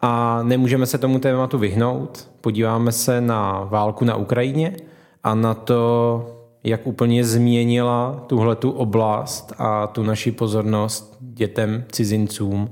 a 0.00 0.42
nemůžeme 0.42 0.86
se 0.86 0.98
tomu 0.98 1.18
tématu 1.18 1.58
vyhnout. 1.58 2.30
Podíváme 2.40 2.92
se 2.92 3.20
na 3.20 3.64
válku 3.64 4.04
na 4.04 4.16
Ukrajině 4.16 4.76
a 5.22 5.34
na 5.34 5.54
to, 5.54 6.26
jak 6.64 6.86
úplně 6.86 7.24
změnila 7.24 8.24
tuhletu 8.26 8.70
oblast 8.70 9.52
a 9.58 9.86
tu 9.86 10.02
naši 10.02 10.32
pozornost 10.32 11.16
dětem, 11.20 11.84
cizincům 11.92 12.70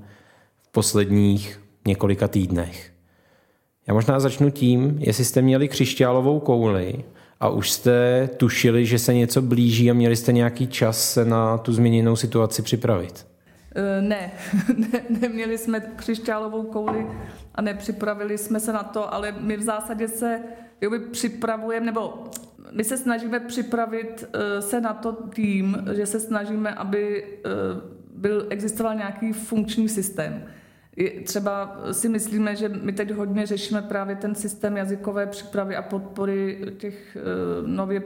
v 0.63 0.73
posledních 0.73 1.61
několika 1.87 2.29
týdnech. 2.29 2.93
Já 3.87 3.95
možná 3.95 4.21
začnu 4.21 4.51
tím, 4.51 4.97
jestli 4.99 5.25
jste 5.25 5.43
měli 5.43 5.69
křišťálovou 5.69 6.41
kouli 6.41 7.05
a 7.43 7.49
už 7.49 7.71
jste 7.71 8.29
tušili, 8.37 8.87
že 8.87 8.99
se 8.99 9.15
něco 9.15 9.43
blíží 9.43 9.91
a 9.91 9.95
měli 9.95 10.17
jste 10.17 10.33
nějaký 10.33 10.67
čas 10.67 11.13
se 11.13 11.25
na 11.25 11.59
tu 11.59 11.73
změněnou 11.73 12.17
situaci 12.17 12.63
připravit. 12.63 13.27
Eh, 13.75 14.03
ne, 14.03 14.33
ne, 14.77 15.03
neměli 15.21 15.59
jsme 15.59 15.81
křišťálovou 15.81 16.63
kouli 16.63 17.07
a 17.55 17.63
nepřipravili 17.63 18.39
jsme 18.39 18.61
se 18.61 18.73
na 18.73 18.83
to, 18.83 19.15
ale 19.15 19.35
my 19.41 19.57
v 19.57 19.63
zásadě 19.63 20.09
se 20.09 20.41
jakoby 20.81 20.99
připravujeme, 20.99 21.87
nebo 21.87 22.25
my 22.73 22.85
se 22.85 22.97
snažíme 22.97 23.41
připravit 23.41 24.25
eh, 24.33 24.63
se 24.63 24.81
na 24.81 24.93
to 24.93 25.17
tím, 25.35 25.77
že 25.95 26.07
se 26.07 26.21
snažíme, 26.21 26.75
aby 26.75 27.25
eh, 27.25 27.49
byl, 28.15 28.47
existoval 28.51 28.95
nějaký 28.95 29.33
funkční 29.33 29.89
systém. 29.89 30.45
Třeba 31.25 31.77
si 31.93 32.09
myslíme, 32.09 32.57
že 32.57 32.69
my 32.69 32.93
teď 32.93 33.11
hodně 33.11 33.47
řešíme 33.47 33.83
právě 33.83 34.17
ten 34.17 34.35
systém 34.35 34.77
jazykové 34.77 35.27
přípravy 35.27 35.77
a 35.77 35.83
podpory 35.83 36.59
těch 36.79 37.17
nově 37.67 38.03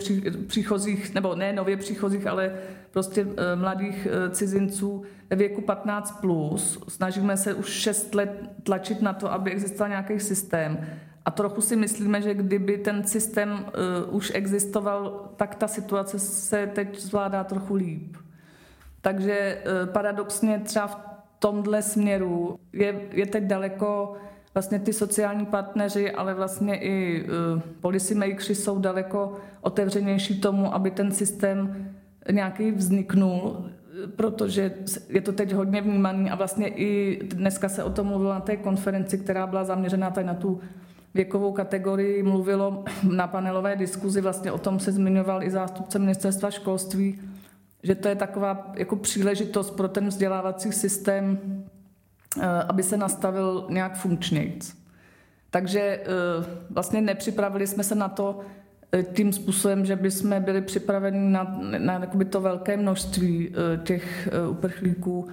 příchozích, 0.46 1.14
nebo 1.14 1.34
ne 1.34 1.52
nově 1.52 1.76
příchozích, 1.76 2.26
ale 2.26 2.52
prostě 2.90 3.26
mladých 3.54 4.06
cizinců, 4.30 5.02
ve 5.30 5.36
věku 5.36 5.60
15 5.60 6.20
plus. 6.20 6.84
Snažíme 6.88 7.36
se 7.36 7.54
už 7.54 7.68
6 7.68 8.14
let 8.14 8.50
tlačit 8.62 9.02
na 9.02 9.12
to, 9.12 9.32
aby 9.32 9.50
existoval 9.50 9.88
nějaký 9.88 10.20
systém. 10.20 10.86
A 11.24 11.30
trochu 11.30 11.60
si 11.60 11.76
myslíme, 11.76 12.22
že 12.22 12.34
kdyby 12.34 12.78
ten 12.78 13.04
systém 13.04 13.66
už 14.10 14.32
existoval, 14.34 15.30
tak 15.36 15.54
ta 15.54 15.68
situace 15.68 16.18
se 16.18 16.66
teď 16.66 17.00
zvládá 17.00 17.44
trochu 17.44 17.74
líp. 17.74 18.16
Takže 19.00 19.62
paradoxně 19.92 20.60
třeba 20.64 20.86
v 20.86 21.15
tomhle 21.38 21.82
směru. 21.82 22.58
Je, 22.72 23.00
je 23.12 23.26
teď 23.26 23.44
daleko 23.44 24.14
vlastně 24.54 24.78
ty 24.78 24.92
sociální 24.92 25.46
partneři, 25.46 26.12
ale 26.12 26.34
vlastně 26.34 26.76
i 26.76 27.24
uh, 27.24 27.60
policy 27.80 28.14
makersi 28.14 28.54
jsou 28.54 28.78
daleko 28.78 29.32
otevřenější 29.60 30.40
tomu, 30.40 30.74
aby 30.74 30.90
ten 30.90 31.12
systém 31.12 31.90
nějaký 32.30 32.70
vzniknul 32.70 33.66
protože 34.16 34.74
je 35.08 35.20
to 35.20 35.32
teď 35.32 35.52
hodně 35.52 35.80
vnímaný 35.80 36.30
a 36.30 36.34
vlastně 36.34 36.68
i 36.68 37.20
dneska 37.24 37.68
se 37.68 37.84
o 37.84 37.90
tom 37.90 38.06
mluvilo 38.06 38.34
na 38.34 38.40
té 38.40 38.56
konferenci, 38.56 39.18
která 39.18 39.46
byla 39.46 39.64
zaměřená 39.64 40.10
tady 40.10 40.26
na 40.26 40.34
tu 40.34 40.60
věkovou 41.14 41.52
kategorii, 41.52 42.22
mluvilo 42.22 42.84
na 43.12 43.26
panelové 43.26 43.76
diskuzi, 43.76 44.20
vlastně 44.20 44.52
o 44.52 44.58
tom 44.58 44.80
se 44.80 44.92
zmiňoval 44.92 45.42
i 45.42 45.50
zástupce 45.50 45.98
ministerstva 45.98 46.50
školství, 46.50 47.20
že 47.82 47.94
to 47.94 48.08
je 48.08 48.14
taková 48.14 48.72
jako 48.74 48.96
příležitost 48.96 49.70
pro 49.70 49.88
ten 49.88 50.08
vzdělávací 50.08 50.72
systém, 50.72 51.38
eh, 52.40 52.46
aby 52.46 52.82
se 52.82 52.96
nastavil 52.96 53.66
nějak 53.70 53.96
funkčnějc. 53.96 54.76
Takže 55.50 55.80
eh, 55.80 56.04
vlastně 56.70 57.00
nepřipravili 57.00 57.66
jsme 57.66 57.84
se 57.84 57.94
na 57.94 58.08
to, 58.08 58.40
Eh, 58.92 59.02
tím 59.02 59.32
způsobem, 59.32 59.86
že 59.86 59.96
bychom 59.96 60.42
byli 60.42 60.62
připraveni 60.62 61.30
na, 61.30 61.60
na 61.78 62.06
to 62.30 62.40
velké 62.40 62.76
množství 62.76 63.54
těch 63.84 64.28
uprchlíků, 64.50 65.28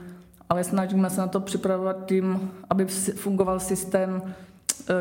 ale 0.50 0.64
snažíme 0.64 1.10
se 1.10 1.22
na 1.22 1.28
to 1.28 1.40
připravovat 1.40 2.06
tím, 2.06 2.52
aby 2.70 2.86
fungoval 3.16 3.60
systém, 3.60 4.22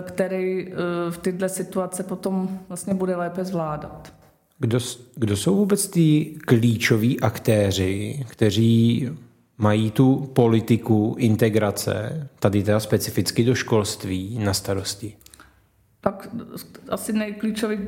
který 0.03 0.73
v 1.11 1.19
této 1.19 1.49
situace 1.49 2.03
potom 2.03 2.59
vlastně 2.69 2.95
bude 2.95 3.17
lépe 3.17 3.45
zvládat. 3.45 4.13
Kdo, 4.63 4.79
kdo 5.15 5.37
jsou 5.37 5.57
vůbec 5.57 5.89
ty 5.89 6.35
klíčoví 6.47 7.21
aktéři, 7.21 8.25
kteří 8.29 9.09
mají 9.59 9.91
tu 9.91 10.31
politiku 10.33 11.17
integrace, 11.19 12.29
tady 12.39 12.63
teda 12.63 12.81
specificky 12.81 13.45
do 13.45 13.55
školství, 13.55 14.39
na 14.39 14.55
starosti? 14.55 15.17
Tak 16.01 16.29
asi 16.89 17.13
nejklíčový, 17.13 17.79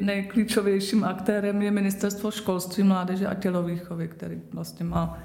nejklíčovějším 0.00 1.04
aktérem 1.04 1.62
je 1.62 1.70
Ministerstvo 1.70 2.30
školství, 2.30 2.82
mládeže 2.82 3.26
a 3.26 3.34
tělovýchovy, 3.34 4.08
který 4.08 4.40
vlastně 4.52 4.84
má 4.84 5.18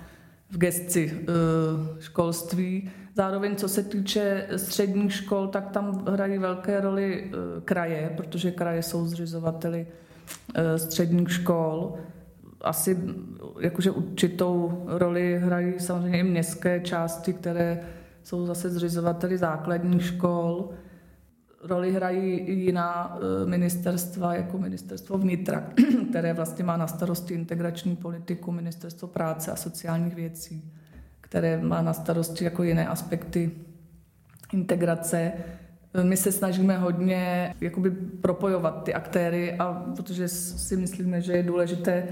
v 0.52 0.58
gesci 0.58 1.14
uh, 1.14 2.00
školství. 2.00 2.90
Zároveň, 3.16 3.56
co 3.56 3.70
se 3.70 3.84
týče 3.84 4.48
středních 4.56 5.14
škol, 5.14 5.48
tak 5.48 5.70
tam 5.70 6.06
hrají 6.12 6.38
velké 6.38 6.82
roli 6.82 7.24
uh, 7.24 7.64
kraje, 7.64 8.14
protože 8.18 8.52
kraje 8.52 8.84
jsou 8.84 9.06
zřizovateli 9.06 9.88
středních 10.78 11.32
škol. 11.32 11.94
Asi 12.62 12.98
jakože 13.60 13.92
určitou 13.92 14.84
roli 14.88 15.40
hrají 15.40 15.80
samozřejmě 15.80 16.20
i 16.20 16.24
městské 16.24 16.80
části, 16.80 17.34
které 17.34 17.80
jsou 18.24 18.46
zase 18.46 18.70
zřizovateli 18.70 19.38
základních 19.38 20.06
škol 20.06 20.70
roli 21.66 21.92
hrají 21.92 22.32
i 22.32 22.54
jiná 22.54 23.18
e, 23.18 23.46
ministerstva, 23.46 24.36
jako 24.36 24.58
ministerstvo 24.58 25.18
vnitra, 25.18 25.64
které 26.10 26.34
vlastně 26.34 26.66
má 26.66 26.78
na 26.78 26.88
starosti 26.88 27.34
integrační 27.34 27.96
politiku, 27.96 28.52
ministerstvo 28.52 29.08
práce 29.08 29.52
a 29.52 29.56
sociálních 29.56 30.16
věcí, 30.16 30.72
které 31.22 31.58
má 31.62 31.82
na 31.82 31.94
starosti 31.94 32.44
jako 32.44 32.64
jiné 32.64 32.88
aspekty 32.88 33.52
integrace. 34.54 35.32
My 36.04 36.18
se 36.18 36.32
snažíme 36.32 36.78
hodně 36.78 37.54
jakoby 37.62 37.92
propojovat 38.22 38.84
ty 38.84 38.94
aktéry, 38.94 39.54
a 39.54 39.74
protože 39.96 40.28
si 40.28 40.78
myslíme, 40.78 41.22
že 41.22 41.34
je 41.34 41.44
důležité 41.44 42.04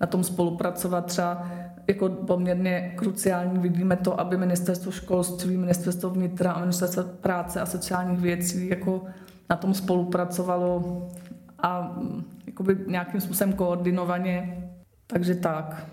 na 0.00 0.06
tom 0.06 0.24
spolupracovat 0.24 1.06
třeba 1.06 1.48
jako 1.88 2.08
poměrně 2.08 2.92
kruciální 2.96 3.58
vidíme 3.58 3.96
to, 3.96 4.20
aby 4.20 4.36
ministerstvo 4.36 4.92
školství, 4.92 5.56
ministerstvo 5.56 6.10
vnitra 6.10 6.52
a 6.52 6.60
ministerstvo 6.60 7.02
práce 7.02 7.60
a 7.60 7.66
sociálních 7.66 8.20
věcí 8.20 8.68
jako 8.68 9.04
na 9.50 9.56
tom 9.56 9.74
spolupracovalo 9.74 11.08
a 11.62 11.98
jakoby 12.46 12.76
nějakým 12.86 13.20
způsobem 13.20 13.52
koordinovaně. 13.52 14.64
Takže 15.06 15.34
tak. 15.34 15.86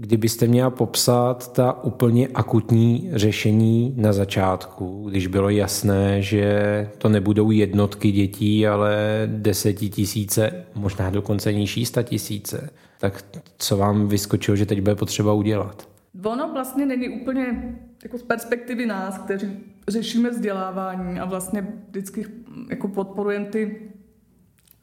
Kdybyste 0.00 0.46
měla 0.46 0.70
popsat 0.70 1.52
ta 1.52 1.84
úplně 1.84 2.28
akutní 2.28 3.10
řešení 3.12 3.94
na 3.96 4.12
začátku, 4.12 5.06
když 5.08 5.26
bylo 5.26 5.48
jasné, 5.48 6.22
že 6.22 6.90
to 6.98 7.08
nebudou 7.08 7.50
jednotky 7.50 8.12
dětí, 8.12 8.66
ale 8.66 8.96
desetitisíce, 9.26 10.64
možná 10.74 11.10
dokonce 11.10 11.52
nižší 11.52 11.84
tisíce, 12.02 12.70
tak 13.00 13.24
co 13.58 13.76
vám 13.76 14.08
vyskočilo, 14.08 14.56
že 14.56 14.66
teď 14.66 14.80
bude 14.80 14.94
potřeba 14.94 15.32
udělat? 15.32 15.88
Ono 16.24 16.52
vlastně 16.52 16.86
není 16.86 17.08
úplně 17.08 17.76
jako 18.02 18.18
z 18.18 18.22
perspektivy 18.22 18.86
nás, 18.86 19.18
kteří 19.18 19.46
řešíme 19.88 20.30
vzdělávání 20.30 21.20
a 21.20 21.24
vlastně 21.24 21.66
vždycky 21.88 22.26
jako 22.70 22.88
podporujeme 22.88 23.46
ty 23.46 23.90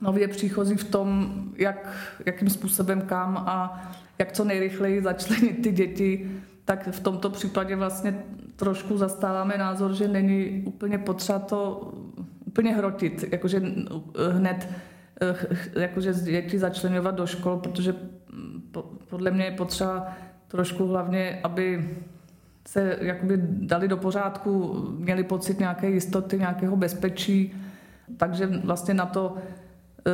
nově 0.02 0.28
příchozí 0.28 0.76
v 0.76 0.84
tom, 0.84 1.34
jak, 1.58 1.96
jakým 2.26 2.50
způsobem 2.50 3.02
kam 3.02 3.38
a 3.38 3.82
jak 4.18 4.32
co 4.32 4.44
nejrychleji 4.44 5.02
začlenit 5.02 5.62
ty 5.62 5.72
děti, 5.72 6.32
tak 6.66 6.88
v 6.92 7.00
tomto 7.00 7.30
případě 7.30 7.76
vlastně 7.76 8.24
trošku 8.56 8.98
zastáváme 8.98 9.58
názor, 9.58 9.94
že 9.94 10.08
není 10.08 10.64
úplně 10.66 10.98
potřeba 10.98 11.40
to 11.40 11.92
úplně 12.46 12.74
hrotit, 12.76 13.26
jakože 13.32 13.62
hned 14.32 14.70
eh, 15.22 15.82
jakože 15.82 16.14
děti 16.14 16.60
začlenovat 16.60 17.16
do 17.16 17.28
škol, 17.28 17.58
protože 17.58 17.96
podle 19.10 19.32
mě 19.32 19.46
je 19.46 19.52
potřeba 19.52 20.08
trošku 20.48 20.88
hlavně, 20.88 21.40
aby 21.44 21.90
se 22.68 22.98
jakoby 23.02 23.38
dali 23.44 23.88
do 23.88 23.98
pořádku, 23.98 24.74
měli 24.98 25.24
pocit 25.24 25.60
nějaké 25.60 25.90
jistoty, 25.90 26.40
nějakého 26.40 26.76
bezpečí, 26.76 27.56
takže 28.18 28.48
vlastně 28.48 28.94
na 28.94 29.06
to 29.06 29.38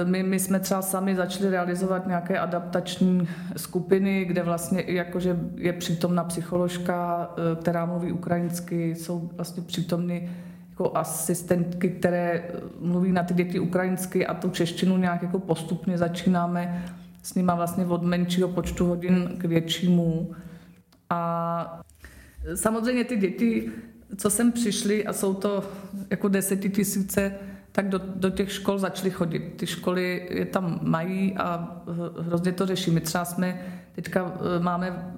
my, 0.03 0.23
my 0.23 0.39
jsme 0.39 0.59
třeba 0.59 0.81
sami 0.81 1.15
začali 1.15 1.49
realizovat 1.49 2.07
nějaké 2.07 2.39
adaptační 2.39 3.27
skupiny, 3.57 4.25
kde 4.25 4.43
vlastně 4.43 4.83
jakože 4.87 5.39
je 5.55 5.73
přítomna 5.73 6.23
psycholožka, 6.23 7.29
která 7.61 7.85
mluví 7.85 8.11
ukrajinsky, 8.11 8.95
jsou 8.95 9.29
vlastně 9.35 9.63
přítomny 9.63 10.29
jako 10.69 10.97
asistentky, 10.97 11.89
které 11.89 12.43
mluví 12.79 13.11
na 13.11 13.23
ty 13.23 13.33
děti 13.33 13.59
ukrajinsky 13.59 14.27
a 14.27 14.33
tu 14.33 14.49
češtinu 14.49 14.97
nějak 14.97 15.21
jako 15.21 15.39
postupně 15.39 15.97
začínáme 15.97 16.85
s 17.23 17.35
nima 17.35 17.55
vlastně 17.55 17.85
od 17.85 18.03
menšího 18.03 18.47
počtu 18.47 18.85
hodin 18.85 19.29
k 19.37 19.45
většímu. 19.45 20.31
A 21.09 21.81
samozřejmě 22.55 23.03
ty 23.03 23.17
děti, 23.17 23.71
co 24.17 24.29
sem 24.29 24.51
přišly 24.51 25.05
a 25.05 25.13
jsou 25.13 25.33
to 25.33 25.63
jako 26.09 26.27
desetitisíce, 26.27 27.33
tak 27.71 27.89
do, 27.89 27.99
do 28.15 28.29
těch 28.29 28.51
škol 28.51 28.79
začaly 28.79 29.09
chodit. 29.09 29.53
Ty 29.57 29.67
školy 29.67 30.27
je 30.31 30.45
tam 30.45 30.79
mají 30.81 31.37
a 31.37 31.81
hrozně 32.19 32.51
to 32.51 32.65
řeší. 32.65 32.91
My 32.91 33.01
třeba 33.01 33.25
jsme, 33.25 33.61
teďka 33.91 34.33
e, 34.57 34.59
máme, 34.59 35.15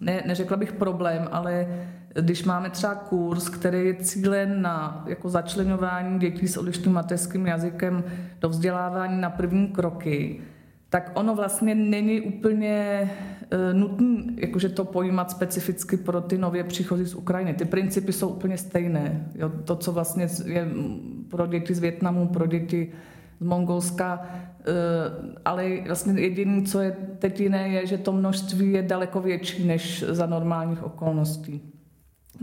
ne, 0.00 0.22
neřekla 0.26 0.56
bych 0.56 0.72
problém, 0.72 1.28
ale 1.32 1.66
když 2.14 2.44
máme 2.44 2.70
třeba 2.70 2.94
kurz, 2.94 3.48
který 3.48 3.86
je 3.86 3.94
cílen 3.94 4.62
na 4.62 5.04
jako 5.06 5.28
začlenování 5.28 6.18
dětí 6.18 6.48
s 6.48 6.56
odlišným 6.56 6.94
mateřským 6.94 7.46
jazykem 7.46 8.04
do 8.40 8.48
vzdělávání 8.48 9.20
na 9.20 9.30
první 9.30 9.68
kroky, 9.68 10.40
tak 10.88 11.10
ono 11.14 11.34
vlastně 11.34 11.74
není 11.74 12.20
úplně 12.20 13.10
nutné 13.72 14.22
jakože 14.36 14.68
to 14.68 14.84
pojímat 14.84 15.30
specificky 15.30 15.96
pro 15.96 16.20
ty 16.20 16.38
nově 16.38 16.64
příchozí 16.64 17.04
z 17.04 17.14
Ukrajiny. 17.14 17.54
Ty 17.54 17.64
principy 17.64 18.12
jsou 18.12 18.28
úplně 18.28 18.58
stejné. 18.58 19.26
Jo? 19.34 19.48
To, 19.64 19.76
co 19.76 19.92
vlastně 19.92 20.28
je 20.44 20.68
pro 21.28 21.46
děti 21.46 21.74
z 21.74 21.78
Větnamu, 21.78 22.28
pro 22.28 22.46
děti 22.46 22.92
z 23.40 23.44
Mongolska, 23.44 24.20
uh, 24.20 24.66
ale 25.44 25.80
vlastně 25.86 26.20
jediné, 26.20 26.62
co 26.62 26.80
je 26.80 26.96
teď 27.18 27.40
jiné, 27.40 27.68
je, 27.68 27.86
že 27.86 27.98
to 27.98 28.12
množství 28.12 28.72
je 28.72 28.82
daleko 28.82 29.20
větší 29.20 29.66
než 29.66 30.04
za 30.08 30.26
normálních 30.26 30.82
okolností. 30.82 31.72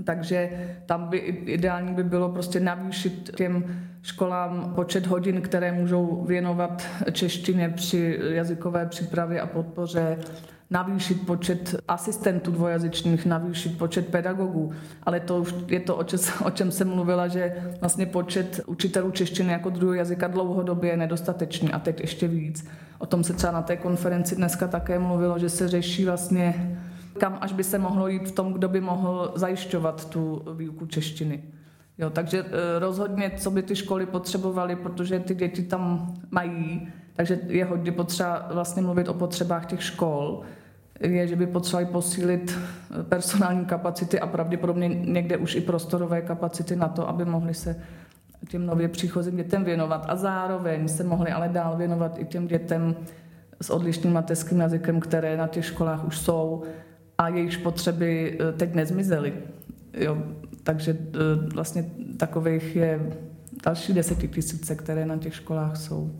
Takže 0.03 0.49
tam 0.85 1.07
by 1.07 1.17
ideální 1.17 1.93
by 1.93 2.03
bylo 2.03 2.29
prostě 2.29 2.59
navýšit 2.59 3.31
těm 3.35 3.63
školám 4.01 4.71
počet 4.75 5.07
hodin, 5.07 5.41
které 5.41 5.71
můžou 5.71 6.25
věnovat 6.27 6.87
češtině 7.11 7.69
při 7.69 8.19
jazykové 8.29 8.85
přípravě 8.85 9.41
a 9.41 9.47
podpoře, 9.47 10.17
navýšit 10.71 11.25
počet 11.25 11.75
asistentů 11.87 12.51
dvojazyčných, 12.51 13.25
navýšit 13.25 13.77
počet 13.77 14.07
pedagogů. 14.07 14.71
Ale 15.03 15.19
to 15.19 15.37
už 15.37 15.55
je 15.67 15.79
to, 15.79 15.95
o, 15.95 16.03
čem, 16.03 16.19
o 16.45 16.51
čem 16.51 16.71
jsem 16.71 16.89
mluvila, 16.89 17.27
že 17.27 17.73
vlastně 17.79 18.05
počet 18.05 18.61
učitelů 18.65 19.11
češtiny 19.11 19.51
jako 19.51 19.69
druhého 19.69 19.93
jazyka 19.93 20.27
dlouhodobě 20.27 20.91
je 20.91 20.97
nedostatečný 20.97 21.71
a 21.71 21.79
teď 21.79 22.01
ještě 22.01 22.27
víc. 22.27 22.67
O 22.97 23.05
tom 23.05 23.23
se 23.23 23.33
třeba 23.33 23.53
na 23.53 23.61
té 23.61 23.77
konferenci 23.77 24.35
dneska 24.35 24.67
také 24.67 24.99
mluvilo, 24.99 25.39
že 25.39 25.49
se 25.49 25.67
řeší 25.67 26.05
vlastně 26.05 26.77
kam 27.19 27.37
až 27.41 27.53
by 27.53 27.63
se 27.63 27.77
mohlo 27.77 28.07
jít 28.07 28.27
v 28.27 28.31
tom, 28.31 28.53
kdo 28.53 28.69
by 28.69 28.81
mohl 28.81 29.31
zajišťovat 29.35 30.09
tu 30.09 30.41
výuku 30.57 30.85
češtiny. 30.85 31.43
Jo, 31.97 32.09
takže 32.09 32.39
e, 32.39 32.79
rozhodně, 32.79 33.31
co 33.37 33.51
by 33.51 33.63
ty 33.63 33.75
školy 33.75 34.05
potřebovaly, 34.05 34.75
protože 34.75 35.19
ty 35.19 35.35
děti 35.35 35.63
tam 35.63 36.13
mají, 36.31 36.87
takže 37.15 37.39
je 37.47 37.65
hodně 37.65 37.91
potřeba 37.91 38.47
vlastně 38.53 38.81
mluvit 38.81 39.07
o 39.07 39.13
potřebách 39.13 39.65
těch 39.65 39.83
škol, 39.83 40.41
je, 40.99 41.27
že 41.27 41.35
by 41.35 41.47
potřebovali 41.47 41.85
posílit 41.85 42.57
e, 42.99 43.03
personální 43.03 43.65
kapacity 43.65 44.19
a 44.19 44.27
pravděpodobně 44.27 44.87
někde 44.87 45.37
už 45.37 45.55
i 45.55 45.61
prostorové 45.61 46.21
kapacity 46.21 46.75
na 46.75 46.87
to, 46.87 47.09
aby 47.09 47.25
mohli 47.25 47.53
se 47.53 47.75
těm 48.47 48.65
nově 48.65 48.87
příchozím 48.87 49.35
dětem 49.35 49.63
věnovat 49.63 50.05
a 50.09 50.15
zároveň 50.15 50.87
se 50.87 51.03
mohli 51.03 51.31
ale 51.31 51.49
dál 51.49 51.77
věnovat 51.77 52.19
i 52.19 52.25
těm 52.25 52.47
dětem 52.47 52.95
s 53.61 53.69
odlišným 53.69 54.13
mateřským 54.13 54.59
jazykem, 54.59 54.99
které 54.99 55.37
na 55.37 55.47
těch 55.47 55.65
školách 55.65 56.07
už 56.07 56.17
jsou 56.17 56.63
a 57.17 57.27
jejichž 57.27 57.57
potřeby 57.57 58.37
e, 58.39 58.51
teď 58.51 58.73
nezmizely. 58.73 59.33
Jo, 59.93 60.17
takže 60.63 60.91
e, 60.91 60.97
vlastně 61.53 61.85
takových 62.17 62.75
je 62.75 62.99
další 63.65 63.93
desetitisíce, 63.93 64.75
které 64.75 65.05
na 65.05 65.17
těch 65.17 65.35
školách 65.35 65.77
jsou. 65.77 66.11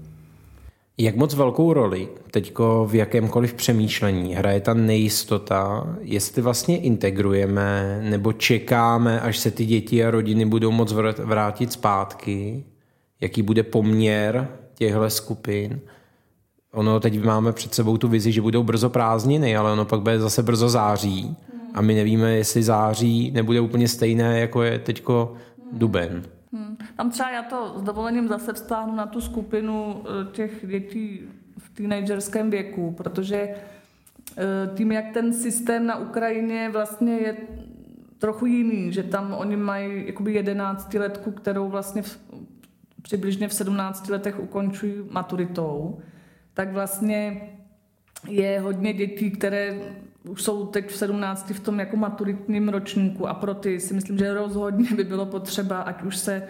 Jak 1.00 1.16
moc 1.16 1.34
velkou 1.34 1.74
roli 1.74 2.08
teďko 2.32 2.88
v 2.90 2.96
jakémkoliv 2.96 3.54
přemýšlení 3.54 4.36
hraje 4.36 4.62
ta 4.62 4.74
nejistota, 4.74 5.88
jestli 6.02 6.42
vlastně 6.42 6.78
integrujeme 6.78 8.00
nebo 8.04 8.34
čekáme, 8.34 9.20
až 9.20 9.38
se 9.38 9.52
ty 9.52 9.66
děti 9.66 10.06
a 10.06 10.12
rodiny 10.12 10.46
budou 10.46 10.72
moc 10.72 10.94
vrátit 11.18 11.72
zpátky, 11.72 12.64
jaký 13.22 13.42
bude 13.42 13.64
poměr 13.64 14.48
těchto 14.76 15.10
skupin– 15.10 15.80
ono 16.74 17.00
teď 17.00 17.24
máme 17.24 17.54
před 17.54 17.74
sebou 17.74 17.98
tu 17.98 18.08
vizi, 18.08 18.32
že 18.32 18.42
budou 18.42 18.64
brzo 18.64 18.90
prázdniny, 18.90 19.58
ale 19.58 19.72
ono 19.72 19.86
pak 19.86 20.02
bude 20.02 20.20
zase 20.20 20.44
brzo 20.44 20.70
září. 20.70 21.36
A 21.74 21.82
my 21.82 21.94
nevíme, 21.94 22.32
jestli 22.32 22.64
září 22.64 23.32
nebude 23.32 23.62
úplně 23.62 23.88
stejné, 23.88 24.40
jako 24.40 24.64
je 24.64 24.80
teďko 24.80 25.34
duben. 25.72 26.24
Hmm. 26.54 26.78
Tam 26.96 27.10
třeba 27.12 27.30
já 27.30 27.44
to 27.44 27.80
s 27.80 27.82
dovolením 27.82 28.28
zase 28.28 28.54
vstáhnu 28.54 28.96
na 28.96 29.06
tu 29.06 29.22
skupinu 29.22 30.04
eh, 30.04 30.32
těch 30.32 30.68
dětí 30.68 31.22
v 31.58 31.70
teenagerském 31.70 32.50
věku, 32.50 32.92
protože 32.92 33.38
eh, 33.38 33.56
tím, 34.76 34.92
jak 34.92 35.06
ten 35.14 35.34
systém 35.34 35.86
na 35.86 35.96
Ukrajině 35.96 36.70
vlastně 36.70 37.14
je 37.18 37.38
trochu 38.18 38.46
jiný, 38.46 38.94
že 38.94 39.04
tam 39.04 39.34
oni 39.34 39.56
mají 39.56 40.08
jakoby 40.08 40.34
11 40.34 40.94
letku, 40.94 41.32
kterou 41.32 41.70
vlastně 41.70 42.02
v, 42.02 42.20
přibližně 43.02 43.48
v 43.48 43.54
17 43.54 44.10
letech 44.10 44.40
ukončují 44.40 44.94
maturitou, 45.12 46.00
tak 46.54 46.74
vlastně 46.74 47.50
je 48.28 48.60
hodně 48.60 48.94
dětí, 48.94 49.32
které 49.32 49.80
už 50.24 50.44
jsou 50.44 50.66
teď 50.66 50.90
v 50.92 50.98
17 50.98 51.50
v 51.50 51.60
tom 51.60 51.80
jako 51.80 51.98
maturitním 51.98 52.70
ročníku 52.70 53.28
a 53.28 53.34
pro 53.34 53.54
ty 53.54 53.80
si 53.80 53.94
myslím, 53.94 54.18
že 54.18 54.34
rozhodně 54.34 54.90
by 54.96 55.04
bylo 55.04 55.26
potřeba, 55.26 55.82
ať 55.82 56.04
už 56.04 56.18
se 56.18 56.44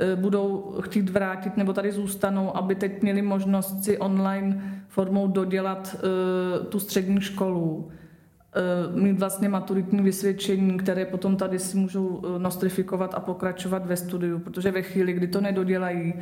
e, 0.00 0.16
budou 0.16 0.74
chtít 0.80 1.10
vrátit 1.10 1.56
nebo 1.56 1.72
tady 1.72 1.92
zůstanou, 1.92 2.56
aby 2.56 2.74
teď 2.74 3.02
měli 3.02 3.22
možnost 3.22 3.84
si 3.84 3.98
online 3.98 4.82
formou 4.88 5.28
dodělat 5.28 5.96
uh, 5.96 6.66
tu 6.66 6.80
střední 6.80 7.20
školu, 7.20 7.74
uh, 7.76 9.02
mít 9.02 9.18
vlastně 9.18 9.48
maturitní 9.48 10.02
vysvědčení, 10.02 10.76
které 10.76 11.04
potom 11.04 11.36
tady 11.36 11.58
si 11.58 11.76
můžou 11.76 12.22
nostrifikovat 12.38 13.14
a 13.14 13.20
pokračovat 13.20 13.86
ve 13.86 13.96
studiu, 13.96 14.38
protože 14.38 14.70
ve 14.70 14.82
chvíli, 14.82 15.12
kdy 15.12 15.26
to 15.26 15.40
nedodělají, 15.40 16.14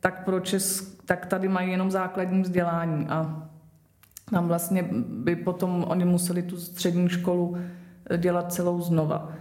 tak, 0.00 0.24
pro 0.24 0.40
Česk, 0.40 1.04
tak 1.04 1.26
tady 1.26 1.48
mají 1.48 1.70
jenom 1.70 1.90
základní 1.90 2.42
vzdělání 2.42 3.06
a 3.08 3.49
tam 4.30 4.48
vlastně 4.48 4.88
by 5.08 5.36
potom 5.36 5.84
oni 5.88 6.04
museli 6.04 6.42
tu 6.42 6.56
střední 6.56 7.08
školu 7.08 7.56
eh, 8.10 8.18
dělat 8.18 8.52
celou 8.52 8.80
znova. 8.80 9.32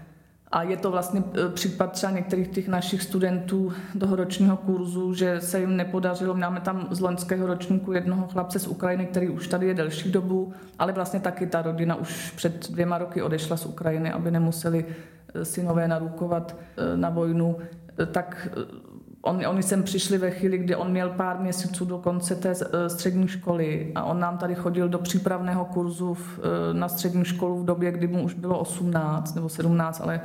A 0.52 0.64
je 0.64 0.78
to 0.78 0.92
vlastně 0.92 1.24
eh, 1.34 1.50
případ 1.50 1.92
třeba 1.92 2.12
některých 2.12 2.48
těch 2.48 2.68
našich 2.68 3.04
studentů 3.04 3.74
toho 4.00 4.16
ročního 4.16 4.58
kurzu, 4.58 5.14
že 5.14 5.42
se 5.42 5.60
jim 5.60 5.78
nepodařilo. 5.78 6.34
Máme 6.34 6.62
tam 6.62 6.88
z 6.92 7.00
loňského 7.00 7.48
ročníku 7.48 7.92
jednoho 7.92 8.28
chlapce 8.28 8.60
z 8.60 8.68
Ukrajiny, 8.68 9.06
který 9.06 9.30
už 9.30 9.48
tady 9.48 9.68
je 9.68 9.74
delší 9.74 10.12
dobu, 10.12 10.54
ale 10.80 10.94
vlastně 10.94 11.20
taky 11.20 11.48
ta 11.48 11.62
rodina 11.62 11.96
už 11.96 12.32
před 12.32 12.72
dvěma 12.72 12.98
roky 12.98 13.22
odešla 13.22 13.58
z 13.58 13.66
Ukrajiny, 13.66 14.12
aby 14.12 14.32
nemuseli 14.32 14.86
eh, 15.34 15.46
synové 15.46 15.88
narukovat 15.88 16.56
na 16.96 17.10
vojnu. 17.10 17.58
Tak 18.12 18.48
on, 19.22 19.46
oni 19.48 19.64
sem 19.64 19.84
přišli 19.84 20.18
ve 20.18 20.32
chvíli, 20.32 20.58
kdy 20.58 20.76
on 20.76 20.92
měl 20.92 21.10
pár 21.10 21.40
měsíců 21.40 21.86
do 21.86 21.98
konce 21.98 22.36
té 22.36 22.52
eh, 22.52 22.90
střední 22.90 23.28
školy 23.28 23.92
a 23.96 24.04
on 24.04 24.20
nám 24.20 24.38
tady 24.38 24.56
chodil 24.56 24.90
do 24.90 25.00
přípravného 25.00 25.66
kurzu 25.66 26.14
v, 26.14 26.40
eh, 26.40 26.74
na 26.74 26.90
střední 26.90 27.26
školu 27.26 27.60
v 27.60 27.66
době, 27.66 27.92
kdy 27.92 28.08
mu 28.08 28.24
už 28.24 28.34
bylo 28.34 28.60
18 28.60 29.36
nebo 29.36 29.50
17, 29.50 30.02
ale 30.02 30.22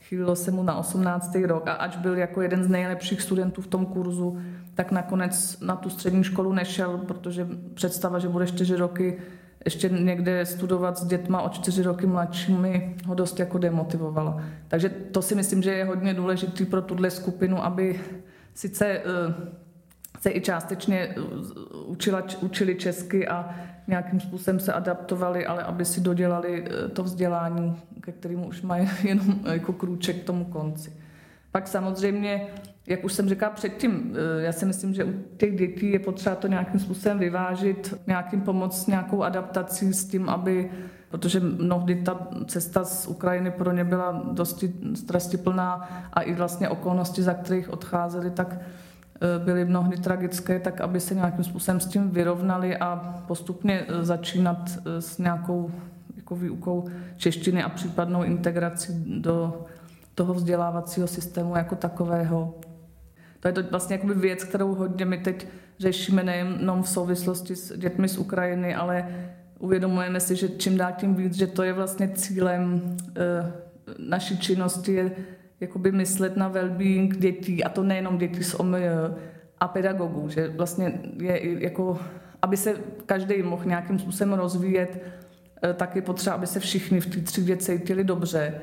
chýlilo 0.00 0.36
se 0.36 0.50
mu 0.50 0.62
na 0.62 0.76
18. 0.76 1.46
rok 1.46 1.68
a 1.68 1.72
ač 1.72 1.96
byl 1.96 2.18
jako 2.18 2.42
jeden 2.42 2.64
z 2.64 2.68
nejlepších 2.68 3.22
studentů 3.22 3.62
v 3.62 3.66
tom 3.66 3.86
kurzu, 3.86 4.38
tak 4.74 4.92
nakonec 4.92 5.60
na 5.60 5.76
tu 5.76 5.90
střední 5.90 6.24
školu 6.24 6.52
nešel, 6.52 6.98
protože 6.98 7.48
představa, 7.74 8.18
že 8.18 8.28
bude 8.28 8.46
čtyři 8.46 8.76
roky 8.76 9.18
ještě 9.64 9.88
někde 9.88 10.46
studovat 10.46 10.98
s 10.98 11.06
dětma 11.06 11.42
o 11.42 11.48
čtyři 11.48 11.82
roky 11.82 12.06
mladšími 12.06 12.96
ho 13.06 13.14
dost 13.14 13.40
jako 13.40 13.58
demotivovala. 13.58 14.42
Takže 14.68 14.88
to 14.88 15.22
si 15.22 15.34
myslím, 15.34 15.62
že 15.62 15.70
je 15.70 15.84
hodně 15.84 16.14
důležité 16.14 16.64
pro 16.64 16.82
tuhle 16.82 17.10
skupinu, 17.10 17.64
aby 17.64 18.00
sice 18.56 18.86
eh, 18.86 19.02
se 20.20 20.30
i 20.30 20.40
částečně 20.40 20.98
eh, 20.98 21.20
učila, 21.86 22.22
učili 22.40 22.74
česky 22.74 23.28
a 23.28 23.54
nějakým 23.86 24.20
způsobem 24.20 24.60
se 24.60 24.72
adaptovali, 24.72 25.46
ale 25.46 25.62
aby 25.62 25.84
si 25.84 26.00
dodělali 26.00 26.64
eh, 26.64 26.88
to 26.88 27.02
vzdělání, 27.02 27.76
ke 28.00 28.12
kterému 28.12 28.48
už 28.48 28.62
mají 28.62 28.90
jenom 29.02 29.40
jako 29.52 29.72
krůček 29.72 30.22
k 30.22 30.24
tomu 30.24 30.44
konci. 30.44 30.92
Pak 31.52 31.68
samozřejmě, 31.68 32.46
jak 32.86 33.04
už 33.04 33.12
jsem 33.12 33.28
říkala 33.28 33.52
předtím, 33.52 34.16
já 34.38 34.52
si 34.52 34.66
myslím, 34.66 34.94
že 34.94 35.04
u 35.04 35.12
těch 35.36 35.56
dětí 35.56 35.92
je 35.92 35.98
potřeba 35.98 36.36
to 36.36 36.46
nějakým 36.46 36.80
způsobem 36.80 37.18
vyvážit, 37.18 37.94
nějakým 38.06 38.40
pomoct 38.40 38.86
nějakou 38.86 39.22
adaptací 39.22 39.92
s 39.92 40.04
tím, 40.04 40.28
aby, 40.28 40.70
protože 41.10 41.40
mnohdy 41.40 41.94
ta 41.94 42.28
cesta 42.46 42.84
z 42.84 43.06
Ukrajiny 43.06 43.50
pro 43.50 43.72
ně 43.72 43.84
byla 43.84 44.22
dosti 44.32 44.72
strastiplná 44.94 45.88
a 46.12 46.20
i 46.20 46.34
vlastně 46.34 46.68
okolnosti, 46.68 47.22
za 47.22 47.34
kterých 47.34 47.70
odcházeli, 47.70 48.30
tak 48.30 48.58
byly 49.44 49.64
mnohdy 49.64 49.96
tragické, 49.96 50.60
tak 50.60 50.80
aby 50.80 51.00
se 51.00 51.14
nějakým 51.14 51.44
způsobem 51.44 51.80
s 51.80 51.86
tím 51.86 52.10
vyrovnali 52.10 52.76
a 52.76 53.22
postupně 53.26 53.86
začínat 54.00 54.78
s 54.98 55.18
nějakou 55.18 55.70
jako 56.16 56.36
výukou 56.36 56.88
češtiny 57.16 57.62
a 57.62 57.68
případnou 57.68 58.22
integrací 58.22 59.20
do 59.20 59.64
toho 60.14 60.34
vzdělávacího 60.34 61.06
systému 61.06 61.56
jako 61.56 61.76
takového. 61.76 62.54
To 63.40 63.48
je 63.48 63.52
to 63.52 63.62
vlastně 63.62 63.96
jakoby 63.96 64.14
věc, 64.14 64.44
kterou 64.44 64.74
hodně 64.74 65.04
my 65.04 65.18
teď 65.18 65.48
řešíme 65.78 66.22
nejenom 66.22 66.82
v 66.82 66.88
souvislosti 66.88 67.56
s 67.56 67.78
dětmi 67.78 68.08
z 68.08 68.18
Ukrajiny, 68.18 68.74
ale 68.74 69.08
uvědomujeme 69.58 70.20
si, 70.20 70.36
že 70.36 70.48
čím 70.48 70.76
dál 70.76 70.92
tím 70.96 71.14
víc, 71.14 71.34
že 71.34 71.46
to 71.46 71.62
je 71.62 71.72
vlastně 71.72 72.08
cílem 72.08 72.96
e, 73.16 73.52
naší 73.98 74.38
činnosti, 74.38 74.92
je 74.92 75.10
jakoby 75.60 75.92
myslet 75.92 76.36
na 76.36 76.50
well-being 76.50 77.16
dětí, 77.18 77.64
a 77.64 77.68
to 77.68 77.82
nejenom 77.82 78.18
dětí 78.18 78.44
z 78.44 78.54
OMJ 78.54 78.88
a 79.60 79.68
pedagogů, 79.68 80.28
že 80.28 80.48
vlastně 80.48 81.00
je 81.20 81.62
jako, 81.62 81.98
aby 82.42 82.56
se 82.56 82.74
každý 83.06 83.42
mohl 83.42 83.64
nějakým 83.64 83.98
způsobem 83.98 84.32
rozvíjet, 84.32 85.02
e, 85.64 85.74
tak 85.74 85.96
je 85.96 86.02
potřeba, 86.02 86.36
aby 86.36 86.46
se 86.46 86.60
všichni 86.60 87.00
v 87.00 87.06
té 87.06 87.20
třídě 87.20 87.56
cítili 87.56 88.04
dobře. 88.04 88.54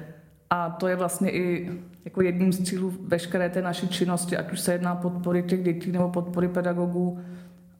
A 0.50 0.70
to 0.70 0.88
je 0.88 0.96
vlastně 0.96 1.32
i 1.32 1.72
jako 2.06 2.22
jedním 2.22 2.54
z 2.54 2.64
cílů 2.64 2.94
veškeré 3.08 3.50
té 3.50 3.62
naší 3.62 3.88
činnosti, 3.88 4.38
ať 4.38 4.52
už 4.52 4.60
se 4.60 4.72
jedná 4.72 4.96
podpory 4.96 5.44
těch 5.44 5.64
dětí 5.64 5.92
nebo 5.92 6.10
podpory 6.10 6.48
pedagogů, 6.48 7.20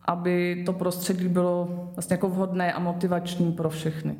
aby 0.06 0.64
to 0.66 0.74
prostředí 0.74 1.28
bylo 1.28 1.70
vlastně 1.96 2.14
jako 2.14 2.30
vhodné 2.30 2.74
a 2.74 2.80
motivační 2.80 3.52
pro 3.52 3.70
všechny. 3.70 4.16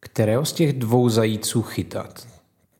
Kterého 0.00 0.44
z 0.44 0.52
těch 0.52 0.72
dvou 0.72 1.08
zajíců 1.08 1.62
chytat? 1.62 2.26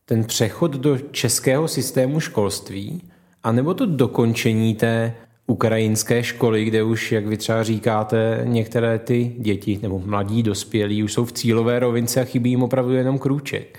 Ten 0.04 0.24
přechod 0.24 0.72
do 0.72 0.98
českého 0.98 1.68
systému 1.68 2.20
školství, 2.20 3.02
anebo 3.42 3.74
to 3.74 3.86
dokončení 3.86 4.74
té 4.74 5.14
ukrajinské 5.46 6.22
školy, 6.22 6.64
kde 6.64 6.82
už, 6.82 7.12
jak 7.12 7.26
vy 7.26 7.36
třeba 7.36 7.62
říkáte, 7.62 8.40
některé 8.44 8.98
ty 8.98 9.36
děti 9.38 9.78
nebo 9.82 9.98
mladí 9.98 10.42
dospělí 10.42 11.02
už 11.02 11.12
jsou 11.12 11.24
v 11.24 11.32
cílové 11.32 11.78
rovince 11.78 12.20
a 12.20 12.24
chybí 12.24 12.50
jim 12.50 12.62
opravdu 12.62 12.92
jenom 12.92 13.18
krůček. 13.18 13.78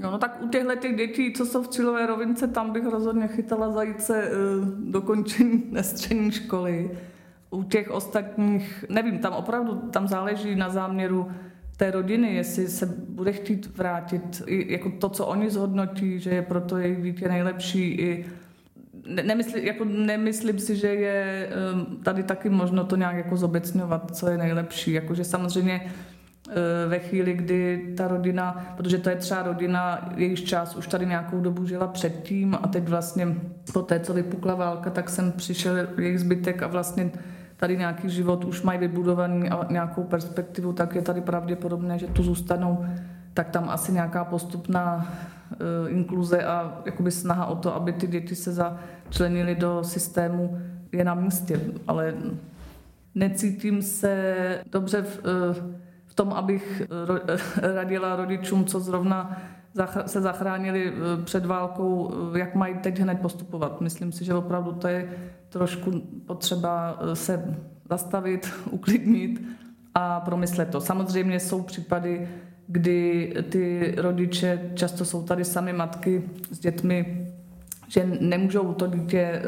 No, 0.00 0.10
no 0.10 0.18
tak 0.18 0.38
u 0.42 0.48
těchto 0.48 0.76
těch 0.76 0.96
dětí, 0.96 1.32
co 1.32 1.46
jsou 1.46 1.62
v 1.62 1.68
cílové 1.68 2.06
rovince, 2.06 2.48
tam 2.48 2.72
bych 2.72 2.86
rozhodně 2.86 3.28
chytala 3.28 3.72
zajíce 3.72 4.30
uh, 4.30 4.68
dokončení 4.90 5.62
střední 5.80 6.32
školy. 6.32 6.90
U 7.54 7.62
těch 7.62 7.90
ostatních, 7.90 8.84
nevím, 8.88 9.18
tam 9.18 9.32
opravdu 9.32 9.74
tam 9.74 10.08
záleží 10.08 10.54
na 10.54 10.70
záměru 10.70 11.28
té 11.76 11.90
rodiny, 11.90 12.34
jestli 12.34 12.68
se 12.68 12.86
bude 13.08 13.32
chtít 13.32 13.76
vrátit, 13.76 14.42
i 14.46 14.72
jako 14.72 14.90
to, 14.90 15.08
co 15.08 15.26
oni 15.26 15.50
zhodnotí, 15.50 16.20
že 16.20 16.30
je 16.30 16.42
pro 16.42 16.60
to 16.60 16.76
jejich 16.76 17.02
dítě 17.02 17.28
nejlepší, 17.28 17.90
i 17.92 18.26
nemysli, 19.22 19.66
jako 19.66 19.84
nemyslím 19.84 20.58
si, 20.58 20.76
že 20.76 20.88
je 20.88 21.48
um, 21.74 21.96
tady 21.96 22.22
taky 22.22 22.48
možno 22.48 22.84
to 22.84 22.96
nějak 22.96 23.16
jako 23.16 23.36
zobecňovat, 23.36 24.16
co 24.16 24.30
je 24.30 24.38
nejlepší. 24.38 24.92
Jakože 24.92 25.24
samozřejmě 25.24 25.90
Eh, 26.48 26.88
ve 26.88 26.98
chvíli, 26.98 27.34
kdy 27.34 27.92
ta 27.96 28.08
rodina, 28.08 28.74
protože 28.76 28.98
to 28.98 29.10
je 29.10 29.16
třeba 29.16 29.42
rodina, 29.42 30.12
jejíž 30.16 30.42
čas 30.42 30.76
už 30.76 30.86
tady 30.86 31.06
nějakou 31.06 31.40
dobu 31.40 31.66
žila 31.66 31.86
předtím 31.86 32.58
a 32.62 32.68
teď 32.68 32.88
vlastně 32.88 33.28
po 33.72 33.82
té, 33.82 34.00
co 34.00 34.14
vypukla 34.14 34.54
válka, 34.54 34.90
tak 34.90 35.08
jsem 35.08 35.32
přišel 35.32 35.76
jejich 35.98 36.20
zbytek 36.20 36.62
a 36.62 36.66
vlastně 36.66 37.10
tady 37.56 37.76
nějaký 37.76 38.10
život 38.10 38.44
už 38.44 38.62
mají 38.62 38.78
vybudovaný 38.78 39.50
a 39.50 39.72
nějakou 39.72 40.04
perspektivu, 40.04 40.72
tak 40.72 40.94
je 40.94 41.02
tady 41.02 41.20
pravděpodobné, 41.20 41.98
že 41.98 42.06
tu 42.06 42.22
zůstanou, 42.22 42.86
tak 43.34 43.50
tam 43.50 43.68
asi 43.68 43.92
nějaká 43.92 44.24
postupná 44.24 44.96
uh, 45.50 45.92
inkluze 45.92 46.44
a 46.44 46.82
jakoby 46.86 47.10
snaha 47.10 47.46
o 47.46 47.56
to, 47.56 47.74
aby 47.74 47.92
ty 47.92 48.06
děti 48.06 48.34
se 48.34 48.52
začlenily 48.52 49.54
do 49.54 49.84
systému 49.84 50.58
je 50.92 51.04
na 51.04 51.14
místě, 51.14 51.60
ale 51.86 52.14
necítím 53.14 53.82
se 53.82 54.34
dobře 54.72 55.02
v, 55.02 55.18
uh, 55.18 55.70
v 56.06 56.14
tom, 56.14 56.32
abych 56.32 56.82
radila 57.74 58.16
rodičům, 58.16 58.64
co 58.64 58.80
zrovna 58.80 59.40
se 60.06 60.20
zachránili 60.20 60.92
eh, 60.92 61.22
před 61.24 61.46
válkou, 61.46 62.14
eh, 62.34 62.38
jak 62.38 62.54
mají 62.54 62.74
teď 62.74 62.98
hned 62.98 63.20
postupovat. 63.20 63.80
Myslím 63.80 64.12
si, 64.12 64.24
že 64.24 64.34
opravdu 64.34 64.72
to 64.72 64.88
je 64.88 65.08
trošku 65.54 65.90
potřeba 66.26 66.98
eh, 67.00 67.16
se 67.16 67.56
zastavit, 67.90 68.52
uklidnit 68.70 69.42
a 69.94 70.20
promyslet 70.20 70.68
to. 70.68 70.80
Samozřejmě 70.80 71.40
jsou 71.40 71.62
případy, 71.62 72.28
kdy 72.66 73.34
ty 73.48 73.94
rodiče, 73.98 74.70
často 74.74 75.04
jsou 75.04 75.22
tady 75.22 75.44
sami 75.44 75.72
matky 75.72 76.22
s 76.50 76.58
dětmi, 76.58 77.26
že 77.88 78.06
nemůžou 78.20 78.74
to 78.74 78.86
dítě 78.86 79.42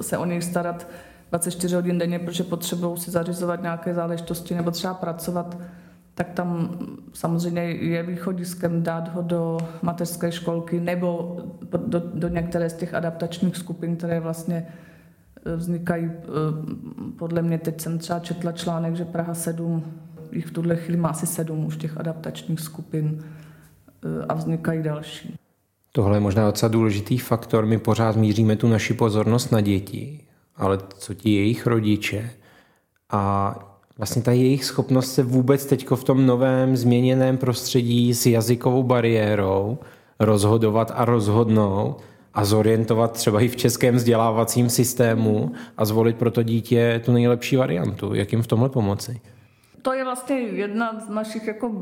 se 0.00 0.18
o 0.18 0.24
něj 0.24 0.42
starat 0.42 0.88
24 1.30 1.74
hodin 1.74 1.98
denně, 1.98 2.18
protože 2.18 2.44
potřebují 2.44 2.98
si 2.98 3.10
zařizovat 3.10 3.62
nějaké 3.62 3.94
záležitosti 3.94 4.54
nebo 4.54 4.70
třeba 4.70 4.94
pracovat 4.94 5.56
tak 6.14 6.30
tam 6.30 6.78
samozřejmě 7.12 7.62
je 7.62 8.02
východiskem 8.02 8.82
dát 8.82 9.14
ho 9.14 9.22
do 9.22 9.58
mateřské 9.82 10.32
školky 10.32 10.80
nebo 10.80 11.36
do, 11.86 12.02
do 12.14 12.28
některé 12.28 12.70
z 12.70 12.74
těch 12.74 12.94
adaptačních 12.94 13.56
skupin, 13.56 13.96
které 13.96 14.20
vlastně 14.20 14.66
vznikají, 15.56 16.04
e, 16.04 16.12
podle 17.18 17.42
mě 17.42 17.58
teď 17.58 17.80
jsem 17.80 17.98
třeba 17.98 18.18
četla 18.18 18.52
článek, 18.52 18.96
že 18.96 19.04
Praha 19.04 19.34
7, 19.34 19.84
jich 20.32 20.46
v 20.46 20.50
tuhle 20.50 20.76
chvíli 20.76 21.00
má 21.00 21.08
asi 21.08 21.26
sedm 21.26 21.64
už 21.64 21.76
těch 21.76 21.98
adaptačních 21.98 22.60
skupin 22.60 23.18
e, 23.22 24.26
a 24.26 24.34
vznikají 24.34 24.82
další. 24.82 25.34
Tohle 25.92 26.16
je 26.16 26.20
možná 26.20 26.46
docela 26.46 26.72
důležitý 26.72 27.18
faktor. 27.18 27.66
My 27.66 27.78
pořád 27.78 28.16
míříme 28.16 28.56
tu 28.56 28.68
naši 28.68 28.94
pozornost 28.94 29.52
na 29.52 29.60
děti, 29.60 30.20
ale 30.56 30.78
co 30.98 31.14
ti 31.14 31.34
jejich 31.34 31.66
rodiče 31.66 32.30
a 33.10 33.54
vlastně 33.98 34.22
ta 34.22 34.32
jejich 34.32 34.64
schopnost 34.64 35.14
se 35.14 35.22
vůbec 35.22 35.66
teď 35.66 35.90
v 35.90 36.04
tom 36.04 36.26
novém 36.26 36.76
změněném 36.76 37.36
prostředí 37.36 38.14
s 38.14 38.26
jazykovou 38.26 38.82
bariérou 38.82 39.78
rozhodovat 40.20 40.92
a 40.94 41.04
rozhodnout 41.04 42.02
a 42.34 42.44
zorientovat 42.44 43.12
třeba 43.12 43.40
i 43.40 43.48
v 43.48 43.56
českém 43.56 43.94
vzdělávacím 43.94 44.70
systému 44.70 45.52
a 45.76 45.84
zvolit 45.84 46.16
pro 46.16 46.30
to 46.30 46.42
dítě 46.42 47.00
tu 47.04 47.12
nejlepší 47.12 47.56
variantu. 47.56 48.14
Jak 48.14 48.32
jim 48.32 48.42
v 48.42 48.46
tomhle 48.46 48.68
pomoci? 48.68 49.20
To 49.82 49.92
je 49.92 50.04
vlastně 50.04 50.36
jedna 50.36 51.00
z 51.00 51.08
našich 51.08 51.46
jako 51.46 51.72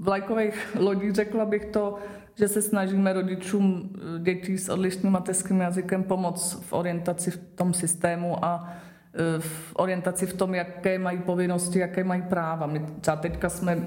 vlajkových 0.00 0.76
lodí, 0.78 1.12
řekla 1.12 1.44
bych 1.44 1.64
to, 1.64 1.94
že 2.34 2.48
se 2.48 2.62
snažíme 2.62 3.12
rodičům 3.12 3.90
dětí 4.18 4.58
s 4.58 4.68
odlišným 4.68 5.12
mateřským 5.12 5.60
jazykem 5.60 6.02
pomoct 6.02 6.62
v 6.62 6.72
orientaci 6.72 7.30
v 7.30 7.38
tom 7.54 7.74
systému 7.74 8.44
a 8.44 8.76
Eh, 9.14 9.40
v 9.40 9.72
orientaci 9.76 10.26
v 10.26 10.34
tom, 10.34 10.54
jaké 10.54 10.98
mají 10.98 11.18
povinnosti, 11.18 11.78
jaké 11.78 12.04
mají 12.04 12.22
práva. 12.22 12.66
My 12.66 12.86
třeba 13.00 13.16
teďka 13.16 13.48
jsme 13.48 13.78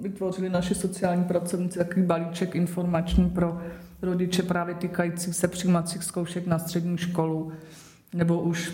vytvořili 0.00 0.48
naši 0.48 0.74
sociální 0.74 1.24
pracovníci 1.24 1.78
takový 1.78 2.02
balíček 2.02 2.54
informační 2.54 3.30
pro 3.30 3.60
rodiče 4.02 4.42
právě 4.42 4.74
týkající 4.74 5.32
se 5.32 5.48
přijímacích 5.48 6.04
zkoušek 6.04 6.46
na 6.46 6.58
střední 6.58 6.98
školu, 6.98 7.52
nebo 8.14 8.40
už 8.40 8.72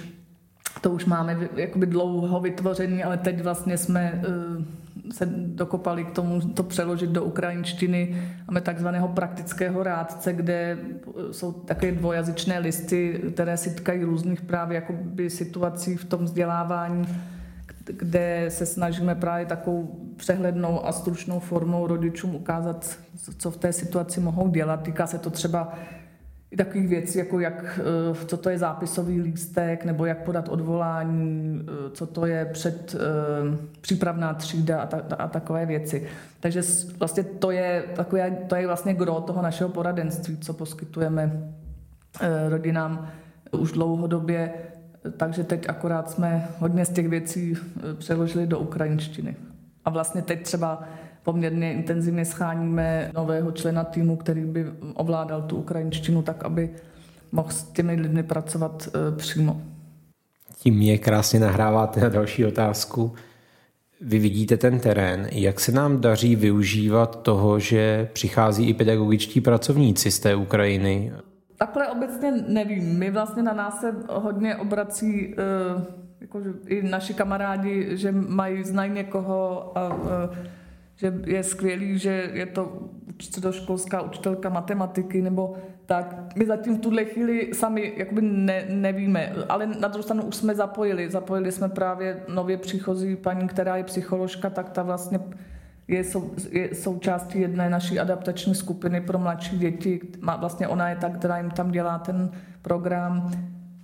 to 0.81 0.91
už 0.91 1.05
máme 1.05 1.49
jakoby 1.57 1.87
dlouho 1.87 2.41
vytvořený, 2.41 3.05
ale 3.05 3.16
teď 3.16 3.43
vlastně 3.43 3.79
jsme 3.79 4.22
uh, 4.59 4.64
se 5.12 5.26
dokopali 5.47 6.05
k 6.05 6.11
tomu 6.11 6.41
to 6.41 6.62
přeložit 6.62 7.11
do 7.11 7.24
ukrajinštiny. 7.24 8.22
Máme 8.49 8.61
takzvaného 8.61 9.09
praktického 9.09 9.83
rádce, 9.83 10.33
kde 10.33 10.79
jsou 11.31 11.53
také 11.53 11.93
dvojazyčné 11.93 12.59
listy, 12.59 13.20
které 13.35 13.57
si 13.57 13.74
tkají 13.74 14.05
různých 14.05 14.41
právě 14.41 14.74
jakoby 14.74 15.31
situací 15.31 15.97
v 15.97 16.05
tom 16.05 16.24
vzdělávání, 16.24 17.07
kde 17.93 18.47
se 18.49 18.66
snažíme 18.66 19.14
právě 19.14 19.47
takovou 19.47 20.01
přehlednou 20.16 20.86
a 20.86 20.93
stručnou 20.93 21.41
formou 21.41 21.86
rodičům 21.86 22.34
ukázat, 22.34 22.99
co 23.39 23.51
v 23.51 23.57
té 23.57 23.72
situaci 23.72 24.20
mohou 24.20 24.49
dělat. 24.49 24.82
Týká 24.82 25.07
se 25.07 25.18
to 25.18 25.30
třeba 25.30 25.74
i 26.51 26.57
takových 26.57 26.89
věcí, 26.89 27.18
jako 27.18 27.41
jak, 27.41 27.80
eh, 27.80 28.24
co 28.26 28.36
to 28.36 28.51
je 28.51 28.59
zápisový 28.59 29.20
lístek, 29.20 29.84
nebo 29.84 30.07
jak 30.07 30.24
podat 30.24 30.49
odvolání, 30.49 31.61
eh, 31.62 31.91
co 31.91 32.07
to 32.07 32.26
je 32.26 32.45
před 32.45 32.95
eh, 32.95 33.57
přípravná 33.80 34.34
třída 34.34 34.80
a, 34.80 34.86
ta, 34.86 35.16
a 35.16 35.28
takové 35.28 35.66
věci. 35.66 36.07
Takže 36.41 36.62
vlastně 36.99 37.22
to 37.22 37.51
je, 37.51 37.84
takové, 37.97 38.30
to 38.30 38.57
je 38.57 38.66
vlastně 38.66 38.95
gro 38.95 39.20
toho 39.20 39.43
našeho 39.43 39.70
poradenství, 39.70 40.39
co 40.39 40.55
poskytujeme 40.55 41.53
rodinám 42.49 43.09
už 43.53 43.72
dlouhodobě, 43.72 44.53
takže 45.17 45.45
teď 45.45 45.69
akorát 45.69 46.11
jsme 46.11 46.49
hodně 46.59 46.85
z 46.85 46.89
těch 46.89 47.09
věcí 47.09 47.57
přeložili 47.99 48.47
do 48.47 48.59
ukrajinštiny. 48.59 49.37
A 49.85 49.91
vlastně 49.91 50.23
teď 50.23 50.43
třeba 50.43 50.83
poměrně 51.23 51.73
intenzivně 51.73 52.25
scháníme 52.25 53.11
nového 53.15 53.53
člena 53.53 53.85
týmu, 53.85 54.17
který 54.17 54.45
by 54.45 54.67
ovládal 54.95 55.43
tu 55.43 55.57
ukrajinštinu 55.57 56.23
tak, 56.23 56.45
aby 56.45 56.71
mohl 57.33 57.51
s 57.51 57.63
těmi 57.63 57.95
lidmi 57.95 58.23
pracovat 58.23 58.89
e, 58.89 59.17
přímo. 59.17 59.63
Tím 60.59 60.75
mě 60.75 60.99
krásně 60.99 61.41
nahráváte 61.41 62.01
na 62.01 62.09
další 62.09 62.45
otázku. 62.47 63.13
Vy 64.01 64.19
vidíte 64.19 64.57
ten 64.57 64.81
terén. 64.81 65.29
Jak 65.33 65.61
se 65.61 65.73
nám 65.73 66.01
daří 66.01 66.37
využívat 66.37 67.23
toho, 67.23 67.59
že 67.59 68.09
přichází 68.13 68.69
i 68.69 68.75
pedagogičtí 68.75 69.41
pracovníci 69.41 70.11
z 70.11 70.19
té 70.19 70.35
Ukrajiny? 70.35 71.13
Takhle 71.59 71.89
obecně 71.89 72.33
nevím. 72.49 72.99
My 72.99 73.11
vlastně 73.11 73.43
na 73.43 73.53
nás 73.53 73.81
se 73.81 73.95
hodně 74.11 74.57
obrací 74.57 75.35
uh, 75.35 75.83
jako, 76.21 76.41
i 76.67 76.83
naši 76.83 77.15
kamarádi, 77.15 77.97
že 77.97 78.13
mají, 78.13 78.65
znají 78.65 78.93
někoho 78.93 79.73
a 79.79 79.95
uh, 79.95 80.09
že 80.97 81.15
je 81.27 81.43
skvělý, 81.43 81.99
že 81.99 82.31
je 82.33 82.47
to 82.47 82.89
středoškolská 83.23 84.03
učitelka 84.03 84.49
matematiky 84.49 85.23
nebo 85.23 85.57
tak. 85.87 86.37
My 86.37 86.47
zatím 86.47 86.77
v 86.77 86.81
tuhle 86.81 87.05
chvíli 87.05 87.55
sami 87.55 87.93
jakoby 87.97 88.23
ne, 88.23 88.65
nevíme, 88.69 89.33
ale 89.49 89.67
na 89.67 89.89
druhou 89.89 90.03
stranu 90.03 90.23
už 90.23 90.37
jsme 90.37 90.55
zapojili. 90.55 91.11
Zapojili 91.11 91.53
jsme 91.53 91.69
právě 91.69 92.23
nově 92.29 92.57
příchozí 92.57 93.17
paní, 93.17 93.49
která 93.49 93.77
je 93.77 93.85
psycholožka, 93.85 94.51
tak 94.51 94.71
ta 94.71 94.83
vlastně 94.83 95.21
je, 95.89 96.05
sou, 96.05 96.30
je 96.51 96.74
součástí 96.74 97.41
jedné 97.41 97.70
naší 97.70 98.01
adaptační 98.01 98.55
skupiny 98.55 99.01
pro 99.01 99.18
mladší 99.18 99.59
děti. 99.59 100.01
Má, 100.20 100.36
vlastně 100.36 100.68
ona 100.68 100.89
je 100.89 100.97
ta, 100.97 101.11
která 101.11 101.39
jim 101.39 101.51
tam 101.51 101.70
dělá 101.70 101.99
ten 101.99 102.30
program. 102.62 103.30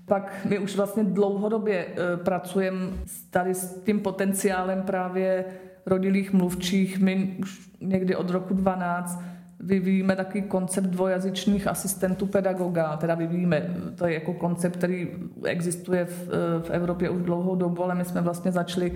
Pak 0.07 0.32
my 0.48 0.59
už 0.59 0.76
vlastně 0.76 1.05
dlouhodobě 1.05 1.86
e, 1.86 2.16
pracujeme 2.16 2.86
tady 3.30 3.55
s 3.55 3.82
tím 3.82 4.00
potenciálem 4.00 4.82
právě 4.82 5.44
rodilých 5.86 6.32
mluvčích. 6.32 7.00
My 7.00 7.36
už 7.40 7.70
někdy 7.80 8.16
od 8.16 8.30
roku 8.30 8.55
12 8.55 9.22
vyvíjíme 9.61 10.16
takový 10.16 10.42
koncept 10.42 10.84
dvojazyčných 10.84 11.66
asistentů 11.66 12.26
pedagoga, 12.26 12.96
teda 12.96 13.14
vyvíjíme, 13.14 13.76
to 13.94 14.07
je 14.07 14.14
jako 14.14 14.34
koncept, 14.34 14.76
který 14.76 15.09
existuje 15.44 16.05
v, 16.05 16.28
v 16.61 16.70
Evropě 16.70 17.11
už 17.11 17.22
dlouhou 17.22 17.55
dobu, 17.55 17.84
ale 17.84 17.94
my 17.94 18.05
jsme 18.05 18.20
vlastně 18.20 18.52
začali 18.52 18.92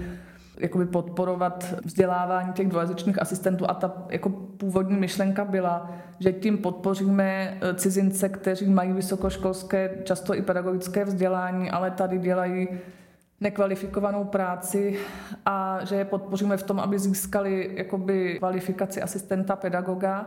jakoby 0.61 0.87
podporovat 0.87 1.75
vzdělávání 1.85 2.53
těch 2.53 2.69
dvojazyčných 2.69 3.23
asistentů 3.23 3.71
a 3.71 3.75
ta 3.75 3.93
jako 4.11 4.29
původní 4.31 4.97
myšlenka 4.97 5.45
byla, 5.45 5.91
že 6.19 6.33
tím 6.33 6.59
podpoříme 6.59 7.59
cizince, 7.75 8.29
kteří 8.29 8.71
mají 8.71 8.93
vysokoškolské, 8.93 9.91
často 10.05 10.35
i 10.35 10.43
pedagogické 10.43 11.05
vzdělání, 11.05 11.71
ale 11.71 11.91
tady 11.91 12.19
dělají 12.19 12.69
nekvalifikovanou 13.41 14.25
práci 14.25 14.99
a 15.47 15.79
že 15.85 15.97
je 15.97 16.05
podpoříme 16.05 16.57
v 16.57 16.63
tom, 16.63 16.81
aby 16.81 16.99
získali 16.99 17.71
jakoby 17.75 18.37
kvalifikaci 18.39 19.03
asistenta 19.03 19.57
pedagoga 19.57 20.27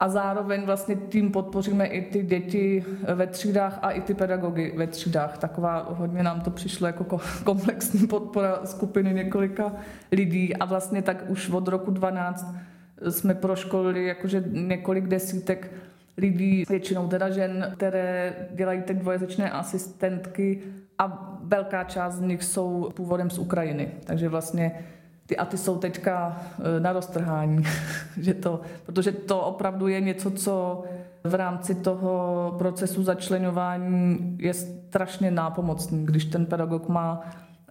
a 0.00 0.08
zároveň 0.08 0.62
vlastně 0.66 0.96
tím 0.96 1.32
podpoříme 1.32 1.86
i 1.86 2.02
ty 2.02 2.22
děti 2.22 2.84
ve 3.14 3.26
třídách 3.26 3.78
a 3.82 3.90
i 3.90 4.00
ty 4.00 4.14
pedagogy 4.14 4.72
ve 4.76 4.86
třídách. 4.86 5.38
Taková 5.38 5.86
hodně 5.90 6.22
nám 6.22 6.40
to 6.40 6.50
přišlo 6.50 6.86
jako 6.86 7.20
komplexní 7.44 8.06
podpora 8.06 8.60
skupiny 8.64 9.14
několika 9.14 9.72
lidí 10.12 10.56
a 10.56 10.64
vlastně 10.64 11.02
tak 11.02 11.24
už 11.28 11.50
od 11.50 11.68
roku 11.68 11.90
12 11.90 12.54
jsme 13.10 13.34
proškolili 13.34 14.06
jakože 14.06 14.44
několik 14.46 15.06
desítek 15.06 15.70
lidí, 16.16 16.64
většinou 16.68 17.08
teda 17.08 17.30
žen, 17.30 17.72
které 17.76 18.34
dělají 18.54 18.82
teď 18.82 18.96
dvojazyčné 18.96 19.50
asistentky 19.50 20.62
a 20.98 21.38
velká 21.42 21.84
část 21.84 22.14
z 22.14 22.20
nich 22.20 22.44
jsou 22.44 22.90
původem 22.94 23.30
z 23.30 23.38
Ukrajiny. 23.38 23.88
Takže 24.04 24.28
vlastně 24.28 24.84
ty 25.28 25.36
a 25.36 25.44
ty 25.44 25.58
jsou 25.58 25.78
teďka 25.78 26.40
e, 26.76 26.80
na 26.80 26.92
roztrhání, 26.92 27.64
že 28.20 28.34
to, 28.34 28.60
protože 28.86 29.12
to 29.12 29.40
opravdu 29.40 29.88
je 29.88 30.00
něco, 30.00 30.30
co 30.30 30.84
v 31.24 31.34
rámci 31.34 31.74
toho 31.74 32.54
procesu 32.58 33.02
začlenování 33.02 34.36
je 34.40 34.54
strašně 34.54 35.30
nápomocný, 35.30 36.06
když 36.06 36.24
ten 36.24 36.46
pedagog 36.46 36.88
má 36.88 37.20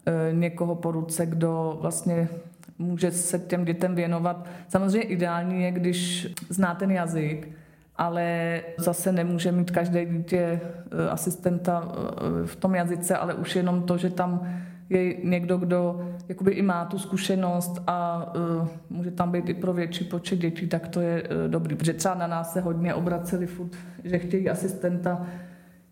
e, 0.05 0.33
někoho 0.33 0.75
po 0.75 0.91
ruce, 0.91 1.25
kdo 1.25 1.77
vlastně 1.81 2.29
může 2.77 3.11
se 3.11 3.39
těm 3.39 3.65
dětem 3.65 3.95
věnovat. 3.95 4.47
Samozřejmě 4.67 5.01
ideální 5.01 5.63
je, 5.63 5.71
když 5.71 6.27
zná 6.49 6.75
ten 6.75 6.91
jazyk, 6.91 7.49
ale 7.95 8.61
zase 8.77 9.11
nemůže 9.11 9.51
mít 9.51 9.71
každé 9.71 10.05
dítě 10.05 10.61
eh, 10.61 11.09
asistenta 11.09 11.91
eh, 11.91 12.47
v 12.47 12.55
tom 12.55 12.75
jazyce, 12.75 13.17
ale 13.17 13.33
už 13.33 13.55
jenom 13.55 13.83
to, 13.83 13.97
že 13.97 14.09
tam 14.09 14.47
je 14.89 15.15
někdo, 15.23 15.57
kdo 15.57 16.09
jakoby 16.29 16.51
i 16.51 16.61
má 16.61 16.85
tu 16.85 16.99
zkušenost 16.99 17.81
a 17.87 18.31
uh, 18.61 18.67
může 18.89 19.11
tam 19.11 19.31
být 19.31 19.49
i 19.49 19.53
pro 19.53 19.73
větší 19.73 20.03
počet 20.03 20.39
dětí, 20.39 20.67
tak 20.67 20.87
to 20.87 21.01
je 21.01 21.23
uh, 21.23 21.51
dobrý. 21.51 21.75
Protože 21.75 21.93
třeba 21.93 22.15
na 22.15 22.27
nás 22.27 22.53
se 22.53 22.61
hodně 22.61 22.93
obraceli 22.93 23.47
furt, 23.47 23.71
že 24.03 24.19
chtějí 24.19 24.49
asistenta 24.49 25.25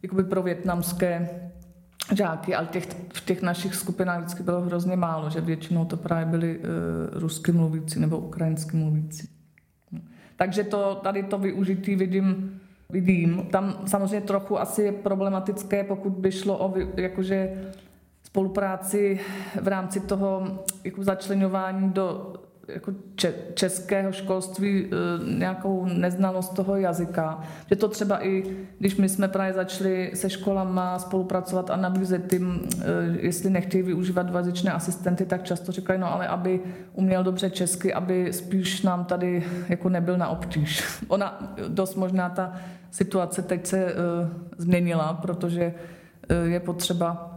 jakoby 0.03 0.23
pro 0.23 0.43
větnamské 0.43 1.29
žáky, 2.15 2.55
ale 2.55 2.67
těch, 2.67 2.87
v 3.13 3.25
těch 3.25 3.41
našich 3.41 3.75
skupinách 3.75 4.19
vždycky 4.19 4.43
bylo 4.43 4.61
hrozně 4.61 4.95
málo, 4.95 5.29
že 5.29 5.41
většinou 5.41 5.85
to 5.85 5.97
právě 5.97 6.25
byli 6.25 6.57
uh, 6.57 6.63
rusky 7.11 7.51
mluvící 7.51 7.99
nebo 7.99 8.17
ukrajinsky 8.17 8.77
mluvící. 8.77 9.29
Takže 10.35 10.63
to, 10.63 10.95
tady 10.95 11.23
to 11.23 11.37
využití 11.37 11.95
vidím, 11.95 12.59
vidím. 12.89 13.47
Tam 13.51 13.75
samozřejmě 13.85 14.21
trochu 14.21 14.59
asi 14.59 14.81
je 14.81 14.91
problematické, 14.91 15.83
pokud 15.83 16.13
by 16.13 16.31
šlo 16.31 16.67
o 16.67 16.73
jakože 16.97 17.49
spolupráci 18.35 19.19
v 19.61 19.67
rámci 19.67 19.99
toho 19.99 20.59
jako 20.83 21.03
začlenování 21.03 21.89
do 21.89 22.33
jako 22.67 22.91
českého 23.53 24.11
školství 24.11 24.85
e, 24.85 24.89
nějakou 25.37 25.85
neznalost 25.85 26.55
toho 26.55 26.75
jazyka. 26.75 27.41
Že 27.69 27.75
to 27.75 27.87
třeba 27.87 28.25
i, 28.25 28.43
když 28.79 28.95
my 28.95 29.09
jsme 29.09 29.27
právě 29.27 29.53
začali 29.53 30.11
se 30.13 30.29
školama 30.29 30.99
spolupracovat 30.99 31.69
a 31.69 31.75
nabízet 31.75 32.29
tím, 32.29 32.67
e, 32.81 32.85
jestli 33.19 33.49
nechtějí 33.49 33.83
využívat 33.83 34.23
dvojazyčné 34.23 34.71
asistenty, 34.71 35.25
tak 35.25 35.43
často 35.43 35.71
říkají, 35.71 35.99
no 35.99 36.13
ale 36.13 36.27
aby 36.27 36.59
uměl 36.93 37.23
dobře 37.23 37.49
česky, 37.49 37.93
aby 37.93 38.33
spíš 38.33 38.81
nám 38.81 39.05
tady 39.05 39.43
jako 39.69 39.89
nebyl 39.89 40.17
na 40.17 40.27
obtíž. 40.27 40.83
Ona 41.07 41.55
dost 41.67 41.95
možná 41.95 42.29
ta 42.29 42.53
situace 42.91 43.41
teď 43.41 43.65
se 43.65 43.85
uh, 43.85 43.91
změnila, 44.57 45.13
protože 45.13 45.73
je 46.45 46.59
potřeba 46.59 47.34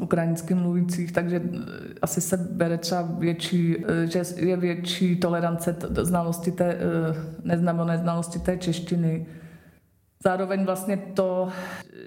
ukrajinsky 0.00 0.54
mluvících, 0.54 1.12
takže 1.12 1.42
eh, 1.44 1.58
asi 2.02 2.20
se 2.20 2.36
bere 2.36 2.78
třeba 2.78 3.02
větší, 3.02 3.76
eh, 3.76 4.06
že 4.06 4.22
je 4.36 4.56
větší 4.56 5.16
tolerance 5.16 5.76
znalosti 6.02 6.52
té, 6.52 6.74
eh, 6.74 6.78
neznamo 7.42 7.84
neznalosti 7.84 8.38
té 8.38 8.56
češtiny. 8.56 9.26
Zároveň 10.24 10.64
vlastně 10.64 10.96
to, 10.96 11.48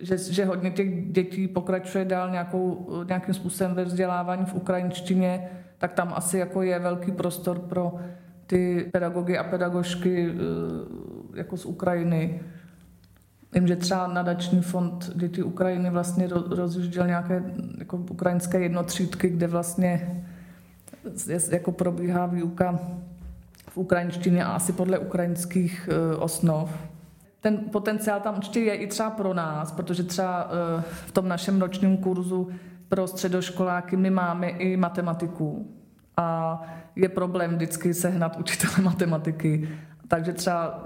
že, 0.02 0.18
že 0.18 0.46
hodně 0.46 0.72
těch 0.72 1.12
dětí 1.12 1.48
pokračuje 1.48 2.06
dál 2.06 2.32
nějakou, 2.32 2.88
nějakým 3.08 3.34
způsobem 3.34 3.74
ve 3.76 3.86
vzdělávání 3.86 4.46
v 4.46 4.54
ukrajinštině, 4.54 5.50
tak 5.78 5.94
tam 5.94 6.14
asi 6.16 6.38
jako 6.38 6.62
je 6.62 6.80
velký 6.80 7.12
prostor 7.12 7.60
pro 7.60 7.96
ty 8.48 8.90
pedagogy 8.92 9.38
a 9.38 9.44
pedagožky 9.44 10.34
jako 11.36 11.58
z 11.58 11.66
Ukrajiny. 11.66 12.40
Vím, 13.54 13.68
že 13.68 13.76
třeba 13.76 14.08
nadační 14.08 14.62
fond 14.62 15.12
Dětí 15.16 15.44
Ukrajiny 15.44 15.90
vlastně 15.90 16.28
rozjížděl 16.50 17.08
nějaké 17.08 17.44
jako 17.78 17.98
ukrajinské 17.98 18.60
jednotřídky, 18.60 19.30
kde 19.30 19.48
vlastně 19.48 20.24
jako 21.52 21.72
probíhá 21.72 22.26
výuka 22.26 22.80
v 23.70 23.78
ukrajinštině 23.78 24.46
a 24.46 24.52
asi 24.52 24.74
podle 24.74 25.00
ukrajinských 25.00 25.90
e, 25.92 26.16
osnov. 26.16 26.70
Ten 27.42 27.58
potenciál 27.58 28.20
tam 28.20 28.38
určitě 28.38 28.60
je 28.60 28.76
i 28.76 28.88
třeba 28.88 29.10
pro 29.10 29.34
nás, 29.34 29.72
protože 29.72 30.04
třeba 30.04 30.50
e, 30.80 30.82
v 30.82 31.12
tom 31.12 31.28
našem 31.28 31.62
ročním 31.62 31.98
kurzu 31.98 32.50
pro 32.90 33.08
středoškoláky 33.08 33.98
my 33.98 34.10
máme 34.10 34.50
i 34.50 34.78
matematiku 34.78 35.76
a 36.18 36.62
je 36.96 37.10
problém 37.10 37.56
vždycky 37.56 37.94
sehnat 37.94 38.38
učitele 38.40 38.74
matematiky. 38.84 39.70
Takže 40.08 40.34
třeba 40.34 40.84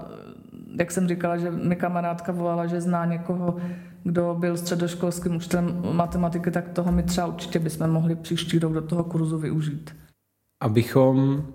jak 0.78 0.90
jsem 0.90 1.08
říkala, 1.08 1.36
že 1.36 1.50
mi 1.50 1.76
kamarádka 1.76 2.32
volala, 2.32 2.66
že 2.66 2.80
zná 2.80 3.04
někoho, 3.04 3.56
kdo 4.02 4.36
byl 4.38 4.56
středoškolským 4.56 5.36
učitelem 5.36 5.82
matematiky, 5.92 6.50
tak 6.50 6.68
toho 6.68 6.92
my 6.92 7.02
třeba 7.02 7.26
určitě 7.26 7.58
bychom 7.58 7.90
mohli 7.90 8.16
příští 8.16 8.58
rok 8.58 8.72
do 8.72 8.82
toho 8.82 9.04
kurzu 9.04 9.38
využít. 9.38 9.96
Abychom 10.60 11.46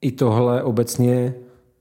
i 0.00 0.12
tohle 0.12 0.62
obecně 0.62 1.34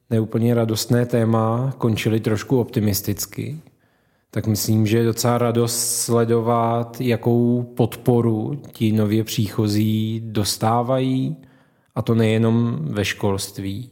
neúplně 0.09 0.55
radostné 0.55 1.05
téma 1.05 1.73
končili 1.77 2.19
trošku 2.19 2.59
optimisticky, 2.59 3.59
tak 4.31 4.47
myslím, 4.47 4.87
že 4.87 4.97
je 4.97 5.03
docela 5.03 5.37
radost 5.37 6.01
sledovat, 6.01 7.01
jakou 7.01 7.63
podporu 7.63 8.61
ti 8.71 8.91
nově 8.91 9.23
příchozí 9.23 10.21
dostávají, 10.25 11.37
a 11.95 12.01
to 12.01 12.15
nejenom 12.15 12.79
ve 12.81 13.05
školství, 13.05 13.91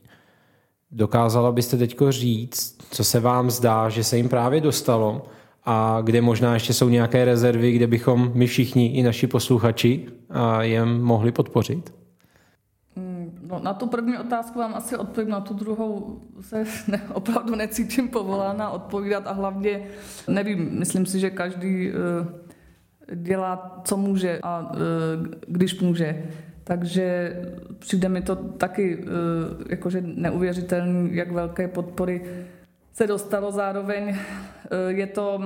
Dokázala 0.91 1.51
byste 1.51 1.77
teď 1.77 1.97
říct, 2.09 2.77
co 2.91 3.03
se 3.03 3.19
vám 3.19 3.51
zdá, 3.51 3.89
že 3.89 4.03
se 4.03 4.17
jim 4.17 4.29
právě 4.29 4.61
dostalo 4.61 5.25
a 5.65 6.01
kde 6.03 6.21
možná 6.21 6.53
ještě 6.53 6.73
jsou 6.73 6.89
nějaké 6.89 7.25
rezervy, 7.25 7.71
kde 7.71 7.87
bychom 7.87 8.31
my 8.33 8.47
všichni 8.47 8.87
i 8.87 9.03
naši 9.03 9.27
posluchači 9.27 10.05
je 10.59 10.85
mohli 10.85 11.31
podpořit? 11.31 11.93
Mm, 12.95 13.47
no, 13.51 13.59
na 13.63 13.73
tu 13.73 13.87
první 13.87 14.17
otázku 14.17 14.59
vám 14.59 14.75
asi 14.75 14.97
odpovím, 14.97 15.29
na 15.29 15.41
tu 15.41 15.53
druhou 15.53 16.21
se 16.41 16.63
ne, 16.87 17.01
opravdu 17.13 17.55
necítím 17.55 18.09
povolána 18.09 18.69
odpovídat 18.69 19.27
a 19.27 19.31
hlavně 19.31 19.87
nevím, 20.27 20.79
myslím 20.79 21.05
si, 21.05 21.19
že 21.19 21.29
každý 21.29 21.89
uh, 21.89 21.95
dělá, 23.15 23.81
co 23.83 23.97
může 23.97 24.39
a 24.43 24.71
uh, 24.71 24.77
když 25.47 25.79
může. 25.79 26.23
Takže 26.67 27.35
přijde 27.79 28.09
mi 28.09 28.21
to 28.21 28.35
taky 28.35 29.03
eh, 29.03 29.05
jakože 29.69 30.01
neuvěřitelný, 30.01 31.15
jak 31.15 31.31
velké 31.31 31.67
podpory 31.67 32.21
se 32.93 33.07
dostalo 33.07 33.51
zároveň. 33.51 34.17
je 34.87 35.07
to, 35.07 35.39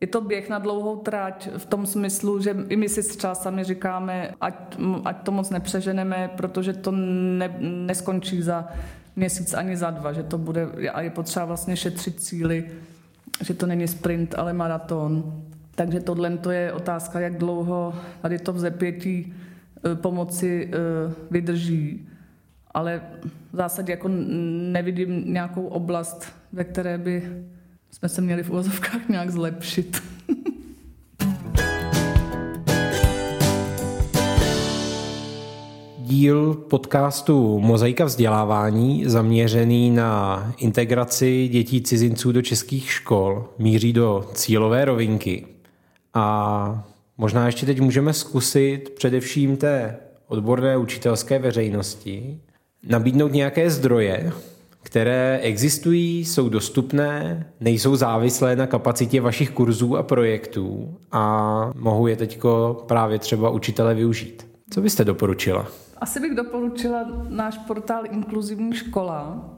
je 0.00 0.06
to 0.06 0.20
běh 0.20 0.48
na 0.48 0.58
dlouhou 0.58 0.96
tráť 0.96 1.48
v 1.56 1.66
tom 1.66 1.86
smyslu, 1.86 2.40
že 2.40 2.56
i 2.68 2.76
my 2.76 2.88
si 2.88 3.16
třeba 3.16 3.34
sami 3.34 3.64
říkáme, 3.64 4.30
ať, 4.40 4.78
ať 5.04 5.22
to 5.22 5.32
moc 5.32 5.50
nepřeženeme, 5.50 6.30
protože 6.36 6.72
to 6.72 6.90
ne, 6.90 7.56
neskončí 7.60 8.42
za 8.42 8.68
měsíc 9.16 9.54
ani 9.54 9.76
za 9.76 9.90
dva, 9.90 10.12
že 10.12 10.22
to 10.22 10.38
bude, 10.38 10.68
a 10.92 11.00
je 11.00 11.10
potřeba 11.10 11.44
vlastně 11.44 11.76
šetřit 11.76 12.20
cíly, 12.20 12.64
že 13.44 13.54
to 13.54 13.66
není 13.66 13.88
sprint, 13.88 14.34
ale 14.38 14.52
maraton. 14.52 15.42
Takže 15.74 16.00
tohle 16.00 16.38
to 16.38 16.50
je 16.50 16.72
otázka, 16.72 17.20
jak 17.20 17.36
dlouho 17.36 17.94
tady 18.22 18.38
to 18.38 18.52
vzepětí 18.52 19.34
pomoci 19.94 20.70
e, 20.72 20.78
vydrží. 21.30 22.08
Ale 22.74 23.00
v 23.52 23.56
zásadě 23.56 23.92
jako 23.92 24.08
nevidím 24.08 25.32
nějakou 25.32 25.66
oblast, 25.66 26.32
ve 26.52 26.64
které 26.64 26.98
by 26.98 27.44
jsme 27.90 28.08
se 28.08 28.20
měli 28.20 28.42
v 28.42 28.50
uvozovkách 28.50 29.08
nějak 29.08 29.30
zlepšit. 29.30 30.02
díl 36.06 36.54
podcastu 36.54 37.60
Mozaika 37.60 38.04
vzdělávání 38.04 39.04
zaměřený 39.06 39.90
na 39.90 40.52
integraci 40.58 41.48
dětí 41.48 41.82
cizinců 41.82 42.32
do 42.32 42.42
českých 42.42 42.90
škol 42.90 43.48
míří 43.58 43.92
do 43.92 44.30
cílové 44.34 44.84
rovinky. 44.84 45.46
A 46.14 46.88
možná 47.18 47.46
ještě 47.46 47.66
teď 47.66 47.80
můžeme 47.80 48.12
zkusit 48.12 48.90
především 48.90 49.56
té 49.56 49.96
odborné 50.26 50.76
učitelské 50.76 51.38
veřejnosti 51.38 52.40
nabídnout 52.88 53.32
nějaké 53.32 53.70
zdroje, 53.70 54.32
které 54.82 55.38
existují, 55.42 56.24
jsou 56.24 56.48
dostupné, 56.48 57.46
nejsou 57.60 57.96
závislé 57.96 58.56
na 58.56 58.66
kapacitě 58.66 59.20
vašich 59.20 59.50
kurzů 59.50 59.96
a 59.96 60.02
projektů 60.02 60.96
a 61.12 61.72
mohou 61.74 62.06
je 62.06 62.16
teď 62.16 62.40
právě 62.86 63.18
třeba 63.18 63.50
učitele 63.50 63.94
využít. 63.94 64.46
Co 64.70 64.80
byste 64.80 65.04
doporučila? 65.04 65.66
Asi 65.98 66.20
bych 66.20 66.34
doporučila 66.34 67.04
náš 67.28 67.58
portál 67.58 68.02
Inkluzivní 68.10 68.72
škola, 68.72 69.50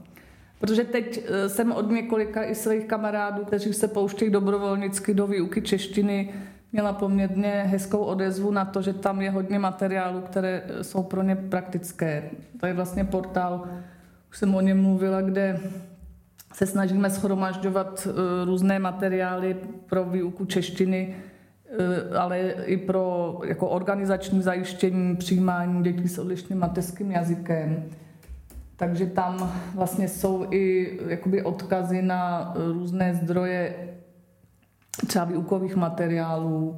protože 0.59 0.83
teď 0.83 1.23
eh, 1.25 1.49
jsem 1.49 1.71
od 1.71 1.91
několika 1.91 2.43
i 2.43 2.55
svých 2.55 2.85
kamarádů, 2.85 3.45
kteří 3.45 3.73
se 3.73 3.87
pouštějí 3.87 4.31
dobrovolnicky 4.31 5.13
do 5.13 5.27
výuky 5.27 5.61
češtiny, 5.61 6.33
měla 6.71 6.93
poměrně 6.93 7.63
hezkou 7.67 7.97
odezvu 7.97 8.51
na 8.51 8.65
to, 8.65 8.81
že 8.81 8.93
tam 8.93 9.21
je 9.21 9.31
hodně 9.31 9.59
materiálů, 9.59 10.21
které 10.21 10.63
eh, 10.65 10.83
jsou 10.83 11.03
pro 11.03 11.23
ně 11.23 11.35
praktické. 11.35 12.23
To 12.59 12.65
je 12.65 12.73
vlastně 12.73 13.03
portál, 13.05 13.63
už 14.29 14.37
jsem 14.37 14.55
o 14.55 14.61
něm 14.61 14.81
mluvila, 14.81 15.21
kde 15.21 15.59
se 16.53 16.65
snažíme 16.65 17.09
schromažďovat 17.09 18.07
eh, 18.07 18.45
různé 18.45 18.79
materiály 18.79 19.57
pro 19.85 20.05
výuku 20.05 20.45
češtiny, 20.45 21.15
Eh, 21.71 22.17
ale 22.17 22.39
i 22.65 22.77
pro 22.77 23.39
jako 23.45 23.69
organizační 23.69 24.41
zajištění 24.41 25.15
přijímání 25.15 25.83
dětí 25.83 26.07
s 26.07 26.17
odlišným 26.17 26.59
mateřským 26.59 27.11
jazykem. 27.11 27.85
Takže 28.75 29.05
tam 29.05 29.53
vlastně 29.75 30.07
jsou 30.07 30.45
i 30.51 30.97
jakoby 31.07 31.43
odkazy 31.43 32.01
na 32.01 32.53
různé 32.73 33.15
zdroje 33.15 33.75
třeba 35.07 35.25
výukových 35.25 35.75
materiálů 35.75 36.77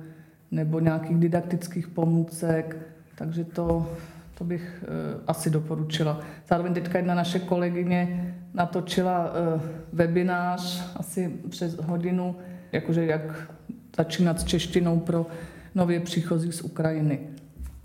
nebo 0.51 0.79
nějakých 0.79 1.17
didaktických 1.17 1.87
pomůcek, 1.87 2.77
takže 3.15 3.43
to, 3.43 3.89
to 4.37 4.43
bych 4.43 4.83
uh, 4.83 5.21
asi 5.27 5.49
doporučila. 5.49 6.19
Zároveň 6.49 6.73
teďka 6.73 6.97
jedna 6.97 7.15
naše 7.15 7.39
kolegyně 7.39 8.35
natočila 8.53 9.25
uh, 9.25 9.61
webinář 9.93 10.91
asi 10.95 11.31
přes 11.49 11.77
hodinu, 11.77 12.35
jakože 12.71 13.05
jak 13.05 13.51
začínat 13.97 14.39
s 14.39 14.43
češtinou 14.43 14.99
pro 14.99 15.25
nově 15.75 15.99
příchozí 15.99 16.51
z 16.51 16.61
Ukrajiny. 16.61 17.19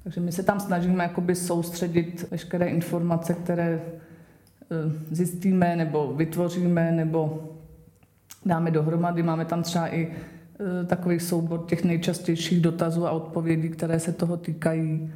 Takže 0.07 0.21
my 0.21 0.33
se 0.33 0.43
tam 0.43 0.61
snažíme 0.61 1.05
jakoby 1.05 1.35
soustředit 1.35 2.27
veškeré 2.31 2.67
informace, 2.67 3.35
které 3.35 3.81
eh, 3.83 3.95
zjistíme 5.11 5.77
nebo 5.77 6.15
vytvoříme 6.15 6.93
nebo 6.93 7.49
dáme 8.47 8.71
dohromady. 8.71 9.23
Máme 9.23 9.45
tam 9.45 9.63
třeba 9.63 9.95
i 9.95 10.09
eh, 10.13 10.85
takový 10.85 11.21
soubor 11.21 11.65
těch 11.69 11.85
nejčastějších 11.85 12.61
dotazů 12.61 13.07
a 13.07 13.11
odpovědí, 13.11 13.69
které 13.69 14.01
se 14.01 14.13
toho 14.13 14.37
týkají. 14.37 15.13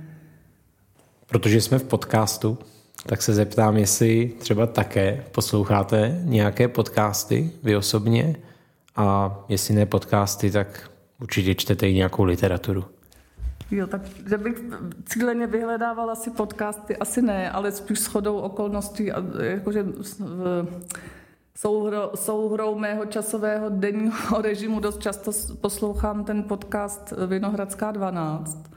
Protože 1.27 1.61
jsme 1.61 1.79
v 1.79 1.85
podcastu, 1.85 2.59
tak 3.07 3.23
se 3.23 3.35
zeptám, 3.35 3.77
jestli 3.77 4.33
třeba 4.39 4.67
také 4.67 5.25
posloucháte 5.33 6.21
nějaké 6.25 6.69
podcasty 6.69 7.51
vy 7.63 7.77
osobně 7.77 8.37
a 8.97 9.39
jestli 9.49 9.75
ne 9.75 9.87
podcasty, 9.87 10.51
tak 10.51 10.91
určitě 11.21 11.55
čtete 11.55 11.89
i 11.89 11.95
nějakou 11.95 12.25
literaturu. 12.25 12.85
Jo, 13.71 13.87
tak 13.87 14.01
že 14.29 14.39
bych 14.39 14.65
cíleně 15.05 15.47
vyhledávala 15.47 16.15
si 16.15 16.31
podcasty, 16.31 16.97
asi 16.97 17.23
ne, 17.23 17.51
ale 17.51 17.73
spíš 17.73 18.01
shodou 18.01 18.37
okolností, 18.37 19.11
jakože 19.41 19.85
souhrou, 21.57 22.11
souhrou 22.15 22.79
mého 22.79 23.07
časového 23.07 23.69
denního 23.69 24.43
režimu 24.43 24.81
dost 24.81 25.01
často 25.01 25.31
poslouchám 25.61 26.25
ten 26.25 26.43
podcast 26.43 27.15
Vinohradská 27.27 27.91
12, 27.91 28.71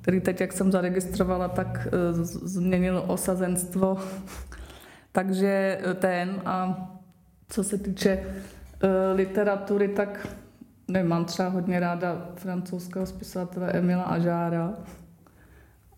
který 0.00 0.20
teď, 0.20 0.40
jak 0.40 0.52
jsem 0.52 0.72
zaregistrovala, 0.72 1.48
tak 1.48 1.86
e, 1.86 2.12
změnil 2.24 3.04
osazenstvo. 3.06 3.98
Takže 5.12 5.80
ten 6.00 6.42
a 6.44 6.88
co 7.48 7.64
se 7.64 7.78
týče 7.78 8.26
Eh, 8.84 9.12
literatury, 9.12 9.88
tak 9.88 10.26
nevím, 10.88 11.08
mám 11.08 11.24
třeba 11.24 11.48
hodně 11.48 11.80
ráda 11.80 12.28
francouzského 12.34 13.06
spisovatele 13.06 13.72
Emila 13.72 14.02
Ažára 14.02 14.74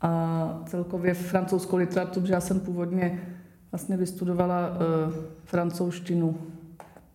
a 0.01 0.63
celkově 0.67 1.15
francouzskou 1.15 1.77
literaturu, 1.77 2.27
že 2.27 2.33
já 2.33 2.41
jsem 2.41 2.61
původně 2.61 3.36
vlastně 3.73 3.97
vystudovala 3.97 4.69
uh, 4.69 5.15
francouzštinu, 5.45 6.37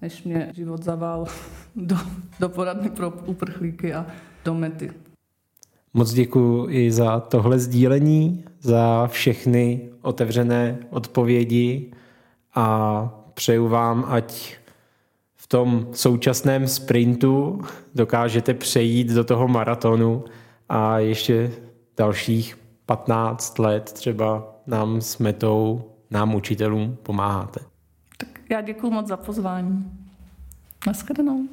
než 0.02 0.24
mě 0.24 0.52
život 0.56 0.84
zavál 0.84 1.28
do, 1.76 1.95
do 2.39 2.49
poradny 2.49 2.89
pro 2.89 3.10
uprchlíky 3.26 3.93
a 3.93 4.06
do 4.45 4.54
mety. 4.54 4.91
Moc 5.93 6.14
děkuji 6.14 6.70
i 6.70 6.91
za 6.91 7.20
tohle 7.20 7.60
sdílení, 7.60 8.43
za 8.62 9.08
všechny 9.08 9.89
otevřené 10.02 10.78
odpovědi 10.89 11.91
a 12.56 13.24
přeju 13.34 13.68
vám, 13.68 14.06
ať 14.08 14.62
tom 15.52 15.88
současném 15.91 16.68
sprintu 16.68 17.62
dokážete 17.95 18.54
přejít 18.54 19.08
do 19.08 19.24
toho 19.24 19.47
maratonu 19.47 20.24
a 20.70 20.99
ještě 20.99 21.52
dalších 21.97 22.58
15 22.86 23.60
let 23.60 23.84
třeba 23.91 24.56
nám 24.68 25.02
s 25.02 25.18
metou, 25.18 25.91
nám 26.12 26.36
učitelům 26.36 26.97
pomáháte. 27.03 27.59
Tak 28.18 28.30
já 28.49 28.62
děkuji 28.62 28.91
moc 28.91 29.07
za 29.07 29.18
pozvání. 29.18 29.91
Naschledanou. 30.88 31.47